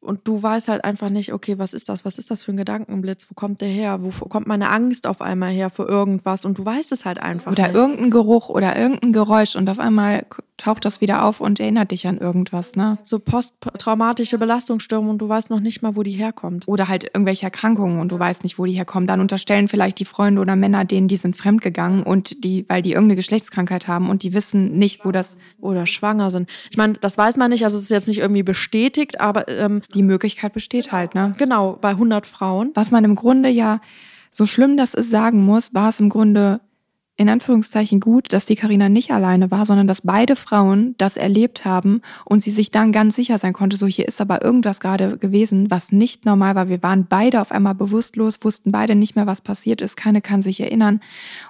und 0.00 0.26
du 0.26 0.42
weißt 0.42 0.68
halt 0.68 0.82
einfach 0.82 1.10
nicht, 1.10 1.32
okay, 1.34 1.58
was 1.58 1.74
ist 1.74 1.90
das? 1.90 2.06
Was 2.06 2.16
ist 2.16 2.30
das 2.30 2.42
für 2.42 2.52
ein 2.52 2.56
Gedankenblitz? 2.56 3.26
Wo 3.28 3.34
kommt 3.34 3.60
der 3.60 3.68
her? 3.68 3.98
Wo 4.00 4.10
kommt 4.28 4.46
meine 4.46 4.70
Angst 4.70 5.06
auf 5.06 5.20
einmal 5.20 5.50
her 5.50 5.68
für 5.68 5.84
irgendwas? 5.84 6.46
Und 6.46 6.56
du 6.56 6.64
weißt 6.64 6.90
es 6.92 7.04
halt 7.04 7.20
einfach. 7.20 7.52
Oder 7.52 7.68
nicht. 7.68 7.76
irgendein 7.76 8.10
Geruch 8.10 8.48
oder 8.48 8.76
irgendein 8.76 9.12
Geräusch 9.12 9.56
und 9.56 9.68
auf 9.68 9.78
einmal 9.78 10.24
taucht 10.60 10.84
das 10.84 11.00
wieder 11.00 11.24
auf 11.24 11.40
und 11.40 11.58
erinnert 11.58 11.90
dich 11.90 12.06
an 12.06 12.18
irgendwas, 12.18 12.76
ne? 12.76 12.98
So 13.02 13.18
posttraumatische 13.18 14.38
Belastungsstörungen 14.38 15.10
und 15.12 15.18
du 15.18 15.28
weißt 15.28 15.50
noch 15.50 15.60
nicht 15.60 15.82
mal, 15.82 15.96
wo 15.96 16.02
die 16.02 16.12
herkommt. 16.12 16.68
Oder 16.68 16.88
halt 16.88 17.04
irgendwelche 17.04 17.44
Erkrankungen 17.44 18.00
und 18.00 18.12
du 18.12 18.18
weißt 18.18 18.42
nicht, 18.42 18.58
wo 18.58 18.66
die 18.66 18.72
herkommen. 18.72 19.06
Dann 19.06 19.20
unterstellen 19.20 19.68
vielleicht 19.68 19.98
die 19.98 20.04
Freunde 20.04 20.40
oder 20.40 20.56
Männer 20.56 20.84
denen, 20.84 21.08
die 21.08 21.16
sind 21.16 21.36
fremdgegangen 21.36 22.02
und 22.02 22.44
die, 22.44 22.66
weil 22.68 22.82
die 22.82 22.92
irgendeine 22.92 23.16
Geschlechtskrankheit 23.16 23.88
haben 23.88 24.10
und 24.10 24.22
die 24.22 24.34
wissen 24.34 24.78
nicht, 24.78 25.04
wo 25.04 25.12
das. 25.12 25.36
Oder 25.60 25.86
schwanger 25.86 26.30
sind. 26.30 26.50
Ich 26.70 26.76
meine, 26.76 26.94
das 26.94 27.16
weiß 27.16 27.36
man 27.36 27.50
nicht, 27.50 27.64
also 27.64 27.76
es 27.76 27.84
ist 27.84 27.90
jetzt 27.90 28.08
nicht 28.08 28.18
irgendwie 28.18 28.42
bestätigt, 28.42 29.20
aber 29.20 29.48
ähm, 29.48 29.82
die 29.94 30.02
Möglichkeit 30.02 30.52
besteht 30.52 30.92
halt, 30.92 31.14
ne? 31.14 31.34
Genau, 31.38 31.78
bei 31.80 31.90
100 31.90 32.26
Frauen. 32.26 32.70
Was 32.74 32.90
man 32.90 33.04
im 33.04 33.14
Grunde 33.14 33.48
ja, 33.48 33.80
so 34.30 34.46
schlimm 34.46 34.76
das 34.76 34.94
ist, 34.94 35.10
sagen 35.10 35.44
muss, 35.44 35.74
war 35.74 35.88
es 35.88 36.00
im 36.00 36.08
Grunde 36.08 36.60
in 37.20 37.28
Anführungszeichen 37.28 38.00
gut, 38.00 38.32
dass 38.32 38.46
die 38.46 38.54
Karina 38.54 38.88
nicht 38.88 39.10
alleine 39.10 39.50
war, 39.50 39.66
sondern 39.66 39.86
dass 39.86 40.00
beide 40.00 40.36
Frauen 40.36 40.94
das 40.96 41.18
erlebt 41.18 41.66
haben 41.66 42.00
und 42.24 42.40
sie 42.40 42.50
sich 42.50 42.70
dann 42.70 42.92
ganz 42.92 43.14
sicher 43.14 43.38
sein 43.38 43.52
konnte, 43.52 43.76
so 43.76 43.86
hier 43.86 44.08
ist 44.08 44.22
aber 44.22 44.42
irgendwas 44.42 44.80
gerade 44.80 45.18
gewesen, 45.18 45.70
was 45.70 45.92
nicht 45.92 46.24
normal 46.24 46.54
war. 46.54 46.70
Wir 46.70 46.82
waren 46.82 47.04
beide 47.06 47.42
auf 47.42 47.52
einmal 47.52 47.74
bewusstlos, 47.74 48.38
wussten 48.40 48.72
beide 48.72 48.94
nicht 48.94 49.16
mehr, 49.16 49.26
was 49.26 49.42
passiert 49.42 49.82
ist, 49.82 49.98
keine 49.98 50.22
kann 50.22 50.40
sich 50.40 50.60
erinnern 50.60 51.00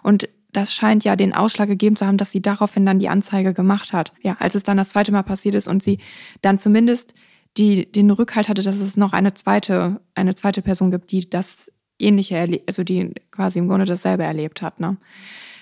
und 0.02 0.28
das 0.52 0.74
scheint 0.74 1.04
ja 1.04 1.14
den 1.14 1.32
Ausschlag 1.32 1.68
gegeben 1.68 1.94
zu 1.94 2.04
haben, 2.04 2.16
dass 2.16 2.32
sie 2.32 2.42
daraufhin 2.42 2.84
dann 2.84 2.98
die 2.98 3.08
Anzeige 3.08 3.54
gemacht 3.54 3.92
hat. 3.92 4.12
Ja, 4.22 4.36
als 4.40 4.56
es 4.56 4.64
dann 4.64 4.76
das 4.76 4.88
zweite 4.88 5.12
Mal 5.12 5.22
passiert 5.22 5.54
ist 5.54 5.68
und 5.68 5.84
sie 5.84 5.98
dann 6.42 6.58
zumindest 6.58 7.14
die 7.56 7.90
den 7.90 8.10
Rückhalt 8.10 8.48
hatte, 8.48 8.62
dass 8.62 8.80
es 8.80 8.96
noch 8.96 9.12
eine 9.12 9.34
zweite, 9.34 10.00
eine 10.16 10.34
zweite 10.34 10.62
Person 10.62 10.90
gibt, 10.90 11.12
die 11.12 11.30
das 11.30 11.70
ähnliche, 12.00 12.60
also 12.66 12.82
die 12.82 13.12
quasi 13.30 13.60
im 13.60 13.68
Grunde 13.68 13.84
dasselbe 13.84 14.24
erlebt 14.24 14.62
hat. 14.62 14.80
Ne? 14.80 14.96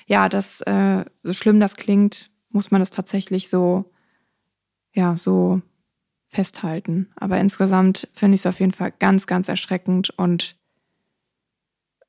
Ja, 0.08 0.30
das, 0.30 0.62
äh, 0.62 1.04
so 1.22 1.34
schlimm 1.34 1.60
das 1.60 1.76
klingt, 1.76 2.30
muss 2.48 2.70
man 2.70 2.80
das 2.80 2.90
tatsächlich 2.90 3.50
so, 3.50 3.92
ja, 4.94 5.16
so 5.18 5.60
festhalten. 6.26 7.10
Aber 7.14 7.38
insgesamt 7.38 8.08
finde 8.14 8.34
ich 8.34 8.40
es 8.40 8.46
auf 8.46 8.58
jeden 8.58 8.72
Fall 8.72 8.92
ganz, 8.98 9.26
ganz 9.26 9.48
erschreckend 9.48 10.10
und 10.16 10.56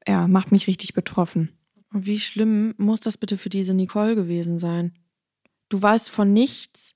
ja, 0.07 0.29
macht 0.29 0.53
mich 0.53 0.67
richtig 0.67 0.93
betroffen. 0.93 1.49
Wie 1.91 2.19
schlimm 2.19 2.73
muss 2.77 3.01
das 3.01 3.17
bitte 3.17 3.37
für 3.37 3.49
diese 3.49 3.73
Nicole 3.73 4.15
gewesen 4.15 4.57
sein? 4.57 4.93
Du 5.67 5.81
weißt 5.81 6.09
von 6.09 6.31
nichts, 6.31 6.95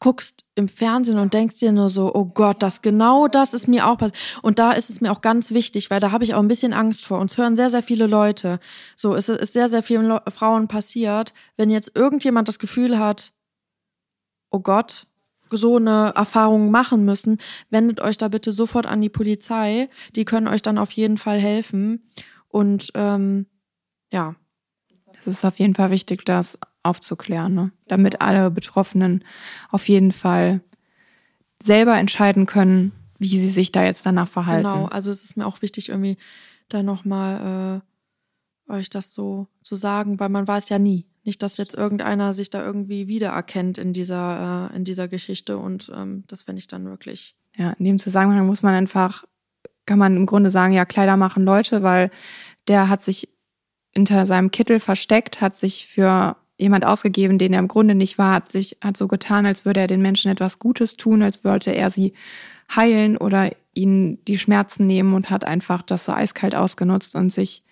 guckst 0.00 0.44
im 0.54 0.68
Fernsehen 0.68 1.18
und 1.18 1.34
denkst 1.34 1.58
dir 1.58 1.72
nur 1.72 1.90
so, 1.90 2.14
oh 2.14 2.24
Gott, 2.26 2.62
das 2.62 2.82
genau 2.82 3.28
das 3.28 3.54
ist 3.54 3.68
mir 3.68 3.86
auch 3.86 3.98
passiert. 3.98 4.18
Und 4.42 4.58
da 4.58 4.72
ist 4.72 4.90
es 4.90 5.00
mir 5.00 5.10
auch 5.10 5.20
ganz 5.20 5.52
wichtig, 5.52 5.90
weil 5.90 6.00
da 6.00 6.12
habe 6.12 6.24
ich 6.24 6.34
auch 6.34 6.40
ein 6.40 6.48
bisschen 6.48 6.72
Angst 6.72 7.04
vor. 7.04 7.18
Uns 7.18 7.36
hören 7.36 7.56
sehr, 7.56 7.70
sehr 7.70 7.82
viele 7.82 8.06
Leute. 8.06 8.60
So, 8.96 9.14
es 9.14 9.28
ist 9.28 9.52
sehr, 9.52 9.68
sehr 9.68 9.82
vielen 9.82 10.06
Le 10.06 10.22
Frauen 10.28 10.68
passiert. 10.68 11.34
Wenn 11.56 11.70
jetzt 11.70 11.92
irgendjemand 11.94 12.48
das 12.48 12.58
Gefühl 12.58 12.98
hat, 12.98 13.32
oh 14.50 14.60
Gott, 14.60 15.06
so 15.50 15.76
eine 15.76 16.12
Erfahrung 16.14 16.70
machen 16.70 17.04
müssen, 17.04 17.38
wendet 17.70 18.00
euch 18.00 18.18
da 18.18 18.28
bitte 18.28 18.52
sofort 18.52 18.86
an 18.86 19.00
die 19.00 19.08
Polizei. 19.08 19.88
Die 20.14 20.24
können 20.24 20.48
euch 20.48 20.62
dann 20.62 20.78
auf 20.78 20.92
jeden 20.92 21.16
Fall 21.16 21.38
helfen. 21.38 22.10
Und 22.48 22.90
ähm, 22.94 23.46
ja. 24.12 24.34
Es 25.20 25.26
ist 25.26 25.44
auf 25.44 25.58
jeden 25.58 25.74
Fall 25.74 25.90
wichtig, 25.90 26.24
das 26.24 26.58
aufzuklären, 26.88 27.54
ne? 27.54 27.72
damit 27.86 28.20
alle 28.20 28.50
Betroffenen 28.50 29.24
auf 29.70 29.88
jeden 29.88 30.12
Fall 30.12 30.60
selber 31.62 31.98
entscheiden 31.98 32.46
können, 32.46 32.92
wie 33.18 33.38
sie 33.38 33.48
sich 33.48 33.72
da 33.72 33.84
jetzt 33.84 34.06
danach 34.06 34.28
verhalten. 34.28 34.68
Genau, 34.68 34.86
also 34.86 35.10
es 35.10 35.24
ist 35.24 35.36
mir 35.36 35.46
auch 35.46 35.62
wichtig, 35.62 35.88
irgendwie 35.88 36.16
da 36.68 36.82
nochmal 36.82 37.82
äh, 38.68 38.72
euch 38.72 38.90
das 38.90 39.12
so 39.12 39.48
zu 39.62 39.76
sagen, 39.76 40.20
weil 40.20 40.28
man 40.28 40.46
weiß 40.46 40.68
ja 40.68 40.78
nie. 40.78 41.06
Nicht, 41.24 41.42
dass 41.42 41.56
jetzt 41.56 41.74
irgendeiner 41.74 42.32
sich 42.32 42.48
da 42.48 42.64
irgendwie 42.64 43.06
wiedererkennt 43.06 43.76
in 43.76 43.92
dieser, 43.92 44.70
äh, 44.72 44.76
in 44.76 44.84
dieser 44.84 45.08
Geschichte 45.08 45.58
und 45.58 45.90
ähm, 45.94 46.24
das 46.26 46.42
finde 46.42 46.60
ich 46.60 46.68
dann 46.68 46.86
wirklich. 46.86 47.36
Ja, 47.56 47.72
in 47.72 47.84
dem 47.84 47.98
Zusammenhang 47.98 48.46
muss 48.46 48.62
man 48.62 48.74
einfach, 48.74 49.24
kann 49.84 49.98
man 49.98 50.16
im 50.16 50.26
Grunde 50.26 50.48
sagen, 50.48 50.72
ja, 50.72 50.84
Kleider 50.84 51.16
machen 51.16 51.44
Leute, 51.44 51.82
weil 51.82 52.10
der 52.68 52.88
hat 52.88 53.02
sich 53.02 53.28
hinter 53.94 54.26
seinem 54.26 54.50
Kittel 54.50 54.80
versteckt, 54.80 55.40
hat 55.40 55.56
sich 55.56 55.86
für 55.86 56.36
jemand 56.58 56.84
ausgegeben, 56.84 57.38
den 57.38 57.52
er 57.52 57.60
im 57.60 57.68
Grunde 57.68 57.94
nicht 57.94 58.18
war, 58.18 58.34
hat 58.34 58.52
sich, 58.52 58.76
hat 58.82 58.96
so 58.96 59.08
getan, 59.08 59.46
als 59.46 59.64
würde 59.64 59.80
er 59.80 59.86
den 59.86 60.02
Menschen 60.02 60.30
etwas 60.30 60.58
Gutes 60.58 60.96
tun, 60.96 61.22
als 61.22 61.44
wollte 61.44 61.70
er 61.70 61.90
sie 61.90 62.12
heilen 62.74 63.16
oder 63.16 63.50
ihnen 63.74 64.22
die 64.26 64.38
Schmerzen 64.38 64.86
nehmen 64.86 65.14
und 65.14 65.30
hat 65.30 65.44
einfach 65.44 65.82
das 65.82 66.04
so 66.04 66.12
eiskalt 66.12 66.54
ausgenutzt 66.54 67.14
und 67.14 67.30
sich 67.30 67.62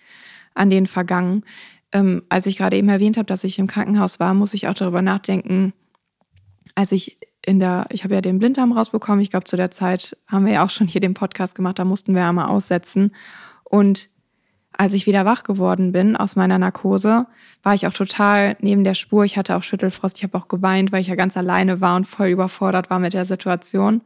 an 0.55 0.69
denen 0.69 0.87
vergangen. 0.87 1.43
Ähm, 1.91 2.23
als 2.29 2.45
ich 2.45 2.57
gerade 2.57 2.77
eben 2.77 2.89
erwähnt 2.89 3.17
habe, 3.17 3.25
dass 3.25 3.43
ich 3.43 3.59
im 3.59 3.67
Krankenhaus 3.67 4.19
war, 4.19 4.33
muss 4.33 4.53
ich 4.53 4.67
auch 4.67 4.73
darüber 4.73 5.01
nachdenken, 5.01 5.73
als 6.75 6.91
ich 6.91 7.17
in 7.45 7.59
der, 7.59 7.87
ich 7.91 8.03
habe 8.03 8.13
ja 8.13 8.21
den 8.21 8.39
Blinddarm 8.39 8.71
rausbekommen, 8.71 9.21
ich 9.21 9.29
glaube 9.29 9.45
zu 9.45 9.55
der 9.55 9.71
Zeit 9.71 10.17
haben 10.27 10.45
wir 10.45 10.53
ja 10.53 10.65
auch 10.65 10.69
schon 10.69 10.87
hier 10.87 11.01
den 11.01 11.13
Podcast 11.13 11.55
gemacht, 11.55 11.79
da 11.79 11.85
mussten 11.85 12.13
wir 12.13 12.21
ja 12.21 12.33
mal 12.33 12.47
aussetzen. 12.47 13.11
Und 13.63 14.09
als 14.77 14.93
ich 14.93 15.07
wieder 15.07 15.25
wach 15.25 15.43
geworden 15.43 15.91
bin 15.91 16.15
aus 16.15 16.35
meiner 16.35 16.59
Narkose, 16.59 17.25
war 17.63 17.73
ich 17.73 17.87
auch 17.87 17.93
total 17.93 18.55
neben 18.59 18.83
der 18.83 18.93
Spur. 18.93 19.25
Ich 19.25 19.37
hatte 19.37 19.55
auch 19.55 19.63
Schüttelfrost, 19.63 20.17
ich 20.17 20.23
habe 20.23 20.37
auch 20.37 20.47
geweint, 20.47 20.91
weil 20.91 21.01
ich 21.01 21.07
ja 21.07 21.15
ganz 21.15 21.35
alleine 21.35 21.81
war 21.81 21.95
und 21.95 22.05
voll 22.05 22.27
überfordert 22.27 22.89
war 22.89 22.99
mit 22.99 23.13
der 23.13 23.25
Situation. 23.25 24.01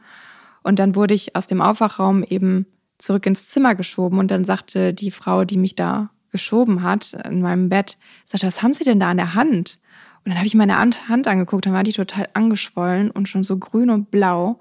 Und 0.64 0.80
dann 0.80 0.96
wurde 0.96 1.14
ich 1.14 1.36
aus 1.36 1.48
dem 1.48 1.62
Aufwachraum 1.62 2.24
eben 2.24 2.66
zurück 2.98 3.26
ins 3.26 3.50
Zimmer 3.50 3.76
geschoben 3.76 4.20
und 4.20 4.30
dann 4.30 4.46
sagte 4.46 4.94
die 4.94 5.12
Frau, 5.12 5.44
die 5.44 5.58
mich 5.58 5.76
da 5.76 6.10
geschoben 6.32 6.84
hat 6.84 7.14
in 7.26 7.42
meinem 7.42 7.70
Bett, 7.70 7.98
sagte, 8.26 8.48
was 8.48 8.62
haben 8.62 8.74
Sie 8.74 8.84
denn 8.84 9.00
da 9.00 9.10
an 9.10 9.18
der 9.18 9.36
Hand? 9.36 9.80
Und 10.24 10.30
dann 10.30 10.38
habe 10.38 10.48
ich 10.48 10.56
meine 10.56 10.78
Hand 10.78 11.28
angeguckt, 11.28 11.66
dann 11.66 11.74
war 11.74 11.84
die 11.84 11.94
total 11.94 12.30
angeschwollen 12.34 13.10
und 13.12 13.28
schon 13.28 13.44
so 13.44 13.58
grün 13.58 13.90
und 13.90 14.12
blau 14.12 14.60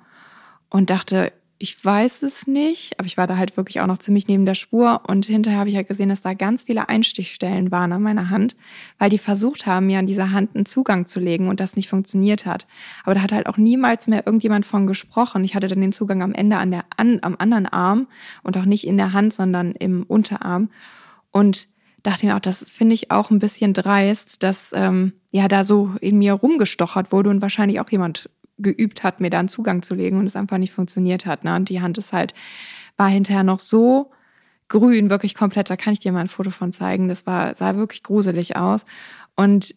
und 0.71 0.91
dachte, 0.91 1.33
ich 1.63 1.85
weiß 1.85 2.23
es 2.23 2.47
nicht, 2.47 2.99
aber 2.99 3.05
ich 3.07 3.19
war 3.19 3.27
da 3.27 3.37
halt 3.37 3.59
wirklich 3.59 3.83
auch 3.83 3.87
noch 3.87 3.99
ziemlich 3.99 4.27
neben 4.27 4.47
der 4.47 4.55
Spur 4.55 5.03
und 5.07 5.27
hinterher 5.27 5.61
habe 5.61 5.69
ich 5.69 5.77
halt 5.77 5.89
gesehen, 5.89 6.09
dass 6.09 6.23
da 6.23 6.33
ganz 6.33 6.63
viele 6.63 6.89
Einstichstellen 6.89 7.71
waren 7.71 7.93
an 7.93 8.03
meiner 8.03 8.31
Hand, 8.31 8.57
weil 8.99 9.11
die 9.11 9.19
versucht 9.19 9.67
haben, 9.67 9.85
mir 9.85 9.99
an 9.99 10.07
dieser 10.07 10.33
Hand 10.33 10.57
einen 10.57 10.65
Zugang 10.65 11.05
zu 11.05 11.21
legen 11.21 11.49
und 11.49 11.61
das 11.61 11.77
nicht 11.77 11.91
funktioniert 11.91 12.47
hat. 12.47 12.67
Aber 13.05 13.15
da 13.15 13.21
hat 13.21 13.33
halt 13.33 13.47
auch 13.47 13.59
niemals 13.59 14.07
mehr 14.07 14.25
irgendjemand 14.25 14.65
von 14.65 14.87
gesprochen. 14.87 15.45
Ich 15.45 15.55
hatte 15.55 15.69
dann 15.69 15.83
den 15.83 15.93
Zugang 15.93 16.23
am 16.23 16.33
Ende 16.33 16.57
an 16.57 16.71
der, 16.71 16.87
an, 16.97 17.19
am 17.21 17.37
anderen 17.39 17.67
Arm 17.67 18.07
und 18.43 18.57
auch 18.57 18.65
nicht 18.65 18.87
in 18.87 18.97
der 18.97 19.13
Hand, 19.13 19.35
sondern 19.35 19.73
im 19.73 20.05
Unterarm 20.05 20.71
und 21.31 21.69
dachte 22.03 22.25
mir 22.25 22.37
auch, 22.37 22.41
das 22.41 22.71
finde 22.71 22.95
ich 22.95 23.11
auch 23.11 23.31
ein 23.31 23.39
bisschen 23.39 23.75
dreist, 23.75 24.43
dass 24.43 24.73
ähm, 24.75 25.13
ja 25.31 25.47
da 25.47 25.63
so 25.63 25.91
in 26.01 26.17
mir 26.17 26.33
rumgestochert 26.33 27.13
wurde 27.13 27.29
und 27.29 27.43
wahrscheinlich 27.43 27.81
auch 27.81 27.91
jemand 27.91 28.31
geübt 28.63 29.03
hat, 29.03 29.21
mir 29.21 29.31
da 29.31 29.39
einen 29.39 29.49
Zugang 29.49 29.83
zu 29.83 29.95
legen 29.95 30.19
und 30.19 30.27
es 30.27 30.37
einfach 30.37 30.59
nicht 30.59 30.73
funktioniert 30.73 31.27
hat. 31.27 31.45
Ne? 31.45 31.55
Und 31.57 31.69
die 31.69 31.81
Hand 31.81 31.99
ist 31.99 32.13
halt, 32.13 32.35
war 32.97 33.09
hinterher 33.09 33.43
noch 33.43 33.61
so 33.61 34.11
grün, 34.69 35.11
wirklich 35.11 35.35
komplett, 35.35 35.69
da 35.69 35.77
kann 35.77 35.93
ich 35.93 36.01
dir 36.01 36.13
mal 36.13 36.21
ein 36.21 36.29
Foto 36.29 36.51
von 36.51 36.71
zeigen. 36.73 37.09
Das 37.09 37.27
war, 37.27 37.55
sah 37.55 37.77
wirklich 37.77 38.03
gruselig 38.03 38.57
aus. 38.57 38.85
Und 39.37 39.75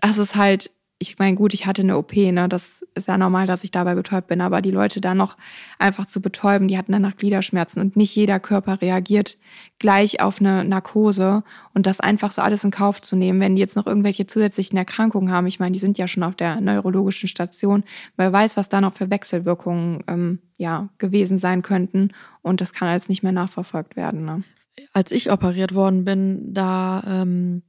das 0.00 0.18
ist 0.18 0.36
halt 0.36 0.70
ich 1.10 1.18
meine, 1.18 1.36
gut, 1.36 1.54
ich 1.54 1.66
hatte 1.66 1.82
eine 1.82 1.96
OP, 1.96 2.14
ne? 2.14 2.48
Das 2.48 2.84
ist 2.94 3.08
ja 3.08 3.18
normal, 3.18 3.46
dass 3.46 3.64
ich 3.64 3.70
dabei 3.70 3.94
betäubt 3.94 4.28
bin, 4.28 4.40
aber 4.40 4.62
die 4.62 4.70
Leute 4.70 5.00
da 5.00 5.14
noch 5.14 5.36
einfach 5.78 6.06
zu 6.06 6.22
betäuben, 6.22 6.68
die 6.68 6.78
hatten 6.78 6.92
danach 6.92 7.16
Gliederschmerzen 7.16 7.80
und 7.80 7.96
nicht 7.96 8.14
jeder 8.14 8.40
Körper 8.40 8.80
reagiert 8.80 9.38
gleich 9.78 10.20
auf 10.20 10.40
eine 10.40 10.64
Narkose 10.64 11.42
und 11.74 11.86
das 11.86 12.00
einfach 12.00 12.32
so 12.32 12.42
alles 12.42 12.64
in 12.64 12.70
Kauf 12.70 13.00
zu 13.00 13.16
nehmen, 13.16 13.40
wenn 13.40 13.56
die 13.56 13.60
jetzt 13.60 13.76
noch 13.76 13.86
irgendwelche 13.86 14.26
zusätzlichen 14.26 14.78
Erkrankungen 14.78 15.32
haben. 15.32 15.46
Ich 15.46 15.60
meine, 15.60 15.72
die 15.72 15.78
sind 15.78 15.98
ja 15.98 16.08
schon 16.08 16.22
auf 16.22 16.36
der 16.36 16.60
neurologischen 16.60 17.28
Station, 17.28 17.84
wer 18.16 18.32
weiß, 18.32 18.56
was 18.56 18.68
da 18.68 18.80
noch 18.80 18.92
für 18.92 19.10
Wechselwirkungen 19.10 20.04
ähm, 20.06 20.38
ja 20.58 20.88
gewesen 20.98 21.38
sein 21.38 21.62
könnten 21.62 22.12
und 22.42 22.60
das 22.60 22.72
kann 22.72 22.88
alles 22.88 23.08
nicht 23.08 23.22
mehr 23.22 23.32
nachverfolgt 23.32 23.96
werden. 23.96 24.24
Ne? 24.24 24.44
Als 24.92 25.10
ich 25.10 25.30
operiert 25.30 25.74
worden 25.74 26.04
bin, 26.04 26.54
da 26.54 27.02
ähm, 27.06 27.62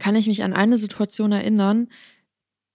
kann 0.00 0.16
ich 0.16 0.26
mich 0.26 0.42
an 0.42 0.52
eine 0.52 0.76
Situation 0.76 1.30
erinnern 1.30 1.88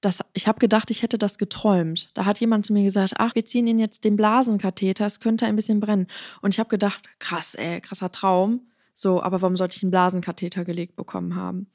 das, 0.06 0.24
ich 0.34 0.48
habe 0.48 0.60
gedacht, 0.60 0.92
ich 0.92 1.02
hätte 1.02 1.18
das 1.18 1.38
geträumt. 1.38 2.12
Da 2.14 2.26
hat 2.26 2.40
jemand 2.40 2.66
zu 2.66 2.74
mir 2.74 2.84
gesagt, 2.84 3.16
ach, 3.18 3.34
wir 3.36 3.46
ziehen 3.46 3.68
Ihnen 3.68 3.80
jetzt 3.80 4.04
den 4.04 4.16
Blasenkatheter, 4.16 5.06
es 5.06 5.20
könnte 5.20 5.46
ein 5.46 5.56
bisschen 5.56 5.80
brennen. 5.80 6.08
Und 6.42 6.54
ich 6.54 6.60
habe 6.60 6.70
gedacht, 6.70 7.04
krass, 7.20 7.56
ey, 7.56 7.82
krasser 7.82 8.12
Traum. 8.12 8.68
So, 8.94 9.22
aber 9.22 9.42
warum 9.42 9.58
sollte 9.58 9.76
ich 9.78 9.84
einen 9.84 9.92
Blasenkatheter 9.92 10.64
gelegt 10.64 10.96
bekommen 10.96 11.36
haben? 11.36 11.68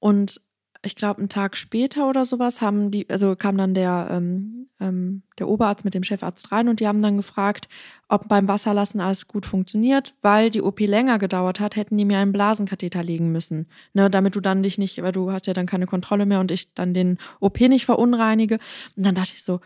Und 0.00 0.40
ich 0.84 0.96
glaube, 0.96 1.18
einen 1.18 1.28
Tag 1.28 1.56
später 1.56 2.08
oder 2.08 2.24
sowas 2.24 2.60
haben 2.60 2.90
die, 2.90 3.08
also 3.08 3.36
kam 3.36 3.56
dann 3.56 3.72
der, 3.72 4.08
ähm, 4.10 4.68
ähm, 4.80 5.22
der 5.38 5.48
Oberarzt 5.48 5.84
mit 5.84 5.94
dem 5.94 6.02
Chefarzt 6.02 6.50
rein 6.50 6.68
und 6.68 6.80
die 6.80 6.88
haben 6.88 7.00
dann 7.02 7.16
gefragt, 7.16 7.68
ob 8.08 8.28
beim 8.28 8.48
Wasserlassen 8.48 9.00
alles 9.00 9.28
gut 9.28 9.46
funktioniert, 9.46 10.14
weil 10.22 10.50
die 10.50 10.60
OP 10.60 10.80
länger 10.80 11.20
gedauert 11.20 11.60
hat, 11.60 11.76
hätten 11.76 11.96
die 11.96 12.04
mir 12.04 12.18
einen 12.18 12.32
Blasenkatheter 12.32 13.04
legen 13.04 13.30
müssen. 13.30 13.68
Ne, 13.94 14.10
damit 14.10 14.34
du 14.34 14.40
dann 14.40 14.64
dich 14.64 14.76
nicht, 14.76 15.00
weil 15.02 15.12
du 15.12 15.30
hast 15.30 15.46
ja 15.46 15.52
dann 15.52 15.66
keine 15.66 15.86
Kontrolle 15.86 16.26
mehr 16.26 16.40
und 16.40 16.50
ich 16.50 16.74
dann 16.74 16.94
den 16.94 17.18
OP 17.38 17.60
nicht 17.60 17.84
verunreinige. 17.84 18.58
Und 18.96 19.06
dann 19.06 19.14
dachte 19.14 19.34
ich 19.34 19.44
so, 19.44 19.60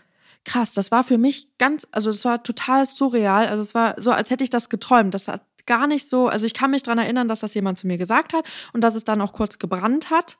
krass, 0.44 0.74
das 0.74 0.90
war 0.90 1.02
für 1.02 1.18
mich 1.18 1.48
ganz, 1.56 1.86
also 1.92 2.10
es 2.10 2.24
war 2.26 2.42
total 2.42 2.84
surreal. 2.84 3.46
Also 3.46 3.62
es 3.62 3.74
war 3.74 3.94
so, 3.98 4.10
als 4.10 4.30
hätte 4.30 4.44
ich 4.44 4.50
das 4.50 4.68
geträumt. 4.68 5.14
Das 5.14 5.28
hat 5.28 5.46
gar 5.64 5.86
nicht 5.86 6.10
so, 6.10 6.28
also 6.28 6.44
ich 6.44 6.52
kann 6.52 6.70
mich 6.70 6.82
dran 6.82 6.98
erinnern, 6.98 7.26
dass 7.26 7.40
das 7.40 7.54
jemand 7.54 7.78
zu 7.78 7.86
mir 7.86 7.96
gesagt 7.96 8.34
hat 8.34 8.44
und 8.74 8.84
dass 8.84 8.94
es 8.94 9.04
dann 9.04 9.22
auch 9.22 9.32
kurz 9.32 9.58
gebrannt 9.58 10.10
hat 10.10 10.38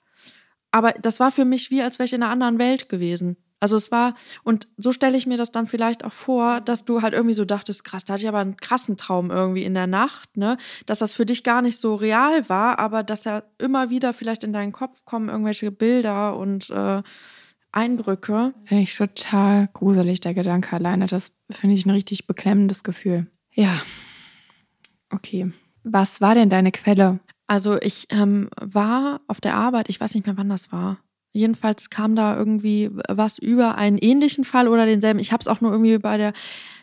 aber 0.77 0.93
das 0.93 1.21
war 1.21 1.31
für 1.31 1.47
mich 1.47 1.71
wie, 1.71 1.81
als 1.81 1.99
wäre 1.99 2.05
ich 2.05 2.13
in 2.13 2.23
einer 2.23 2.31
anderen 2.31 2.59
Welt 2.59 2.91
gewesen. 2.91 3.39
Also 3.61 3.77
es 3.77 3.91
war, 3.91 4.13
und 4.45 4.69
so 4.77 4.93
stelle 4.93 5.17
ich 5.17 5.27
mir 5.27 5.39
das 5.39 5.51
dann 5.51 5.67
vielleicht 5.67 6.05
auch 6.05 6.13
vor, 6.13 6.61
dass 6.61 6.85
du 6.85 7.01
halt 7.01 7.15
irgendwie 7.15 7.33
so 7.33 7.47
dachtest, 7.47 7.83
krass, 7.83 8.05
da 8.05 8.13
hatte 8.13 8.25
ich 8.25 8.29
aber 8.29 8.41
einen 8.41 8.59
krassen 8.59 8.99
Traum 8.99 9.31
irgendwie 9.31 9.63
in 9.63 9.73
der 9.73 9.87
Nacht, 9.87 10.37
ne? 10.37 10.59
Dass 10.85 10.99
das 10.99 11.15
für 11.15 11.25
dich 11.25 11.45
gar 11.45 11.63
nicht 11.63 11.81
so 11.81 11.95
real 11.95 12.47
war, 12.51 12.79
aber 12.79 13.03
dass 13.03 13.25
ja 13.25 13.43
immer 13.57 13.89
wieder 13.89 14.13
vielleicht 14.13 14.45
in 14.45 14.53
deinen 14.53 14.73
Kopf 14.73 15.07
kommen 15.07 15.31
irgendwelche 15.31 15.71
Bilder 15.71 16.37
und 16.37 16.69
äh, 16.69 17.03
Eindrücke. 17.73 18.53
Finde 18.65 18.83
ich 18.83 18.95
total 18.95 19.71
gruselig, 19.73 20.21
der 20.21 20.35
Gedanke 20.35 20.77
alleine. 20.77 21.07
Das 21.07 21.33
finde 21.51 21.75
ich 21.75 21.87
ein 21.87 21.91
richtig 21.91 22.27
beklemmendes 22.27 22.85
Gefühl. 22.85 23.29
Ja. 23.55 23.81
Okay. 25.09 25.51
Was 25.85 26.21
war 26.21 26.35
denn 26.35 26.51
deine 26.51 26.71
Quelle? 26.71 27.21
Also 27.47 27.81
ich 27.81 28.07
ähm, 28.11 28.49
war 28.61 29.21
auf 29.29 29.41
der 29.41 29.55
Arbeit, 29.55 29.89
ich 29.89 30.01
weiß 30.01 30.15
nicht 30.15 30.27
mehr, 30.27 30.37
wann 30.37 30.49
das 30.49 30.73
war. 30.73 30.99
Jedenfalls 31.33 31.91
kam 31.91 32.17
da 32.17 32.35
irgendwie 32.35 32.91
was 33.09 33.39
über 33.39 33.77
einen 33.77 33.99
ähnlichen 33.99 34.45
Fall 34.45 34.69
oder 34.69 34.87
denselben. 34.87 35.21
Ich 35.21 35.33
habe 35.33 35.43
es 35.43 35.49
auch 35.49 35.61
nur 35.61 35.71
irgendwie 35.71 35.99
bei 35.99 36.17
der 36.17 36.33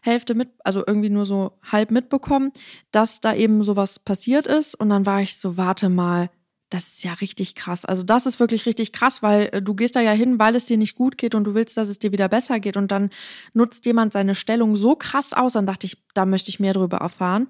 Hälfte 0.03 0.35
mit, 0.35 0.49
also 0.63 0.83
irgendwie 0.85 1.09
nur 1.09 1.25
so 1.25 1.57
halb 1.63 1.89
mitbekommen, 1.89 2.51
dass 2.91 3.19
da 3.19 3.33
eben 3.33 3.63
sowas 3.63 3.97
passiert 3.97 4.45
ist. 4.45 4.75
Und 4.75 4.89
dann 4.89 5.07
war 5.07 5.21
ich 5.21 5.37
so, 5.37 5.57
warte 5.57 5.89
mal, 5.89 6.29
das 6.73 6.87
ist 6.87 7.03
ja 7.03 7.13
richtig 7.13 7.53
krass. 7.55 7.85
Also 7.85 8.03
das 8.03 8.25
ist 8.25 8.39
wirklich 8.39 8.65
richtig 8.65 8.91
krass, 8.91 9.21
weil 9.21 9.49
äh, 9.51 9.61
du 9.61 9.75
gehst 9.75 9.95
da 9.95 10.01
ja 10.01 10.11
hin, 10.11 10.39
weil 10.39 10.55
es 10.55 10.65
dir 10.65 10.77
nicht 10.77 10.95
gut 10.95 11.17
geht 11.17 11.35
und 11.35 11.43
du 11.43 11.53
willst, 11.53 11.77
dass 11.77 11.87
es 11.87 11.99
dir 11.99 12.11
wieder 12.11 12.27
besser 12.29 12.59
geht 12.59 12.77
und 12.77 12.91
dann 12.91 13.11
nutzt 13.53 13.85
jemand 13.85 14.13
seine 14.13 14.33
Stellung 14.33 14.75
so 14.75 14.95
krass 14.95 15.33
aus, 15.33 15.53
dann 15.53 15.67
dachte 15.67 15.85
ich, 15.85 16.03
da 16.13 16.25
möchte 16.25 16.49
ich 16.49 16.59
mehr 16.59 16.73
darüber 16.73 16.97
erfahren. 16.97 17.47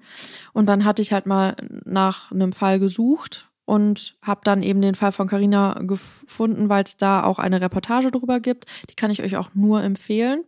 Und 0.52 0.66
dann 0.66 0.84
hatte 0.84 1.00
ich 1.00 1.12
halt 1.12 1.26
mal 1.26 1.56
nach 1.84 2.30
einem 2.32 2.52
Fall 2.52 2.78
gesucht 2.78 3.48
und 3.64 4.16
habe 4.20 4.42
dann 4.44 4.62
eben 4.62 4.82
den 4.82 4.94
Fall 4.94 5.12
von 5.12 5.26
Carina 5.26 5.80
gefunden, 5.80 6.68
weil 6.68 6.84
es 6.84 6.98
da 6.98 7.24
auch 7.24 7.38
eine 7.38 7.62
Reportage 7.62 8.10
drüber 8.10 8.40
gibt. 8.40 8.66
Die 8.90 8.94
kann 8.94 9.10
ich 9.10 9.22
euch 9.22 9.36
auch 9.36 9.54
nur 9.54 9.82
empfehlen. 9.82 10.44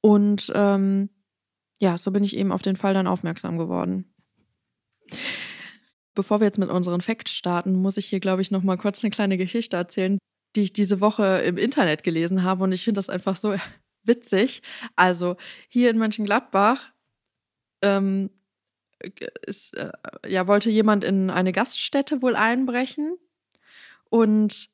Und 0.00 0.52
ähm, 0.54 1.08
ja, 1.80 1.98
so 1.98 2.12
bin 2.12 2.22
ich 2.22 2.36
eben 2.36 2.52
auf 2.52 2.62
den 2.62 2.76
Fall 2.76 2.94
dann 2.94 3.08
aufmerksam 3.08 3.58
geworden. 3.58 4.04
Bevor 6.14 6.40
wir 6.40 6.46
jetzt 6.46 6.58
mit 6.58 6.70
unseren 6.70 7.00
Facts 7.00 7.32
starten, 7.32 7.74
muss 7.74 7.96
ich 7.96 8.06
hier, 8.06 8.20
glaube 8.20 8.42
ich, 8.42 8.50
noch 8.50 8.62
mal 8.62 8.76
kurz 8.76 9.02
eine 9.02 9.10
kleine 9.10 9.36
Geschichte 9.36 9.76
erzählen, 9.76 10.18
die 10.56 10.62
ich 10.62 10.72
diese 10.72 11.00
Woche 11.00 11.42
im 11.42 11.58
Internet 11.58 12.04
gelesen 12.04 12.44
habe 12.44 12.64
und 12.64 12.72
ich 12.72 12.84
finde 12.84 12.98
das 12.98 13.10
einfach 13.10 13.36
so 13.36 13.56
witzig. 14.04 14.62
Also 14.96 15.36
hier 15.68 15.90
in 15.90 15.98
Mönchengladbach 15.98 16.92
ähm, 17.82 18.30
ist, 19.46 19.76
äh, 19.76 19.90
ja, 20.26 20.46
wollte 20.46 20.70
jemand 20.70 21.04
in 21.04 21.30
eine 21.30 21.52
Gaststätte 21.52 22.22
wohl 22.22 22.36
einbrechen 22.36 23.16
und 24.08 24.70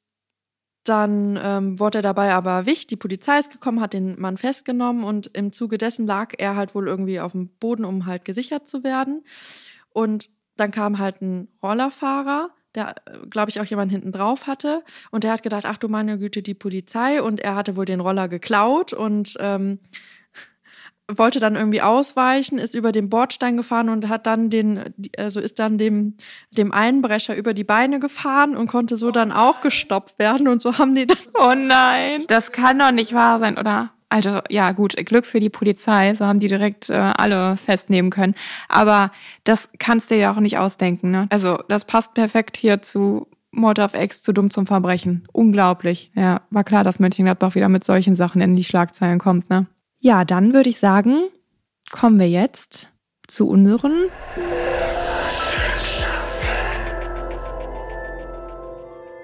dann 0.84 1.38
ähm, 1.43 1.78
wurde 1.78 1.99
er 1.99 2.03
dabei 2.03 2.32
aber 2.32 2.53
erwischt. 2.53 2.91
Die 2.91 2.97
Polizei 2.97 3.38
ist 3.38 3.53
gekommen, 3.53 3.80
hat 3.80 3.93
den 3.93 4.18
Mann 4.18 4.36
festgenommen 4.36 5.05
und 5.05 5.28
im 5.36 5.53
Zuge 5.53 5.78
dessen 5.78 6.07
lag 6.07 6.34
er 6.38 6.57
halt 6.57 6.74
wohl 6.74 6.88
irgendwie 6.88 7.20
auf 7.20 7.32
dem 7.32 7.49
Boden, 7.49 7.84
um 7.84 8.07
halt 8.07 8.24
gesichert 8.24 8.66
zu 8.66 8.82
werden. 8.82 9.24
Und 9.91 10.30
dann 10.61 10.70
kam 10.70 10.98
halt 10.98 11.22
ein 11.22 11.48
Rollerfahrer, 11.62 12.50
der, 12.74 12.94
glaube 13.28 13.50
ich, 13.50 13.61
auch 13.61 13.64
jemand 13.64 13.90
hinten 13.90 14.12
drauf 14.12 14.46
hatte. 14.46 14.84
Und 15.11 15.24
der 15.24 15.32
hat 15.32 15.42
gedacht, 15.42 15.64
ach 15.66 15.76
du 15.76 15.88
meine 15.88 16.18
Güte, 16.18 16.42
die 16.42 16.54
Polizei. 16.54 17.22
Und 17.22 17.40
er 17.40 17.56
hatte 17.56 17.76
wohl 17.76 17.84
den 17.84 18.00
Roller 18.00 18.28
geklaut 18.28 18.92
und 18.92 19.36
ähm, 19.40 19.80
wollte 21.11 21.40
dann 21.40 21.56
irgendwie 21.56 21.82
ausweichen, 21.82 22.58
ist 22.58 22.74
über 22.74 22.92
den 22.92 23.08
Bordstein 23.08 23.56
gefahren 23.56 23.88
und 23.88 24.08
hat 24.08 24.26
dann 24.26 24.50
den, 24.50 24.94
also 25.18 25.40
ist 25.40 25.58
dann 25.58 25.78
dem, 25.78 26.16
dem 26.50 26.72
Einbrecher 26.72 27.34
über 27.34 27.54
die 27.54 27.64
Beine 27.64 27.98
gefahren 27.98 28.56
und 28.56 28.68
konnte 28.68 28.96
so 28.96 29.11
dann 29.11 29.32
auch 29.32 29.62
gestoppt 29.62 30.18
werden. 30.18 30.46
Und 30.46 30.62
so 30.62 30.78
haben 30.78 30.94
die 30.94 31.06
dann. 31.06 31.18
Oh 31.34 31.54
nein, 31.54 32.24
das 32.28 32.52
kann 32.52 32.78
doch 32.78 32.92
nicht 32.92 33.12
wahr 33.14 33.38
sein, 33.38 33.58
oder? 33.58 33.92
Also 34.11 34.40
ja, 34.50 34.72
gut, 34.72 34.96
Glück 35.06 35.24
für 35.24 35.38
die 35.38 35.48
Polizei, 35.48 36.12
so 36.14 36.26
haben 36.26 36.40
die 36.40 36.48
direkt 36.48 36.90
äh, 36.90 36.94
alle 36.94 37.56
festnehmen 37.56 38.11
können. 38.11 38.34
Aber 38.68 39.12
das 39.44 39.70
kannst 39.78 40.11
du 40.11 40.16
ja 40.16 40.32
auch 40.32 40.40
nicht 40.40 40.58
ausdenken. 40.58 41.12
Ne? 41.12 41.26
Also 41.30 41.58
das 41.68 41.84
passt 41.84 42.14
perfekt 42.14 42.56
hier 42.56 42.82
zu 42.82 43.28
Mord 43.52 43.78
auf 43.80 43.94
Ex, 43.94 44.22
zu 44.22 44.32
dumm 44.32 44.50
zum 44.50 44.66
Verbrechen. 44.66 45.26
Unglaublich. 45.32 46.11
Ja, 46.14 46.42
war 46.50 46.64
klar, 46.64 46.82
dass 46.82 46.98
Mönchengladbach 46.98 47.54
wieder 47.54 47.68
mit 47.68 47.84
solchen 47.84 48.14
Sachen 48.16 48.40
in 48.40 48.56
die 48.56 48.64
Schlagzeilen 48.64 49.20
kommt. 49.20 49.48
Ne? 49.48 49.66
Ja, 50.00 50.24
dann 50.24 50.52
würde 50.52 50.68
ich 50.68 50.78
sagen, 50.78 51.28
kommen 51.90 52.18
wir 52.18 52.28
jetzt 52.28 52.90
zu 53.28 53.48
unseren 53.48 54.08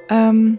ähm, 0.09 0.59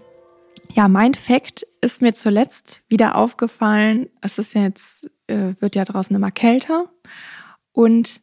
ja, 0.73 0.88
mein 0.88 1.13
Fact 1.13 1.65
ist 1.88 2.01
mir 2.01 2.13
zuletzt 2.13 2.83
wieder 2.89 3.15
aufgefallen. 3.15 4.09
Es 4.19 4.38
ist 4.38 4.53
jetzt, 4.53 5.09
äh, 5.27 5.53
wird 5.61 5.77
ja 5.77 5.85
draußen 5.85 6.13
immer 6.13 6.31
kälter. 6.31 6.89
Und 7.71 8.21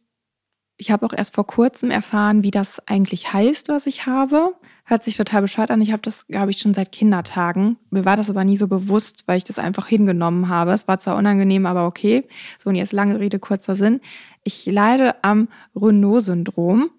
ich 0.76 0.90
habe 0.90 1.06
auch 1.06 1.14
erst 1.16 1.34
vor 1.34 1.46
kurzem 1.46 1.90
erfahren, 1.90 2.42
wie 2.42 2.50
das 2.50 2.86
eigentlich 2.86 3.32
heißt, 3.32 3.68
was 3.68 3.86
ich 3.86 4.04
habe. 4.04 4.54
Hört 4.84 5.02
sich 5.02 5.16
total 5.16 5.40
bescheuert 5.40 5.70
an. 5.70 5.80
Ich 5.80 5.92
habe 5.92 6.02
das, 6.02 6.26
glaube 6.26 6.50
ich, 6.50 6.58
schon 6.58 6.74
seit 6.74 6.92
Kindertagen. 6.92 7.78
Mir 7.88 8.04
war 8.04 8.18
das 8.18 8.28
aber 8.28 8.44
nie 8.44 8.58
so 8.58 8.68
bewusst, 8.68 9.22
weil 9.26 9.38
ich 9.38 9.44
das 9.44 9.58
einfach 9.58 9.86
hingenommen 9.86 10.50
habe. 10.50 10.72
Es 10.72 10.86
war 10.86 10.98
zwar 10.98 11.16
unangenehm, 11.16 11.64
aber 11.64 11.86
okay. 11.86 12.24
So, 12.58 12.68
und 12.68 12.76
jetzt 12.76 12.92
lange 12.92 13.18
Rede, 13.18 13.38
kurzer 13.38 13.76
Sinn. 13.76 14.02
Ich 14.42 14.66
leide 14.66 15.24
am 15.24 15.48
Renault-Syndrom. 15.74 16.90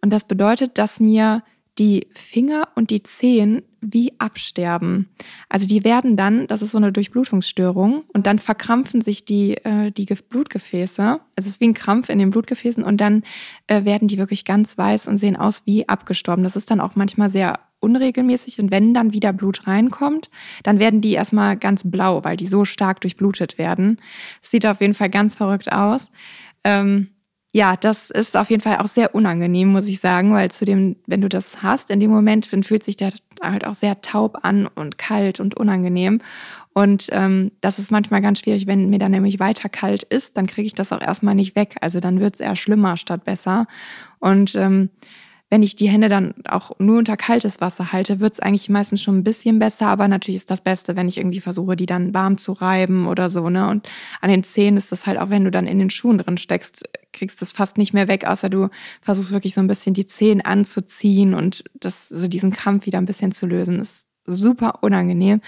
Und 0.00 0.10
das 0.10 0.24
bedeutet, 0.24 0.78
dass 0.78 0.98
mir 0.98 1.42
die 1.78 2.08
Finger 2.12 2.68
und 2.74 2.90
die 2.90 3.02
Zehen 3.02 3.62
wie 3.80 4.12
absterben. 4.18 5.08
Also 5.48 5.66
die 5.66 5.84
werden 5.84 6.16
dann, 6.16 6.46
das 6.46 6.62
ist 6.62 6.72
so 6.72 6.78
eine 6.78 6.92
Durchblutungsstörung, 6.92 8.02
und 8.14 8.26
dann 8.26 8.38
verkrampfen 8.38 9.00
sich 9.00 9.24
die, 9.24 9.56
äh, 9.58 9.90
die 9.92 10.06
Blutgefäße. 10.06 11.02
Also 11.02 11.20
es 11.36 11.46
ist 11.46 11.60
wie 11.60 11.68
ein 11.68 11.74
Krampf 11.74 12.08
in 12.08 12.18
den 12.18 12.30
Blutgefäßen 12.30 12.82
und 12.82 13.00
dann 13.00 13.22
äh, 13.66 13.84
werden 13.84 14.08
die 14.08 14.18
wirklich 14.18 14.44
ganz 14.44 14.76
weiß 14.76 15.08
und 15.08 15.18
sehen 15.18 15.36
aus 15.36 15.62
wie 15.66 15.88
abgestorben. 15.88 16.42
Das 16.42 16.56
ist 16.56 16.70
dann 16.70 16.80
auch 16.80 16.96
manchmal 16.96 17.28
sehr 17.28 17.60
unregelmäßig 17.80 18.58
und 18.58 18.70
wenn 18.70 18.94
dann 18.94 19.12
wieder 19.12 19.32
Blut 19.32 19.66
reinkommt, 19.66 20.30
dann 20.62 20.78
werden 20.78 21.00
die 21.00 21.12
erstmal 21.12 21.56
ganz 21.56 21.88
blau, 21.88 22.24
weil 22.24 22.36
die 22.36 22.48
so 22.48 22.64
stark 22.64 23.02
durchblutet 23.02 23.58
werden. 23.58 24.00
sieht 24.40 24.66
auf 24.66 24.80
jeden 24.80 24.94
Fall 24.94 25.10
ganz 25.10 25.36
verrückt 25.36 25.70
aus. 25.70 26.10
Ähm, 26.64 27.10
ja, 27.52 27.76
das 27.76 28.10
ist 28.10 28.36
auf 28.36 28.50
jeden 28.50 28.62
Fall 28.62 28.78
auch 28.78 28.86
sehr 28.86 29.14
unangenehm, 29.14 29.68
muss 29.68 29.88
ich 29.88 30.00
sagen, 30.00 30.32
weil 30.34 30.50
zu 30.50 30.64
dem, 30.64 30.96
wenn 31.06 31.22
du 31.22 31.28
das 31.28 31.62
hast, 31.62 31.90
in 31.90 32.00
dem 32.00 32.10
Moment 32.10 32.52
dann 32.52 32.62
fühlt 32.62 32.84
sich 32.84 32.96
der 32.96 33.12
halt 33.42 33.66
auch 33.66 33.74
sehr 33.74 34.00
taub 34.02 34.38
an 34.42 34.66
und 34.66 34.98
kalt 34.98 35.40
und 35.40 35.56
unangenehm. 35.56 36.20
Und 36.74 37.08
ähm, 37.12 37.52
das 37.62 37.78
ist 37.78 37.90
manchmal 37.90 38.20
ganz 38.20 38.40
schwierig, 38.40 38.66
wenn 38.66 38.90
mir 38.90 38.98
dann 38.98 39.12
nämlich 39.12 39.40
weiter 39.40 39.70
kalt 39.70 40.02
ist, 40.02 40.36
dann 40.36 40.46
kriege 40.46 40.66
ich 40.66 40.74
das 40.74 40.92
auch 40.92 41.00
erstmal 41.00 41.34
nicht 41.34 41.56
weg. 41.56 41.76
Also 41.80 42.00
dann 42.00 42.20
wird 42.20 42.34
es 42.34 42.40
eher 42.40 42.56
schlimmer 42.56 42.98
statt 42.98 43.24
besser. 43.24 43.66
Und 44.18 44.54
ähm, 44.54 44.90
wenn 45.48 45.62
ich 45.62 45.76
die 45.76 45.88
Hände 45.88 46.08
dann 46.08 46.34
auch 46.48 46.72
nur 46.78 46.98
unter 46.98 47.16
kaltes 47.16 47.60
Wasser 47.60 47.92
halte, 47.92 48.18
wird 48.18 48.34
es 48.34 48.40
eigentlich 48.40 48.68
meistens 48.68 49.02
schon 49.02 49.18
ein 49.18 49.24
bisschen 49.24 49.58
besser, 49.60 49.86
aber 49.86 50.08
natürlich 50.08 50.38
ist 50.38 50.50
das 50.50 50.60
Beste, 50.60 50.96
wenn 50.96 51.08
ich 51.08 51.18
irgendwie 51.18 51.40
versuche, 51.40 51.76
die 51.76 51.86
dann 51.86 52.14
warm 52.14 52.36
zu 52.36 52.52
reiben 52.52 53.06
oder 53.06 53.28
so, 53.28 53.48
ne? 53.48 53.68
Und 53.68 53.88
an 54.20 54.30
den 54.30 54.42
Zehen 54.42 54.76
ist 54.76 54.90
das 54.90 55.06
halt 55.06 55.18
auch, 55.18 55.30
wenn 55.30 55.44
du 55.44 55.50
dann 55.52 55.68
in 55.68 55.78
den 55.78 55.90
Schuhen 55.90 56.18
drin 56.18 56.36
steckst, 56.36 56.88
kriegst 57.12 57.40
du 57.40 57.44
es 57.44 57.52
fast 57.52 57.78
nicht 57.78 57.94
mehr 57.94 58.08
weg, 58.08 58.26
außer 58.26 58.50
du 58.50 58.70
versuchst 59.00 59.30
wirklich 59.30 59.54
so 59.54 59.60
ein 59.60 59.68
bisschen 59.68 59.94
die 59.94 60.06
Zehen 60.06 60.40
anzuziehen 60.40 61.32
und 61.32 61.64
das, 61.74 62.08
so 62.08 62.26
diesen 62.26 62.50
Krampf 62.50 62.86
wieder 62.86 62.98
ein 62.98 63.06
bisschen 63.06 63.30
zu 63.30 63.46
lösen. 63.46 63.80
ist 63.80 64.08
super 64.26 64.82
unangenehm. 64.82 65.40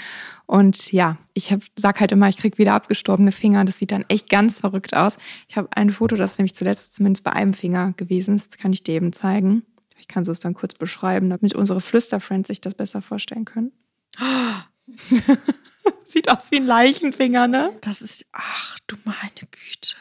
Und 0.46 0.92
ja, 0.92 1.18
ich 1.34 1.52
hab, 1.52 1.60
sag 1.76 1.98
halt 1.98 2.12
immer, 2.12 2.28
ich 2.28 2.36
krieg 2.36 2.58
wieder 2.58 2.74
abgestorbene 2.74 3.32
Finger. 3.32 3.64
Das 3.64 3.78
sieht 3.78 3.90
dann 3.90 4.04
echt 4.08 4.30
ganz 4.30 4.60
verrückt 4.60 4.94
aus. 4.94 5.18
Ich 5.48 5.56
habe 5.56 5.68
ein 5.72 5.90
Foto, 5.90 6.14
das 6.14 6.32
ist 6.32 6.38
nämlich 6.38 6.54
zuletzt 6.54 6.94
zumindest 6.94 7.24
bei 7.24 7.32
einem 7.32 7.54
Finger 7.54 7.92
gewesen. 7.96 8.36
Das 8.36 8.56
kann 8.56 8.72
ich 8.72 8.84
dir 8.84 8.94
eben 8.94 9.12
zeigen. 9.12 9.64
Ich 10.08 10.14
kann 10.14 10.22
es 10.22 10.40
dann 10.40 10.54
kurz 10.54 10.74
beschreiben, 10.74 11.28
damit 11.28 11.54
unsere 11.54 11.82
Flüsterfriends 11.82 12.48
sich 12.48 12.62
das 12.62 12.74
besser 12.74 13.02
vorstellen 13.02 13.44
können. 13.44 13.72
Sieht 16.06 16.30
aus 16.30 16.50
wie 16.50 16.56
ein 16.56 16.64
Leichenfinger, 16.66 17.46
ne? 17.46 17.76
Das 17.82 18.00
ist, 18.00 18.24
ach 18.32 18.78
du 18.86 18.96
meine 19.04 19.20
Güte. 19.50 19.96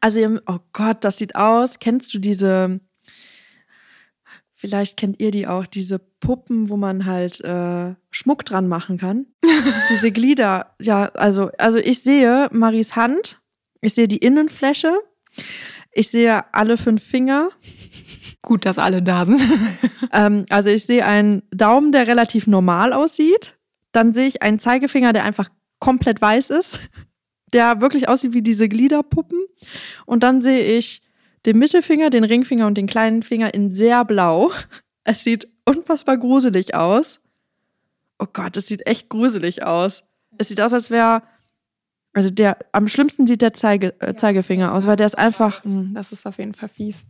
Also, 0.00 0.38
oh 0.46 0.58
Gott, 0.74 1.04
das 1.04 1.16
sieht 1.16 1.36
aus. 1.36 1.78
Kennst 1.78 2.12
du 2.12 2.18
diese, 2.18 2.80
vielleicht 4.52 4.98
kennt 4.98 5.20
ihr 5.20 5.30
die 5.30 5.46
auch, 5.46 5.64
diese 5.64 5.98
Puppen, 5.98 6.68
wo 6.68 6.76
man 6.76 7.06
halt 7.06 7.40
äh, 7.40 7.94
Schmuck 8.10 8.44
dran 8.44 8.68
machen 8.68 8.98
kann? 8.98 9.26
diese 9.90 10.12
Glieder. 10.12 10.74
Ja, 10.82 11.06
also, 11.14 11.50
also 11.56 11.78
ich 11.78 12.02
sehe 12.02 12.50
Maries 12.52 12.94
Hand, 12.94 13.40
ich 13.80 13.94
sehe 13.94 14.06
die 14.06 14.18
Innenfläche, 14.18 14.92
ich 15.92 16.08
sehe 16.10 16.52
alle 16.54 16.76
fünf 16.76 17.02
Finger. 17.02 17.48
Gut, 18.42 18.64
dass 18.64 18.78
alle 18.78 19.02
da 19.02 19.24
sind. 19.26 19.44
ähm, 20.12 20.46
also 20.48 20.70
ich 20.70 20.84
sehe 20.84 21.04
einen 21.04 21.42
Daumen, 21.50 21.92
der 21.92 22.06
relativ 22.06 22.46
normal 22.46 22.92
aussieht. 22.92 23.58
Dann 23.92 24.12
sehe 24.12 24.26
ich 24.26 24.42
einen 24.42 24.58
Zeigefinger, 24.58 25.12
der 25.12 25.24
einfach 25.24 25.50
komplett 25.78 26.20
weiß 26.20 26.50
ist, 26.50 26.88
der 27.52 27.80
wirklich 27.80 28.08
aussieht 28.08 28.32
wie 28.32 28.42
diese 28.42 28.68
Gliederpuppen. 28.68 29.38
Und 30.06 30.22
dann 30.22 30.40
sehe 30.40 30.78
ich 30.78 31.02
den 31.46 31.58
Mittelfinger, 31.58 32.10
den 32.10 32.24
Ringfinger 32.24 32.66
und 32.66 32.76
den 32.76 32.86
kleinen 32.86 33.22
Finger 33.22 33.52
in 33.52 33.70
sehr 33.70 34.04
blau. 34.04 34.50
Es 35.04 35.24
sieht 35.24 35.48
unfassbar 35.64 36.16
gruselig 36.16 36.74
aus. 36.74 37.20
Oh 38.18 38.26
Gott, 38.32 38.56
es 38.56 38.66
sieht 38.66 38.86
echt 38.86 39.08
gruselig 39.08 39.64
aus. 39.64 40.04
Es 40.38 40.48
sieht 40.48 40.60
aus, 40.60 40.74
als 40.74 40.90
wäre 40.90 41.22
also 42.12 42.30
der 42.30 42.58
am 42.72 42.88
schlimmsten 42.88 43.26
sieht 43.26 43.40
der 43.40 43.54
Zeige, 43.54 43.94
äh, 44.00 44.14
Zeigefinger 44.14 44.74
aus, 44.74 44.86
weil 44.86 44.96
der 44.96 45.06
ist 45.06 45.18
einfach. 45.18 45.62
Hm, 45.64 45.94
das 45.94 46.12
ist 46.12 46.26
auf 46.26 46.38
jeden 46.38 46.54
Fall 46.54 46.68
fies. 46.68 47.04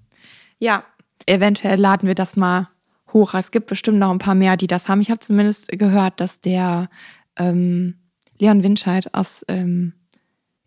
Ja, 0.59 0.85
eventuell 1.27 1.79
laden 1.79 2.07
wir 2.07 2.15
das 2.15 2.37
mal 2.37 2.69
hoch. 3.13 3.35
Es 3.35 3.51
gibt 3.51 3.67
bestimmt 3.67 3.99
noch 3.99 4.11
ein 4.11 4.19
paar 4.19 4.35
mehr, 4.35 4.57
die 4.57 4.67
das 4.67 4.89
haben. 4.89 5.01
Ich 5.01 5.11
habe 5.11 5.21
zumindest 5.21 5.69
gehört, 5.73 6.21
dass 6.21 6.41
der 6.41 6.89
ähm, 7.37 7.97
Leon 8.39 8.63
Winscheid 8.63 9.13
aus 9.15 9.45
ähm, 9.49 9.95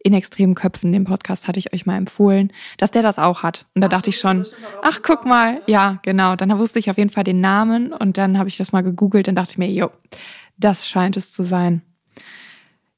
in 0.04 0.14
extremen 0.14 0.54
Köpfen, 0.54 0.92
den 0.92 1.06
Podcast 1.06 1.48
hatte 1.48 1.60
ich 1.60 1.74
euch 1.74 1.86
mal 1.86 1.96
empfohlen, 1.96 2.52
dass 2.78 2.92
der 2.92 3.02
das 3.02 3.18
auch 3.20 3.42
hat. 3.42 3.66
Und 3.74 3.82
da 3.82 3.88
ach, 3.88 3.92
dachte 3.92 4.10
ich 4.10 4.18
schon, 4.18 4.46
ach 4.82 5.00
guck 5.02 5.26
mal, 5.26 5.62
ja 5.66 6.00
genau. 6.04 6.36
Dann 6.36 6.58
wusste 6.60 6.80
ich 6.80 6.90
auf 6.90 6.98
jeden 6.98 7.10
Fall 7.10 7.24
den 7.24 7.40
Namen 7.40 7.94
und 7.94 8.18
dann 8.18 8.38
habe 8.38 8.50
ich 8.50 8.58
das 8.58 8.74
mal 8.74 8.82
gegoogelt 8.82 9.30
und 9.30 9.36
dachte 9.36 9.60
mir, 9.60 9.72
jo, 9.72 9.90
das 10.58 10.88
scheint 10.88 11.16
es 11.16 11.32
zu 11.32 11.44
sein. 11.44 11.82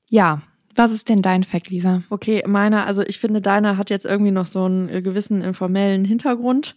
Ja, 0.10 0.42
was 0.74 0.92
ist 0.92 1.08
denn 1.08 1.22
dein 1.22 1.44
Fact, 1.44 1.70
Lisa? 1.70 2.04
Okay, 2.10 2.44
meiner, 2.46 2.86
also 2.86 3.04
ich 3.04 3.20
finde, 3.20 3.40
deiner 3.40 3.78
hat 3.78 3.90
jetzt 3.90 4.06
irgendwie 4.06 4.32
noch 4.32 4.48
so 4.48 4.66
einen 4.66 4.88
gewissen 5.04 5.42
informellen 5.42 6.06
Hintergrund. 6.06 6.76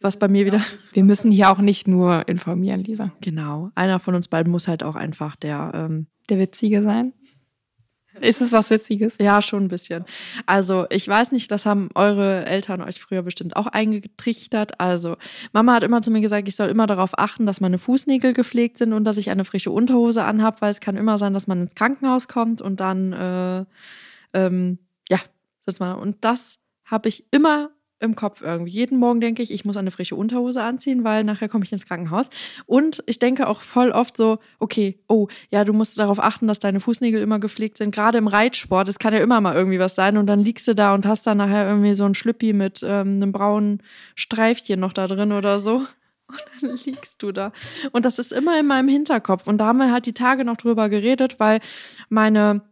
Was 0.00 0.18
bei 0.18 0.28
mir 0.28 0.46
wieder. 0.46 0.60
Wir 0.92 1.04
müssen 1.04 1.30
hier 1.30 1.50
auch 1.50 1.58
nicht 1.58 1.88
nur 1.88 2.28
informieren, 2.28 2.82
Lisa. 2.84 3.12
Genau. 3.20 3.70
Einer 3.74 3.98
von 3.98 4.14
uns 4.14 4.28
beiden 4.28 4.50
muss 4.50 4.68
halt 4.68 4.82
auch 4.82 4.96
einfach 4.96 5.36
der. 5.36 5.72
Ähm, 5.74 6.06
Der 6.30 6.38
Witzige 6.38 6.82
sein. 6.82 7.12
Ist 8.20 8.42
es 8.42 8.52
was 8.52 8.68
Witziges? 8.70 9.16
ja, 9.20 9.40
schon 9.40 9.64
ein 9.64 9.68
bisschen. 9.68 10.04
Also, 10.44 10.86
ich 10.90 11.08
weiß 11.08 11.32
nicht, 11.32 11.50
das 11.50 11.64
haben 11.64 11.88
eure 11.94 12.44
Eltern 12.44 12.82
euch 12.82 13.00
früher 13.00 13.22
bestimmt 13.22 13.56
auch 13.56 13.66
eingetrichtert. 13.66 14.78
Also, 14.80 15.16
Mama 15.52 15.74
hat 15.74 15.82
immer 15.82 16.02
zu 16.02 16.10
mir 16.10 16.20
gesagt, 16.20 16.46
ich 16.46 16.54
soll 16.54 16.68
immer 16.68 16.86
darauf 16.86 17.18
achten, 17.18 17.46
dass 17.46 17.62
meine 17.62 17.78
Fußnägel 17.78 18.34
gepflegt 18.34 18.76
sind 18.78 18.92
und 18.92 19.04
dass 19.04 19.16
ich 19.16 19.30
eine 19.30 19.44
frische 19.46 19.70
Unterhose 19.70 20.24
anhab, 20.24 20.60
weil 20.60 20.70
es 20.70 20.80
kann 20.80 20.96
immer 20.96 21.16
sein, 21.16 21.32
dass 21.32 21.46
man 21.46 21.62
ins 21.62 21.74
Krankenhaus 21.74 22.28
kommt 22.28 22.60
und 22.60 22.80
dann, 22.80 23.12
äh, 23.14 23.64
ähm, 24.34 24.78
ja, 25.08 25.18
sitzt 25.64 25.80
man. 25.80 25.96
Und 25.98 26.22
das 26.22 26.58
habe 26.84 27.08
ich 27.08 27.26
immer 27.30 27.70
im 28.02 28.16
Kopf 28.16 28.42
irgendwie. 28.42 28.72
Jeden 28.72 28.98
Morgen 28.98 29.20
denke 29.20 29.42
ich, 29.42 29.50
ich 29.50 29.64
muss 29.64 29.76
eine 29.76 29.90
frische 29.90 30.16
Unterhose 30.16 30.62
anziehen, 30.62 31.04
weil 31.04 31.24
nachher 31.24 31.48
komme 31.48 31.64
ich 31.64 31.72
ins 31.72 31.86
Krankenhaus. 31.86 32.28
Und 32.66 33.02
ich 33.06 33.18
denke 33.18 33.48
auch 33.48 33.60
voll 33.60 33.90
oft 33.90 34.16
so, 34.16 34.38
okay, 34.58 34.98
oh, 35.08 35.28
ja, 35.50 35.64
du 35.64 35.72
musst 35.72 35.98
darauf 35.98 36.22
achten, 36.22 36.48
dass 36.48 36.58
deine 36.58 36.80
Fußnägel 36.80 37.22
immer 37.22 37.38
gepflegt 37.38 37.78
sind. 37.78 37.94
Gerade 37.94 38.18
im 38.18 38.28
Reitsport, 38.28 38.88
es 38.88 38.98
kann 38.98 39.14
ja 39.14 39.20
immer 39.20 39.40
mal 39.40 39.54
irgendwie 39.54 39.78
was 39.78 39.94
sein. 39.94 40.16
Und 40.16 40.26
dann 40.26 40.44
liegst 40.44 40.66
du 40.68 40.74
da 40.74 40.94
und 40.94 41.06
hast 41.06 41.26
dann 41.26 41.38
nachher 41.38 41.68
irgendwie 41.68 41.94
so 41.94 42.04
ein 42.04 42.14
Schlüppi 42.14 42.52
mit 42.52 42.82
ähm, 42.82 43.16
einem 43.16 43.32
braunen 43.32 43.82
Streifchen 44.16 44.80
noch 44.80 44.92
da 44.92 45.06
drin 45.06 45.32
oder 45.32 45.60
so. 45.60 45.82
Und 46.28 46.40
dann 46.62 46.78
liegst 46.84 47.22
du 47.22 47.30
da. 47.30 47.52
Und 47.92 48.04
das 48.04 48.18
ist 48.18 48.32
immer 48.32 48.58
in 48.58 48.66
meinem 48.66 48.88
Hinterkopf. 48.88 49.46
Und 49.46 49.58
da 49.58 49.66
haben 49.66 49.78
wir 49.78 49.92
halt 49.92 50.06
die 50.06 50.14
Tage 50.14 50.44
noch 50.44 50.56
drüber 50.56 50.88
geredet, 50.88 51.38
weil 51.38 51.60
meine 52.08 52.62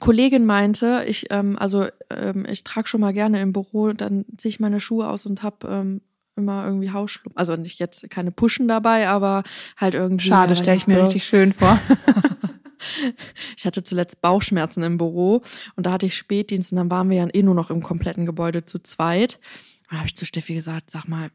Kollegin 0.00 0.44
meinte, 0.44 1.04
ich, 1.06 1.26
ähm, 1.30 1.58
also 1.58 1.86
ähm, 2.10 2.46
ich 2.48 2.64
trage 2.64 2.88
schon 2.88 3.00
mal 3.00 3.12
gerne 3.12 3.40
im 3.40 3.52
Büro, 3.52 3.92
dann 3.92 4.24
ziehe 4.36 4.50
ich 4.50 4.60
meine 4.60 4.80
Schuhe 4.80 5.08
aus 5.08 5.24
und 5.26 5.42
habe 5.42 5.68
ähm, 5.68 6.00
immer 6.36 6.64
irgendwie 6.66 6.90
Hausschluppen. 6.90 7.36
Also 7.36 7.54
nicht 7.56 7.78
jetzt 7.78 8.10
keine 8.10 8.32
Puschen 8.32 8.66
dabei, 8.68 9.08
aber 9.08 9.44
halt 9.76 9.94
irgendwie. 9.94 10.26
Schade, 10.26 10.54
ja, 10.54 10.62
stelle 10.62 10.76
ich 10.76 10.86
mir 10.86 10.96
hab- 10.96 11.04
richtig 11.06 11.24
schön 11.24 11.52
vor. 11.52 11.78
Ich 13.56 13.64
hatte 13.64 13.82
zuletzt 13.82 14.20
Bauchschmerzen 14.20 14.82
im 14.82 14.98
Büro 14.98 15.42
und 15.74 15.86
da 15.86 15.92
hatte 15.92 16.04
ich 16.06 16.16
Spätdienst 16.16 16.70
und 16.72 16.76
dann 16.76 16.90
waren 16.90 17.08
wir 17.08 17.16
ja 17.16 17.28
eh 17.32 17.42
nur 17.42 17.54
noch 17.54 17.70
im 17.70 17.82
kompletten 17.82 18.26
Gebäude 18.26 18.64
zu 18.66 18.78
zweit. 18.78 19.40
Und 19.88 19.92
da 19.92 19.96
habe 19.98 20.06
ich 20.06 20.16
zu 20.16 20.26
Steffi 20.26 20.54
gesagt, 20.54 20.90
sag 20.90 21.08
mal, 21.08 21.30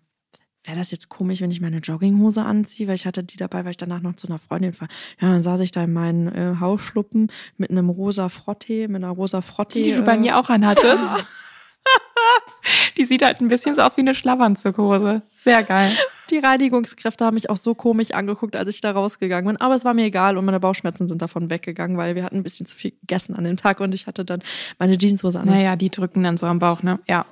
wäre 0.64 0.78
das 0.78 0.92
jetzt 0.92 1.10
komisch, 1.10 1.42
wenn 1.42 1.52
ich 1.52 1.62
meine 1.62 1.78
Jogginghose 1.78 2.44
anziehe, 2.44 2.88
weil 2.88 2.96
ich 2.96 3.06
hatte 3.06 3.24
die 3.24 3.38
dabei, 3.38 3.64
weil 3.64 3.72
ich 3.72 3.78
danach 3.78 4.02
noch 4.02 4.16
zu 4.16 4.28
einer 4.28 4.40
Freundin 4.40 4.80
war. 4.80 4.88
Ja, 5.20 5.32
dann 5.32 5.42
saß 5.42 5.62
ich 5.62 5.72
da 5.72 5.84
in 5.84 5.94
meinen 5.94 6.28
äh, 6.28 6.56
Hausschluppen 6.60 7.32
mit 7.58 7.72
einem 7.72 7.90
rosa 7.90 8.30
Frottee, 8.30 8.88
mit 8.88 9.04
einer 9.04 9.12
rosa 9.12 9.42
Frottee. 9.42 9.84
Die 9.84 9.96
du 9.96 10.04
bei 10.04 10.16
äh, 10.16 10.20
mir 10.20 10.38
auch 10.38 10.50
anhattest. 10.50 11.06
Die 12.98 13.06
sieht 13.06 13.24
halt 13.24 13.42
ein 13.42 13.48
bisschen 13.48 13.76
so 13.76 13.82
aus 13.82 13.98
wie 13.98 14.02
eine 14.02 14.14
Schlafanzughose. 14.14 15.22
Sehr 15.44 15.64
geil. 15.64 15.90
Die 16.30 16.38
Reinigungskräfte 16.38 17.26
haben 17.26 17.36
mich 17.36 17.50
auch 17.50 17.58
so 17.58 17.74
komisch 17.74 18.12
angeguckt, 18.12 18.56
als 18.56 18.70
ich 18.70 18.82
da 18.82 18.92
rausgegangen 18.92 19.48
bin. 19.48 19.62
Aber 19.62 19.76
es 19.76 19.86
war 19.86 19.94
mir 19.94 20.06
egal 20.06 20.38
und 20.38 20.46
meine 20.46 20.60
Bauchschmerzen 20.60 21.08
sind 21.08 21.22
davon 21.22 21.50
weggegangen, 21.50 21.98
weil 21.98 22.16
wir 22.16 22.24
hatten 22.24 22.38
ein 22.38 22.44
bisschen 22.44 22.66
zu 22.66 22.76
viel 22.76 22.92
gegessen 22.92 23.36
an 23.36 23.46
dem 23.46 23.58
Tag 23.58 23.80
und 23.80 23.96
ich 23.96 24.06
hatte 24.06 24.26
dann 24.26 24.42
meine 24.78 24.98
Jeanshose 24.98 25.40
an. 25.40 25.48
Naja, 25.48 25.76
die 25.76 25.90
drücken 25.90 26.22
dann 26.24 26.38
so 26.38 26.46
am 26.46 26.60
Bauch, 26.60 26.84
ne? 26.84 27.00
Ja. 27.08 27.26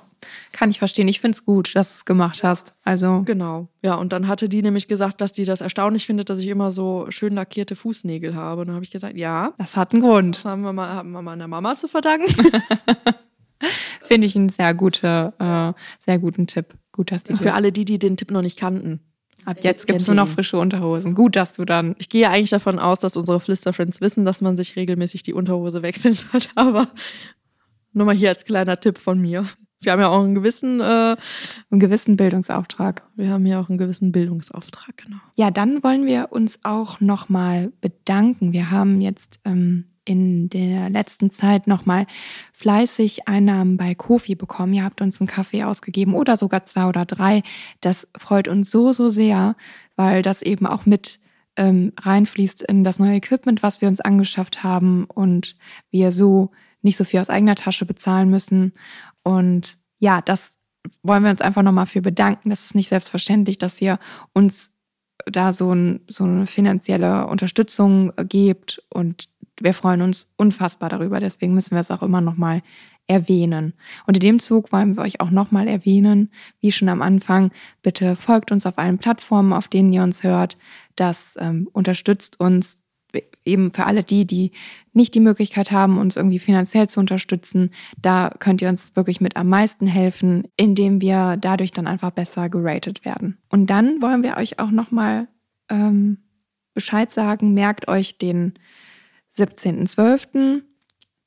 Kann 0.52 0.70
ich 0.70 0.78
verstehen. 0.78 1.08
Ich 1.08 1.20
find's 1.20 1.44
gut, 1.44 1.74
dass 1.74 1.90
du 1.92 1.94
es 1.96 2.04
gemacht 2.04 2.42
hast. 2.42 2.74
Also, 2.84 3.22
Genau. 3.24 3.68
Ja, 3.82 3.94
und 3.94 4.12
dann 4.12 4.28
hatte 4.28 4.48
die 4.48 4.62
nämlich 4.62 4.88
gesagt, 4.88 5.20
dass 5.20 5.32
die 5.32 5.44
das 5.44 5.60
erstaunlich 5.60 6.06
findet, 6.06 6.30
dass 6.30 6.40
ich 6.40 6.48
immer 6.48 6.70
so 6.70 7.06
schön 7.10 7.34
lackierte 7.34 7.76
Fußnägel 7.76 8.34
habe. 8.34 8.62
Und 8.62 8.68
dann 8.68 8.74
habe 8.74 8.84
ich 8.84 8.90
gesagt, 8.90 9.16
ja, 9.16 9.52
das 9.58 9.76
hat 9.76 9.92
einen 9.92 10.02
Grund. 10.02 10.36
das 10.36 10.44
haben 10.44 10.62
wir, 10.62 10.72
mal, 10.72 10.88
haben 10.88 11.12
wir 11.12 11.22
meiner 11.22 11.48
Mama 11.48 11.76
zu 11.76 11.88
verdanken. 11.88 12.28
Finde 14.02 14.26
ich 14.26 14.36
einen 14.36 14.48
sehr, 14.48 14.74
gute, 14.74 15.32
äh, 15.38 15.72
sehr 15.98 16.18
guten 16.18 16.46
Tipp. 16.46 16.74
Gut, 16.92 17.12
dass 17.12 17.24
die 17.24 17.34
Für 17.34 17.54
alle 17.54 17.72
die, 17.72 17.84
die 17.84 17.98
den 17.98 18.16
Tipp 18.16 18.30
noch 18.30 18.42
nicht 18.42 18.58
kannten. 18.58 19.00
Ab 19.44 19.58
jetzt 19.62 19.86
gibt's 19.86 20.06
nur 20.06 20.16
kennt 20.16 20.28
noch 20.28 20.34
frische 20.34 20.58
Unterhosen. 20.58 21.14
Gut, 21.14 21.36
dass 21.36 21.54
du 21.54 21.64
dann. 21.64 21.94
Ich 21.98 22.08
gehe 22.08 22.28
eigentlich 22.28 22.50
davon 22.50 22.78
aus, 22.78 23.00
dass 23.00 23.16
unsere 23.16 23.40
Flister-Friends 23.40 24.00
wissen, 24.00 24.24
dass 24.24 24.40
man 24.40 24.56
sich 24.56 24.76
regelmäßig 24.76 25.22
die 25.22 25.32
Unterhose 25.32 25.82
wechseln 25.82 26.14
sollte. 26.14 26.50
Aber 26.56 26.88
nur 27.92 28.06
mal 28.06 28.14
hier 28.14 28.28
als 28.28 28.44
kleiner 28.44 28.78
Tipp 28.78 28.98
von 28.98 29.20
mir. 29.20 29.44
Wir 29.80 29.92
haben 29.92 30.00
ja 30.00 30.08
auch 30.08 30.22
einen 30.22 30.34
gewissen, 30.34 30.80
äh, 30.80 31.16
einen 31.70 31.80
gewissen 31.80 32.16
Bildungsauftrag. 32.16 33.04
wir 33.14 33.30
haben 33.30 33.46
ja 33.46 33.60
auch 33.60 33.68
einen 33.68 33.78
gewissen 33.78 34.12
Bildungsauftrag, 34.12 34.96
genau. 34.96 35.18
Ja, 35.36 35.50
dann 35.50 35.82
wollen 35.82 36.06
wir 36.06 36.28
uns 36.30 36.60
auch 36.64 37.00
nochmal 37.00 37.72
bedanken. 37.80 38.52
Wir 38.52 38.70
haben 38.70 39.00
jetzt 39.00 39.40
ähm, 39.44 39.84
in 40.08 40.48
der 40.48 40.88
letzten 40.88 41.30
Zeit 41.30 41.66
nochmal 41.66 42.06
fleißig 42.52 43.28
Einnahmen 43.28 43.76
bei 43.76 43.94
Kofi 43.94 44.34
bekommen. 44.34 44.72
Ihr 44.72 44.84
habt 44.84 45.02
uns 45.02 45.20
einen 45.20 45.28
Kaffee 45.28 45.64
ausgegeben 45.64 46.14
oder 46.14 46.36
sogar 46.36 46.64
zwei 46.64 46.86
oder 46.86 47.04
drei. 47.04 47.42
Das 47.80 48.08
freut 48.16 48.48
uns 48.48 48.70
so, 48.70 48.92
so 48.92 49.10
sehr, 49.10 49.54
weil 49.96 50.22
das 50.22 50.42
eben 50.42 50.66
auch 50.66 50.86
mit 50.86 51.20
ähm, 51.56 51.92
reinfließt 52.00 52.62
in 52.62 52.84
das 52.84 52.98
neue 52.98 53.16
Equipment, 53.16 53.62
was 53.62 53.82
wir 53.82 53.88
uns 53.88 54.00
angeschafft 54.00 54.64
haben 54.64 55.04
und 55.04 55.56
wir 55.90 56.10
so 56.10 56.52
nicht 56.80 56.96
so 56.96 57.04
viel 57.04 57.20
aus 57.20 57.28
eigener 57.28 57.56
Tasche 57.56 57.84
bezahlen 57.84 58.30
müssen. 58.30 58.72
Und 59.28 59.76
ja, 59.98 60.22
das 60.22 60.56
wollen 61.02 61.22
wir 61.22 61.30
uns 61.30 61.42
einfach 61.42 61.62
nochmal 61.62 61.84
für 61.84 62.00
bedanken. 62.00 62.48
Das 62.48 62.64
ist 62.64 62.74
nicht 62.74 62.88
selbstverständlich, 62.88 63.58
dass 63.58 63.78
ihr 63.82 63.98
uns 64.32 64.74
da 65.26 65.52
so, 65.52 65.74
ein, 65.74 66.00
so 66.08 66.24
eine 66.24 66.46
finanzielle 66.46 67.26
Unterstützung 67.26 68.14
gebt 68.16 68.82
und 68.88 69.28
wir 69.60 69.74
freuen 69.74 70.00
uns 70.00 70.32
unfassbar 70.38 70.88
darüber. 70.88 71.20
Deswegen 71.20 71.52
müssen 71.52 71.72
wir 71.72 71.80
es 71.80 71.90
auch 71.90 72.02
immer 72.02 72.22
nochmal 72.22 72.62
erwähnen. 73.06 73.74
Und 74.06 74.16
in 74.16 74.20
dem 74.20 74.38
Zug 74.40 74.72
wollen 74.72 74.96
wir 74.96 75.02
euch 75.02 75.20
auch 75.20 75.30
nochmal 75.30 75.68
erwähnen, 75.68 76.30
wie 76.60 76.72
schon 76.72 76.88
am 76.88 77.02
Anfang, 77.02 77.50
bitte 77.82 78.16
folgt 78.16 78.50
uns 78.50 78.64
auf 78.64 78.78
allen 78.78 78.96
Plattformen, 78.96 79.52
auf 79.52 79.68
denen 79.68 79.92
ihr 79.92 80.04
uns 80.04 80.22
hört. 80.22 80.56
Das 80.96 81.36
ähm, 81.38 81.68
unterstützt 81.72 82.40
uns 82.40 82.82
eben 83.44 83.72
für 83.72 83.86
alle 83.86 84.02
die, 84.02 84.26
die 84.26 84.52
nicht 84.92 85.14
die 85.14 85.20
Möglichkeit 85.20 85.70
haben, 85.70 85.98
uns 85.98 86.16
irgendwie 86.16 86.38
finanziell 86.38 86.88
zu 86.88 87.00
unterstützen. 87.00 87.70
Da 88.00 88.30
könnt 88.38 88.62
ihr 88.62 88.68
uns 88.68 88.94
wirklich 88.96 89.20
mit 89.20 89.36
am 89.36 89.48
meisten 89.48 89.86
helfen, 89.86 90.44
indem 90.56 91.00
wir 91.00 91.36
dadurch 91.36 91.72
dann 91.72 91.86
einfach 91.86 92.10
besser 92.10 92.48
geratet 92.48 93.04
werden. 93.04 93.38
Und 93.48 93.70
dann 93.70 94.02
wollen 94.02 94.22
wir 94.22 94.36
euch 94.36 94.58
auch 94.58 94.70
nochmal 94.70 95.28
ähm, 95.70 96.18
Bescheid 96.74 97.10
sagen. 97.10 97.54
Merkt 97.54 97.88
euch 97.88 98.18
den 98.18 98.54
17.12. 99.36 100.62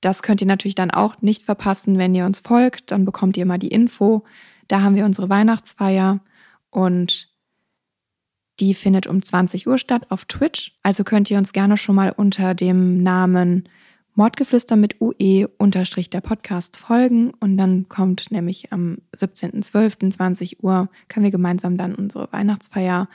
Das 0.01 0.23
könnt 0.23 0.41
ihr 0.41 0.47
natürlich 0.47 0.75
dann 0.75 0.91
auch 0.91 1.21
nicht 1.21 1.43
verpassen, 1.43 1.97
wenn 1.97 2.15
ihr 2.15 2.25
uns 2.25 2.39
folgt. 2.39 2.91
Dann 2.91 3.05
bekommt 3.05 3.37
ihr 3.37 3.43
immer 3.43 3.57
die 3.57 3.69
Info. 3.69 4.23
Da 4.67 4.81
haben 4.81 4.95
wir 4.95 5.05
unsere 5.05 5.29
Weihnachtsfeier 5.29 6.21
und 6.69 7.30
die 8.61 8.73
findet 8.75 9.07
um 9.07 9.21
20 9.21 9.67
Uhr 9.67 9.77
statt 9.77 10.03
auf 10.09 10.25
Twitch. 10.25 10.73
Also 10.83 11.03
könnt 11.03 11.29
ihr 11.31 11.39
uns 11.39 11.51
gerne 11.51 11.77
schon 11.77 11.95
mal 11.95 12.13
unter 12.15 12.53
dem 12.53 13.01
Namen 13.01 13.67
Mordgeflüster 14.13 14.75
mit 14.75 15.01
UE 15.01 15.47
unterstrich 15.57 16.09
der 16.09 16.21
Podcast 16.21 16.77
folgen 16.77 17.31
und 17.39 17.57
dann 17.57 17.89
kommt 17.89 18.29
nämlich 18.29 18.71
am 18.71 18.99
17.12.20 19.17 20.61
Uhr 20.61 20.89
können 21.07 21.23
wir 21.23 21.31
gemeinsam 21.31 21.77
dann 21.77 21.95
unsere 21.95 22.31
Weihnachtsfeier 22.31 23.09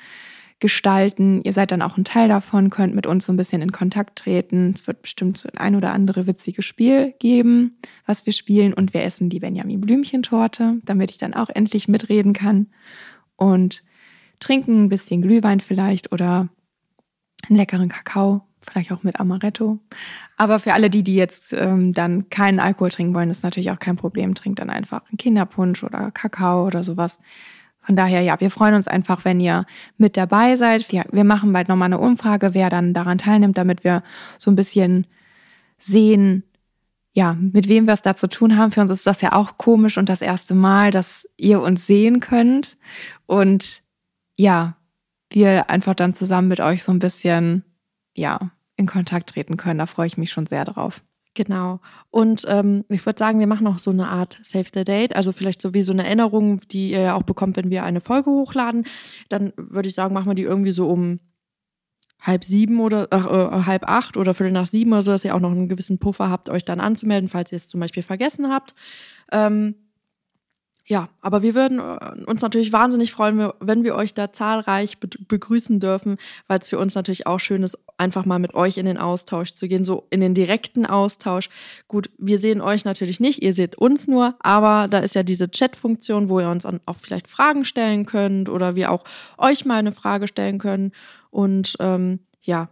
gestalten. 0.58 1.42
Ihr 1.44 1.52
seid 1.52 1.70
dann 1.70 1.82
auch 1.82 1.96
ein 1.96 2.04
Teil 2.04 2.28
davon, 2.28 2.70
könnt 2.70 2.94
mit 2.94 3.06
uns 3.06 3.26
so 3.26 3.32
ein 3.32 3.36
bisschen 3.36 3.60
in 3.62 3.72
Kontakt 3.72 4.18
treten. 4.18 4.72
Es 4.74 4.86
wird 4.86 5.02
bestimmt 5.02 5.46
ein 5.56 5.76
oder 5.76 5.92
andere 5.92 6.26
witzige 6.26 6.62
Spiel 6.62 7.14
geben, 7.18 7.76
was 8.06 8.24
wir 8.24 8.32
spielen 8.32 8.72
und 8.72 8.94
wir 8.94 9.04
essen 9.04 9.28
die 9.28 9.40
Benjamin 9.40 9.82
Blümchentorte, 9.82 10.80
damit 10.84 11.10
ich 11.10 11.18
dann 11.18 11.34
auch 11.34 11.50
endlich 11.50 11.88
mitreden 11.88 12.32
kann 12.32 12.68
und 13.36 13.84
trinken 14.40 14.84
ein 14.84 14.88
bisschen 14.88 15.22
Glühwein 15.22 15.60
vielleicht 15.60 16.12
oder 16.12 16.48
einen 17.48 17.56
leckeren 17.56 17.88
Kakao, 17.88 18.42
vielleicht 18.60 18.92
auch 18.92 19.02
mit 19.02 19.20
Amaretto. 19.20 19.78
Aber 20.36 20.58
für 20.58 20.72
alle 20.72 20.90
die, 20.90 21.02
die 21.02 21.14
jetzt 21.14 21.52
ähm, 21.52 21.92
dann 21.92 22.28
keinen 22.28 22.60
Alkohol 22.60 22.90
trinken 22.90 23.14
wollen, 23.14 23.30
ist 23.30 23.42
natürlich 23.42 23.70
auch 23.70 23.78
kein 23.78 23.96
Problem. 23.96 24.34
Trinkt 24.34 24.58
dann 24.58 24.70
einfach 24.70 25.02
einen 25.08 25.18
Kinderpunsch 25.18 25.84
oder 25.84 26.10
Kakao 26.10 26.66
oder 26.66 26.82
sowas. 26.82 27.18
Von 27.80 27.94
daher, 27.94 28.20
ja, 28.20 28.40
wir 28.40 28.50
freuen 28.50 28.74
uns 28.74 28.88
einfach, 28.88 29.24
wenn 29.24 29.38
ihr 29.38 29.64
mit 29.96 30.16
dabei 30.16 30.56
seid. 30.56 30.90
Wir, 30.90 31.04
wir 31.12 31.22
machen 31.22 31.52
bald 31.52 31.68
nochmal 31.68 31.86
eine 31.86 32.00
Umfrage, 32.00 32.52
wer 32.52 32.68
dann 32.68 32.94
daran 32.94 33.18
teilnimmt, 33.18 33.56
damit 33.56 33.84
wir 33.84 34.02
so 34.40 34.50
ein 34.50 34.56
bisschen 34.56 35.06
sehen, 35.78 36.42
ja, 37.12 37.34
mit 37.34 37.68
wem 37.68 37.86
wir 37.86 37.94
es 37.94 38.02
da 38.02 38.16
zu 38.16 38.28
tun 38.28 38.56
haben. 38.56 38.72
Für 38.72 38.80
uns 38.80 38.90
ist 38.90 39.06
das 39.06 39.20
ja 39.20 39.32
auch 39.32 39.56
komisch 39.56 39.98
und 39.98 40.08
das 40.08 40.20
erste 40.20 40.54
Mal, 40.54 40.90
dass 40.90 41.28
ihr 41.36 41.60
uns 41.62 41.86
sehen 41.86 42.18
könnt. 42.18 42.76
Und 43.26 43.84
ja, 44.36 44.76
wir 45.30 45.70
einfach 45.70 45.94
dann 45.94 46.14
zusammen 46.14 46.48
mit 46.48 46.60
euch 46.60 46.82
so 46.82 46.92
ein 46.92 46.98
bisschen, 46.98 47.64
ja, 48.14 48.52
in 48.76 48.86
Kontakt 48.86 49.30
treten 49.30 49.56
können. 49.56 49.78
Da 49.78 49.86
freue 49.86 50.06
ich 50.06 50.18
mich 50.18 50.30
schon 50.30 50.46
sehr 50.46 50.64
drauf. 50.64 51.02
Genau. 51.34 51.80
Und 52.10 52.46
ähm, 52.48 52.84
ich 52.88 53.04
würde 53.04 53.18
sagen, 53.18 53.40
wir 53.40 53.46
machen 53.46 53.64
noch 53.64 53.78
so 53.78 53.90
eine 53.90 54.08
Art 54.08 54.38
Save 54.42 54.68
the 54.72 54.84
Date, 54.84 55.14
also 55.14 55.32
vielleicht 55.32 55.60
so 55.60 55.74
wie 55.74 55.82
so 55.82 55.92
eine 55.92 56.06
Erinnerung, 56.06 56.60
die 56.68 56.92
ihr 56.92 57.00
ja 57.00 57.14
auch 57.14 57.24
bekommt, 57.24 57.58
wenn 57.58 57.70
wir 57.70 57.84
eine 57.84 58.00
Folge 58.00 58.30
hochladen. 58.30 58.86
Dann 59.28 59.52
würde 59.56 59.88
ich 59.88 59.94
sagen, 59.94 60.14
machen 60.14 60.30
wir 60.30 60.34
die 60.34 60.44
irgendwie 60.44 60.70
so 60.70 60.88
um 60.88 61.20
halb 62.22 62.42
sieben 62.42 62.80
oder 62.80 63.06
ach, 63.10 63.26
äh, 63.26 63.64
halb 63.66 63.84
acht 63.88 64.16
oder 64.16 64.32
viertel 64.32 64.52
nach 64.52 64.66
sieben 64.66 64.92
oder 64.92 65.02
so, 65.02 65.10
dass 65.10 65.26
ihr 65.26 65.34
auch 65.34 65.40
noch 65.40 65.50
einen 65.50 65.68
gewissen 65.68 65.98
Puffer 65.98 66.30
habt, 66.30 66.48
euch 66.48 66.64
dann 66.64 66.80
anzumelden, 66.80 67.28
falls 67.28 67.52
ihr 67.52 67.56
es 67.56 67.68
zum 67.68 67.80
Beispiel 67.80 68.02
vergessen 68.02 68.50
habt. 68.50 68.74
Ähm, 69.30 69.74
Ja, 70.88 71.08
aber 71.20 71.42
wir 71.42 71.56
würden 71.56 71.80
äh, 71.80 72.24
uns 72.30 72.42
natürlich 72.42 72.72
wahnsinnig 72.72 73.10
freuen, 73.10 73.50
wenn 73.58 73.82
wir 73.82 73.96
euch 73.96 74.14
da 74.14 74.32
zahlreich 74.32 74.98
begrüßen 74.98 75.80
dürfen, 75.80 76.16
weil 76.46 76.60
es 76.60 76.68
für 76.68 76.78
uns 76.78 76.94
natürlich 76.94 77.26
auch 77.26 77.40
schön 77.40 77.64
ist, 77.64 77.76
einfach 77.98 78.24
mal 78.24 78.38
mit 78.38 78.54
euch 78.54 78.78
in 78.78 78.86
den 78.86 78.96
Austausch 78.96 79.52
zu 79.54 79.66
gehen, 79.66 79.84
so 79.84 80.06
in 80.10 80.20
den 80.20 80.34
direkten 80.34 80.86
Austausch. 80.86 81.48
Gut, 81.88 82.10
wir 82.18 82.38
sehen 82.38 82.60
euch 82.60 82.84
natürlich 82.84 83.18
nicht, 83.18 83.42
ihr 83.42 83.52
seht 83.52 83.74
uns 83.76 84.06
nur, 84.06 84.36
aber 84.38 84.86
da 84.86 84.98
ist 84.98 85.16
ja 85.16 85.24
diese 85.24 85.50
Chat-Funktion, 85.50 86.28
wo 86.28 86.38
ihr 86.38 86.48
uns 86.48 86.64
auch 86.64 86.96
vielleicht 86.96 87.26
Fragen 87.26 87.64
stellen 87.64 88.06
könnt 88.06 88.48
oder 88.48 88.76
wir 88.76 88.92
auch 88.92 89.02
euch 89.38 89.64
mal 89.64 89.78
eine 89.78 89.92
Frage 89.92 90.28
stellen 90.28 90.58
können. 90.58 90.92
Und 91.30 91.76
ähm, 91.80 92.20
ja, 92.42 92.68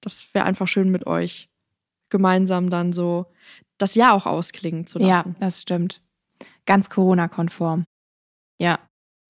das 0.00 0.26
wäre 0.32 0.44
einfach 0.44 0.66
schön 0.66 0.90
mit 0.90 1.06
euch 1.06 1.48
gemeinsam 2.08 2.68
dann 2.68 2.92
so 2.92 3.26
das 3.76 3.94
Jahr 3.94 4.14
auch 4.14 4.26
ausklingen 4.26 4.88
zu 4.88 4.98
lassen. 4.98 5.36
Ja, 5.38 5.46
das 5.46 5.62
stimmt. 5.62 6.02
Ganz 6.66 6.90
Corona-konform. 6.90 7.84
Ja. 8.60 8.78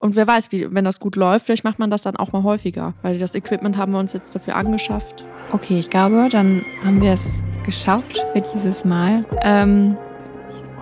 Und 0.00 0.14
wer 0.14 0.26
weiß, 0.26 0.52
wie, 0.52 0.72
wenn 0.72 0.84
das 0.84 1.00
gut 1.00 1.16
läuft, 1.16 1.46
vielleicht 1.46 1.64
macht 1.64 1.78
man 1.78 1.90
das 1.90 2.02
dann 2.02 2.16
auch 2.16 2.32
mal 2.32 2.44
häufiger, 2.44 2.94
weil 3.02 3.18
das 3.18 3.34
Equipment 3.34 3.76
haben 3.76 3.92
wir 3.92 3.98
uns 3.98 4.12
jetzt 4.12 4.34
dafür 4.34 4.54
angeschafft. 4.54 5.24
Okay, 5.52 5.80
ich 5.80 5.90
glaube, 5.90 6.28
dann 6.30 6.64
haben 6.84 7.00
wir 7.00 7.12
es 7.12 7.42
geschafft 7.64 8.24
für 8.32 8.40
dieses 8.40 8.84
Mal. 8.84 9.24
Ähm, 9.42 9.96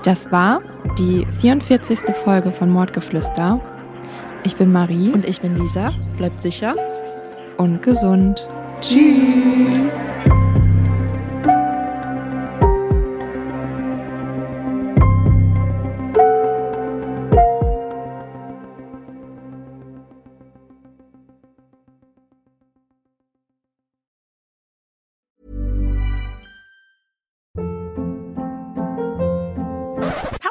das 0.02 0.30
war 0.30 0.60
die 0.98 1.26
44. 1.40 2.14
Folge 2.14 2.52
von 2.52 2.70
Mordgeflüster. 2.70 3.60
Ich 4.44 4.54
bin 4.54 4.70
Marie. 4.70 5.10
Und 5.10 5.26
ich 5.26 5.40
bin 5.40 5.56
Lisa. 5.56 5.92
Bleibt 6.16 6.40
sicher. 6.40 6.76
Und 7.56 7.82
gesund. 7.82 8.48
Tschüss. 8.80 9.96